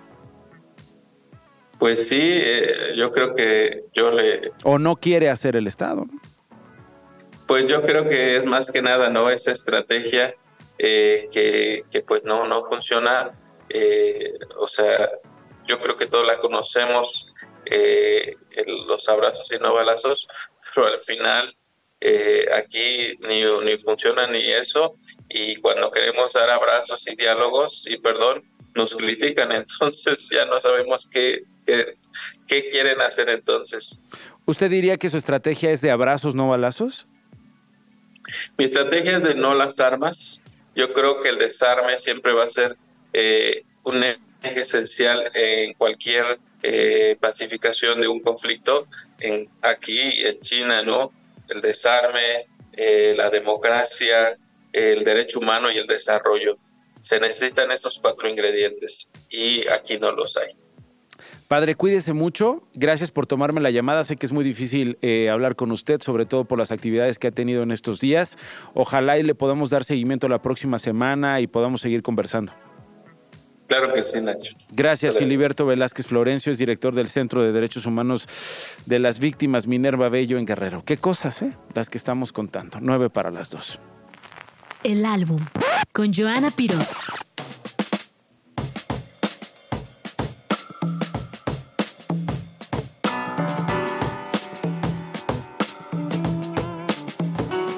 Pues 1.79 2.07
sí, 2.07 2.19
eh, 2.21 2.93
yo 2.95 3.11
creo 3.11 3.33
que 3.33 3.85
yo 3.93 4.11
le, 4.11 4.51
O 4.63 4.77
no 4.77 4.97
quiere 4.97 5.29
hacer 5.29 5.55
el 5.55 5.65
Estado. 5.67 6.05
Pues 7.47 7.67
yo 7.67 7.81
creo 7.81 8.07
que 8.07 8.37
es 8.37 8.45
más 8.45 8.71
que 8.71 8.81
nada, 8.81 9.09
¿no? 9.09 9.29
Esa 9.29 9.51
estrategia 9.51 10.35
eh, 10.77 11.27
que, 11.31 11.83
que, 11.89 12.01
pues 12.01 12.23
no, 12.23 12.47
no 12.47 12.65
funciona. 12.65 13.31
eh, 13.69 14.33
o 14.57 14.67
sea, 14.67 15.09
yo 15.65 15.79
creo 15.79 15.97
que 15.97 16.05
todos 16.07 16.25
la 16.25 16.37
conocemos, 16.37 17.30
eh, 17.71 18.35
los 18.87 19.07
abrazos 19.07 19.51
y 19.51 19.57
no 19.57 19.73
balazos, 19.73 20.27
pero 20.75 20.87
al 20.87 20.99
final 20.99 21.55
eh, 22.01 22.45
aquí 22.53 23.17
ni, 23.21 23.43
ni 23.63 23.77
funciona 23.77 24.27
ni 24.27 24.51
eso. 24.51 24.95
Y 25.29 25.55
cuando 25.57 25.91
queremos 25.91 26.33
dar 26.33 26.49
abrazos 26.49 27.07
y 27.07 27.15
diálogos 27.15 27.85
y 27.87 27.97
perdón, 27.97 28.43
nos 28.75 28.95
critican. 28.95 29.51
Entonces 29.53 30.29
ya 30.29 30.45
no 30.45 30.59
sabemos 30.59 31.07
qué, 31.09 31.43
qué, 31.65 31.95
qué 32.47 32.69
quieren 32.69 32.99
hacer 33.01 33.29
entonces. 33.29 33.99
¿Usted 34.45 34.69
diría 34.69 34.97
que 34.97 35.09
su 35.09 35.17
estrategia 35.17 35.71
es 35.71 35.81
de 35.81 35.91
abrazos, 35.91 36.35
no 36.35 36.49
balazos? 36.49 37.07
Mi 38.57 38.65
estrategia 38.65 39.17
es 39.17 39.23
de 39.23 39.35
no 39.35 39.55
las 39.55 39.79
armas. 39.79 40.41
Yo 40.75 40.93
creo 40.93 41.21
que 41.21 41.29
el 41.29 41.37
desarme 41.37 41.97
siempre 41.97 42.33
va 42.33 42.45
a 42.45 42.49
ser 42.49 42.77
eh, 43.13 43.63
un 43.83 44.03
eje 44.03 44.61
esencial 44.61 45.29
en 45.33 45.73
cualquier 45.73 46.39
eh, 46.63 47.17
pacificación 47.19 48.01
de 48.01 48.07
un 48.07 48.19
conflicto. 48.19 48.87
En, 49.19 49.49
aquí 49.61 49.99
en 50.25 50.39
China, 50.41 50.81
¿no? 50.81 51.11
El 51.47 51.61
desarme, 51.61 52.47
eh, 52.73 53.13
la 53.15 53.29
democracia, 53.29 54.37
el 54.71 55.03
derecho 55.03 55.39
humano 55.39 55.71
y 55.71 55.77
el 55.77 55.87
desarrollo. 55.87 56.57
Se 57.01 57.19
necesitan 57.19 57.71
esos 57.71 57.99
cuatro 57.99 58.29
ingredientes 58.29 59.09
y 59.29 59.67
aquí 59.67 59.97
no 59.97 60.11
los 60.11 60.37
hay. 60.37 60.55
Padre, 61.47 61.75
cuídese 61.75 62.13
mucho. 62.13 62.63
Gracias 62.73 63.11
por 63.11 63.27
tomarme 63.27 63.59
la 63.59 63.71
llamada. 63.71 64.03
Sé 64.05 64.15
que 64.15 64.25
es 64.25 64.31
muy 64.31 64.43
difícil 64.43 64.97
eh, 65.01 65.29
hablar 65.29 65.57
con 65.57 65.71
usted, 65.71 66.01
sobre 66.01 66.25
todo 66.25 66.45
por 66.45 66.57
las 66.57 66.71
actividades 66.71 67.19
que 67.19 67.27
ha 67.27 67.31
tenido 67.31 67.63
en 67.63 67.71
estos 67.71 67.99
días. 67.99 68.37
Ojalá 68.73 69.17
y 69.17 69.23
le 69.23 69.35
podamos 69.35 69.69
dar 69.69 69.83
seguimiento 69.83 70.29
la 70.29 70.41
próxima 70.41 70.79
semana 70.79 71.41
y 71.41 71.47
podamos 71.47 71.81
seguir 71.81 72.03
conversando. 72.03 72.53
Claro 73.71 73.93
que 73.93 74.03
sí, 74.03 74.19
Nacho. 74.19 74.53
Gracias. 74.73 75.15
Filiberto 75.15 75.65
Velázquez 75.65 76.05
Florencio, 76.05 76.51
es 76.51 76.57
director 76.57 76.93
del 76.93 77.07
Centro 77.07 77.41
de 77.41 77.53
Derechos 77.53 77.85
Humanos 77.85 78.27
de 78.85 78.99
las 78.99 79.19
Víctimas 79.19 79.65
Minerva 79.65 80.09
Bello 80.09 80.37
en 80.37 80.45
Guerrero. 80.45 80.83
Qué 80.83 80.97
cosas, 80.97 81.41
¿eh? 81.41 81.55
Las 81.73 81.89
que 81.89 81.97
estamos 81.97 82.33
contando. 82.33 82.79
Nueve 82.81 83.09
para 83.09 83.31
las 83.31 83.49
dos. 83.49 83.79
El 84.83 85.05
álbum 85.05 85.39
con 85.93 86.13
Joana 86.13 86.51
Pirot. 86.51 86.85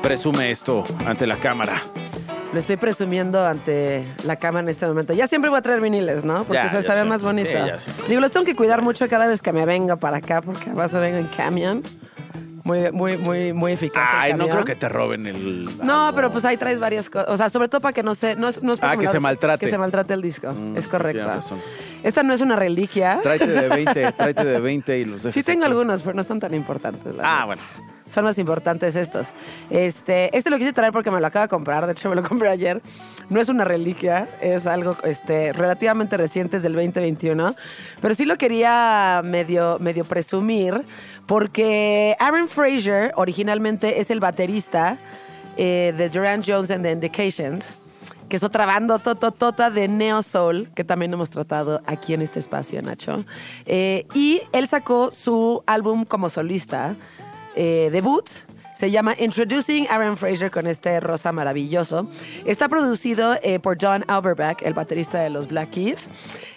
Presume 0.02 0.50
esto 0.50 0.84
ante 1.06 1.28
la 1.28 1.38
cámara. 1.38 1.84
Lo 2.54 2.60
estoy 2.60 2.78
presumiendo 2.78 3.46
ante 3.46 4.06
la 4.26 4.36
cámara 4.36 4.62
en 4.62 4.70
este 4.70 4.86
momento. 4.86 5.14
Ya 5.14 5.26
siempre 5.28 5.50
voy 5.50 5.58
a 5.58 5.62
traer 5.64 5.82
viniles, 5.82 6.24
¿no? 6.24 6.44
Porque 6.44 6.62
Ya, 6.64 6.70
se 6.70 6.82
ya 6.82 6.88
sabe 6.88 7.04
más 7.04 7.24
bonito. 7.24 7.50
Sí. 7.80 7.90
Digo, 8.08 8.22
los 8.22 8.32
tengo 8.32 8.46
que 8.46 8.56
cuidar 8.56 8.82
mucho 8.84 9.10
cada 9.10 9.26
vez 9.28 9.42
que 9.42 9.52
me 9.52 9.66
venga 9.66 9.96
para 9.96 10.18
acá, 10.18 10.42
porque 10.42 10.66
además 10.68 10.94
vengo 10.94 11.18
en 11.18 11.28
camión. 11.28 11.82
Muy, 12.64 12.92
muy, 12.94 13.18
muy, 13.18 13.52
muy 13.52 13.74
eficaz. 13.74 14.08
Ay, 14.14 14.34
no 14.36 14.48
creo 14.48 14.64
que 14.64 14.76
te 14.76 14.88
roben 14.88 15.28
el. 15.28 15.68
No, 15.84 16.12
pero 16.16 16.32
pues 16.32 16.46
ahí 16.46 16.56
traes 16.56 16.80
varias 16.80 17.10
cosas. 17.10 17.28
O 17.30 17.36
sea, 17.36 17.50
sobre 17.50 17.68
todo 17.68 17.82
para 17.82 17.92
que 17.92 18.04
no 18.04 18.16
se. 18.16 18.36
No 18.38 18.52
no 18.62 18.74
es 18.74 18.80
Ah, 18.82 18.96
que 18.98 19.08
se 19.08 19.20
maltrate. 19.20 19.66
Que 19.66 19.70
se 19.70 19.78
maltrate 19.78 20.14
el 20.14 20.22
disco. 20.22 20.54
Mm, 20.54 20.78
es 20.78 20.88
correcto. 20.88 21.26
razón. 21.28 21.60
Esta 22.04 22.24
no 22.24 22.34
es 22.34 22.40
una 22.40 22.56
reliquia. 22.56 23.20
Tráete 23.22 23.48
de 23.48 23.68
20, 23.68 24.12
tráete 24.18 24.46
de 24.46 24.60
20 24.62 24.98
y 25.00 25.04
los 25.06 25.24
dejas 25.24 25.34
Sí 25.34 25.44
tengo 25.44 25.66
aquí. 25.66 25.72
algunos, 25.72 26.04
pero 26.04 26.14
no 26.16 26.24
son 26.24 26.40
tan 26.40 26.54
importantes. 26.54 27.14
la 27.16 27.42
Ah, 27.42 27.46
bueno. 27.48 27.62
Son 28.10 28.24
más 28.24 28.38
importantes 28.38 28.96
estos. 28.96 29.34
Este, 29.70 30.36
este 30.36 30.50
lo 30.50 30.58
quise 30.58 30.74
traer 30.74 30.92
porque 30.92 31.10
me 31.10 31.20
lo 31.20 31.28
acabo 31.28 31.44
de 31.44 31.50
comprar. 31.50 31.86
De 31.86 31.94
hecho, 31.94 32.10
me 32.10 32.16
lo 32.16 32.24
compré 32.28 32.50
ayer. 32.50 32.82
No 33.30 33.40
es 33.40 33.50
una 33.50 33.64
reliquia, 33.64 34.28
es 34.42 34.68
algo 34.68 34.96
este, 35.04 35.54
relativamente 35.54 36.18
reciente, 36.18 36.58
es 36.58 36.64
del 36.64 36.74
2021. 36.74 37.56
Pero 38.02 38.16
sí 38.16 38.26
lo 38.26 38.38
quería 38.38 39.22
medio, 39.24 39.80
medio 39.80 40.04
presumir 40.04 40.86
porque 41.26 42.16
Aaron 42.20 42.50
Fraser 42.50 43.14
originalmente 43.16 44.00
es 44.00 44.12
el 44.12 44.20
baterista 44.20 44.98
eh, 45.58 45.94
de 45.98 46.10
Duran 46.10 46.44
Jones 46.46 46.70
and 46.72 46.84
the 46.84 46.92
Indications 46.92 47.74
que 48.34 48.38
es 48.38 48.44
otra 48.44 48.66
banda 48.66 48.98
tototota 48.98 49.70
de 49.70 49.88
Neo 49.88 50.24
Soul, 50.24 50.72
que 50.74 50.84
también 50.84 51.14
hemos 51.14 51.30
tratado 51.30 51.82
aquí 51.86 52.16
en 52.16 52.24
este 52.24 52.40
espacio, 52.40 52.82
Nacho. 52.82 53.26
Eh, 53.68 54.08
y 54.16 54.42
él 54.54 54.68
sacó 54.68 55.12
su 55.12 55.62
álbum 55.68 56.04
como 56.04 56.30
solista, 56.30 56.96
eh, 57.56 57.90
debut. 57.92 58.30
Se 58.74 58.90
llama 58.90 59.16
Introducing 59.20 59.88
Aaron 59.88 60.18
Fraser 60.18 60.50
con 60.50 60.66
este 60.66 61.00
rosa 61.00 61.32
maravilloso. 61.32 62.08
Está 62.46 62.68
producido 62.68 63.36
eh, 63.44 63.60
por 63.60 63.78
John 63.80 64.04
Auerbach, 64.08 64.64
el 64.64 64.74
baterista 64.74 65.22
de 65.22 65.30
los 65.30 65.48
Black 65.48 65.70
Keys. 65.70 66.10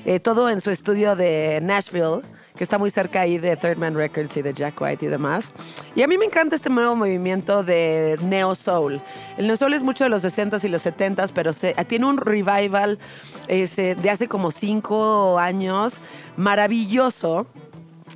Eh, 0.07 0.18
todo 0.18 0.49
en 0.49 0.61
su 0.62 0.70
estudio 0.70 1.14
de 1.14 1.61
Nashville, 1.62 2.22
que 2.57 2.64
está 2.64 2.78
muy 2.78 2.88
cerca 2.88 3.20
ahí 3.20 3.36
de 3.36 3.55
Third 3.57 3.76
Man 3.76 3.94
Records 3.94 4.34
y 4.38 4.42
de 4.42 4.55
Jack 4.55 4.80
White 4.80 5.05
y 5.05 5.09
demás. 5.09 5.53
Y 5.94 6.03
a 6.03 6.07
mí 6.09 6.16
me 6.16 6.24
encanta 6.24 6.57
este 6.57 6.70
nuevo 6.70 6.97
movimiento 6.97 7.62
de 7.62 8.18
Neo 8.22 8.55
Soul. 8.55 9.01
El 9.36 9.47
Neo 9.47 9.57
Soul 9.59 9.74
es 9.74 9.82
mucho 9.82 10.05
de 10.05 10.11
los 10.11 10.24
60s 10.24 10.64
y 10.64 10.68
los 10.68 10.86
70s, 10.86 11.32
pero 11.34 11.53
se, 11.53 11.74
tiene 11.86 12.07
un 12.07 12.16
revival 12.16 12.99
de 13.47 14.11
hace 14.11 14.26
como 14.26 14.51
cinco 14.51 15.38
años 15.38 16.01
maravilloso. 16.36 17.47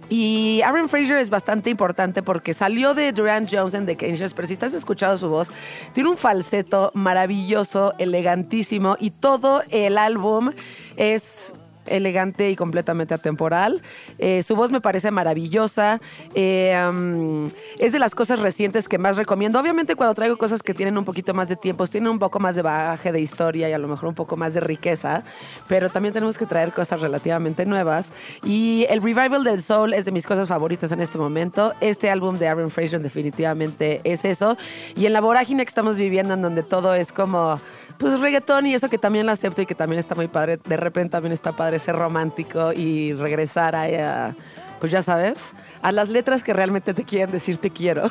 Y 0.09 0.61
Aaron 0.63 0.89
Fraser 0.89 1.19
es 1.19 1.31
bastante 1.31 1.71
importante 1.71 2.23
porque 2.23 2.53
salió 2.53 2.95
de 2.95 3.13
Durant 3.13 3.49
Jones 3.51 3.75
en 3.75 3.87
The 3.87 3.97
Kenshios, 3.97 4.35
pero 4.35 4.49
si 4.49 4.55
estás 4.55 4.75
escuchando 4.75 5.19
su 5.19 5.29
voz, 5.29 5.53
tiene 5.93 6.11
un 6.11 6.17
falseto 6.17 6.91
maravilloso, 6.95 7.95
elegantísimo 7.99 8.97
y 8.99 9.11
todo 9.11 9.63
el 9.71 9.99
álbum 9.99 10.53
es 10.97 11.53
elegante 11.91 12.51
y 12.51 12.57
completamente 12.57 13.15
atemporal. 13.15 13.83
Eh, 14.19 14.43
su 14.43 14.57
voz 14.57 14.71
me 14.71 14.81
parece 14.81 15.11
maravillosa. 15.11 16.01
Eh, 16.35 17.49
es 17.79 17.93
de 17.93 17.99
las 17.99 18.15
cosas 18.15 18.39
recientes 18.39 18.89
que 18.89 18.99
más 18.99 19.17
recomiendo. 19.17 19.59
Obviamente 19.61 19.97
cuando 19.97 20.15
traigo 20.15 20.39
cosas 20.39 20.63
que 20.63 20.75
tienen 20.75 20.97
un 20.97 21.05
poquito 21.05 21.35
más 21.35 21.49
de 21.49 21.57
tiempo, 21.57 21.87
tienen 21.87 22.11
un 22.11 22.19
poco 22.19 22.39
más 22.41 22.55
de 22.55 22.63
bagaje 22.63 23.13
de 23.13 23.21
historia 23.21 23.69
y 23.69 23.73
a 23.73 23.79
lo 23.79 23.89
mejor 23.89 24.09
un 24.09 24.15
poco 24.15 24.37
más 24.37 24.55
de 24.55 24.61
riqueza, 24.61 25.23
pero 25.69 25.91
también 25.91 26.15
tenemos 26.15 26.39
que 26.39 26.47
traer 26.47 26.73
cosas 26.73 27.01
relativamente 27.01 27.67
nuevas. 27.67 28.13
Y 28.45 28.87
el 28.89 29.03
Revival 29.03 29.45
del 29.45 29.63
Soul 29.63 29.95
es 29.95 30.05
de 30.05 30.13
mis 30.13 30.27
cosas 30.27 30.49
favoritas 30.49 30.93
en 30.93 31.01
este 31.01 31.19
momento. 31.19 31.75
Este 31.81 32.11
álbum 32.11 32.39
de 32.39 32.49
Aaron 32.49 32.71
Fraser 32.71 33.01
definitivamente 33.01 34.01
es 34.05 34.25
eso. 34.25 34.57
Y 34.97 35.07
en 35.07 35.13
la 35.13 35.21
vorágine 35.21 35.65
que 35.65 35.69
estamos 35.69 35.97
viviendo, 35.97 36.35
en 36.35 36.43
donde 36.43 36.63
todo 36.63 36.95
es 36.95 37.13
como 37.13 37.61
pues 38.01 38.19
reggaetón 38.19 38.67
y 38.67 38.75
eso 38.75 38.89
que 38.89 38.97
también 38.97 39.27
lo 39.27 39.33
acepto 39.33 39.61
y 39.61 39.67
que 39.67 39.75
también 39.75 40.01
está 40.01 40.15
muy 40.15 40.27
padre. 40.27 40.59
De 40.65 40.77
repente 40.79 41.11
también 41.13 41.33
está 41.33 41.53
padre 41.53 41.79
ser 41.79 41.97
romántico 41.97 42.73
y 42.73 43.13
regresar 43.13 43.77
a, 43.77 44.35
pues 44.81 44.91
ya 44.91 45.03
sabes, 45.03 45.53
a 45.83 45.93
las 45.93 46.09
letras 46.09 46.43
que 46.43 46.55
realmente 46.55 46.95
te 46.95 47.05
quieren 47.05 47.31
decir 47.31 47.59
te 47.59 47.71
quiero. 47.71 48.11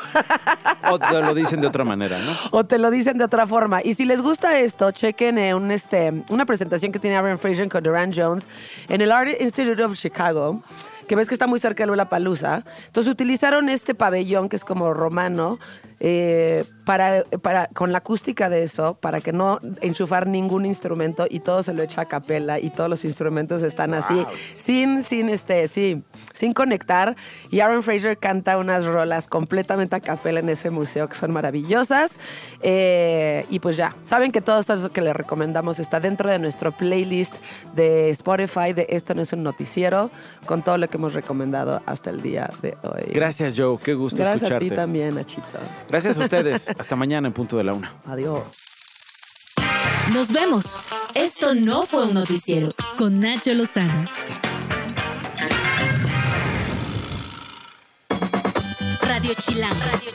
O 0.91 0.99
te 0.99 1.21
lo 1.21 1.33
dicen 1.33 1.59
de 1.59 1.67
otra 1.67 1.83
manera, 1.83 2.17
¿no? 2.19 2.31
O 2.51 2.65
te 2.65 2.77
lo 2.77 2.91
dicen 2.91 3.17
de 3.17 3.23
otra 3.23 3.47
forma. 3.47 3.81
Y 3.83 3.95
si 3.95 4.05
les 4.05 4.21
gusta 4.21 4.59
esto, 4.59 4.91
chequen 4.91 5.39
eh, 5.39 5.55
un, 5.55 5.71
este, 5.71 6.23
una 6.29 6.45
presentación 6.45 6.91
que 6.91 6.99
tiene 6.99 7.17
Aaron 7.17 7.39
Fraser 7.39 7.67
con 7.67 7.81
Duran 7.81 8.11
Jones 8.15 8.47
en 8.87 9.01
el 9.01 9.11
Art 9.11 9.29
Institute 9.39 9.83
of 9.83 9.97
Chicago 9.97 10.61
que 11.07 11.15
ves 11.15 11.27
que 11.27 11.33
está 11.33 11.47
muy 11.47 11.59
cerca 11.59 11.81
de 11.83 11.87
Lula 11.87 12.07
Palusa. 12.07 12.63
Entonces 12.85 13.11
utilizaron 13.11 13.67
este 13.67 13.95
pabellón 13.95 14.47
que 14.47 14.55
es 14.55 14.63
como 14.63 14.93
romano 14.93 15.57
eh, 15.99 16.65
para, 16.85 17.23
para, 17.41 17.67
con 17.67 17.91
la 17.91 17.99
acústica 17.99 18.49
de 18.49 18.63
eso, 18.63 18.95
para 18.95 19.21
que 19.21 19.31
no 19.31 19.59
enchufar 19.81 20.27
ningún 20.27 20.65
instrumento 20.65 21.27
y 21.29 21.41
todo 21.41 21.61
se 21.61 21.73
lo 21.73 21.83
echa 21.83 22.01
a 22.01 22.05
capela 22.05 22.59
y 22.59 22.71
todos 22.71 22.89
los 22.89 23.05
instrumentos 23.05 23.61
están 23.61 23.93
así, 23.93 24.25
sin, 24.55 25.03
sin, 25.03 25.29
este, 25.29 25.67
sí, 25.67 26.03
sin 26.33 26.53
conectar. 26.53 27.15
Y 27.51 27.59
Aaron 27.59 27.83
Fraser 27.83 28.17
canta 28.17 28.57
unas 28.57 28.85
rolas 28.85 29.27
completamente 29.27 29.95
a 29.95 29.99
capela 29.99 30.39
en 30.39 30.49
ese 30.49 30.71
museo 30.71 31.07
que 31.07 31.15
son 31.15 31.31
maravillosas. 31.31 32.17
Eh, 32.61 33.45
y 33.49 33.59
pues 33.59 33.77
ya, 33.77 33.95
saben 34.01 34.31
que 34.31 34.41
todo 34.41 34.59
esto 34.59 34.91
que 34.91 35.01
les 35.01 35.15
recomendamos 35.15 35.79
está 35.79 35.99
dentro 35.99 36.29
de 36.29 36.39
nuestro 36.39 36.71
playlist 36.71 37.35
de 37.75 38.09
Spotify 38.11 38.73
de 38.73 38.87
Esto 38.89 39.13
no 39.13 39.21
es 39.21 39.33
un 39.33 39.43
noticiero, 39.43 40.09
con 40.45 40.63
todo 40.63 40.77
lo 40.77 40.87
que 40.87 40.97
hemos 40.97 41.13
recomendado 41.13 41.81
hasta 41.85 42.09
el 42.09 42.21
día 42.21 42.49
de 42.61 42.75
hoy. 42.83 43.11
Gracias, 43.13 43.55
Joe. 43.57 43.77
Qué 43.77 43.93
gusto 43.93 44.17
Gracias 44.17 44.43
escucharte. 44.43 44.65
a 44.65 44.69
ti 44.69 44.75
también, 44.75 45.15
Nachito. 45.15 45.59
Gracias 45.89 46.17
a 46.17 46.23
ustedes. 46.23 46.67
Hasta 46.77 46.95
mañana 46.95 47.27
en 47.27 47.33
punto 47.33 47.57
de 47.57 47.63
la 47.63 47.73
una. 47.73 47.93
Adiós. 48.05 48.69
Nos 50.13 50.31
vemos. 50.31 50.77
Esto 51.13 51.53
no 51.53 51.83
fue 51.83 52.05
un 52.05 52.13
noticiero 52.13 52.73
con 52.97 53.19
Nacho 53.19 53.53
Lozano. 53.53 54.05
Radio 59.01 59.33
Chilán. 59.41 59.73
Radio 59.91 60.11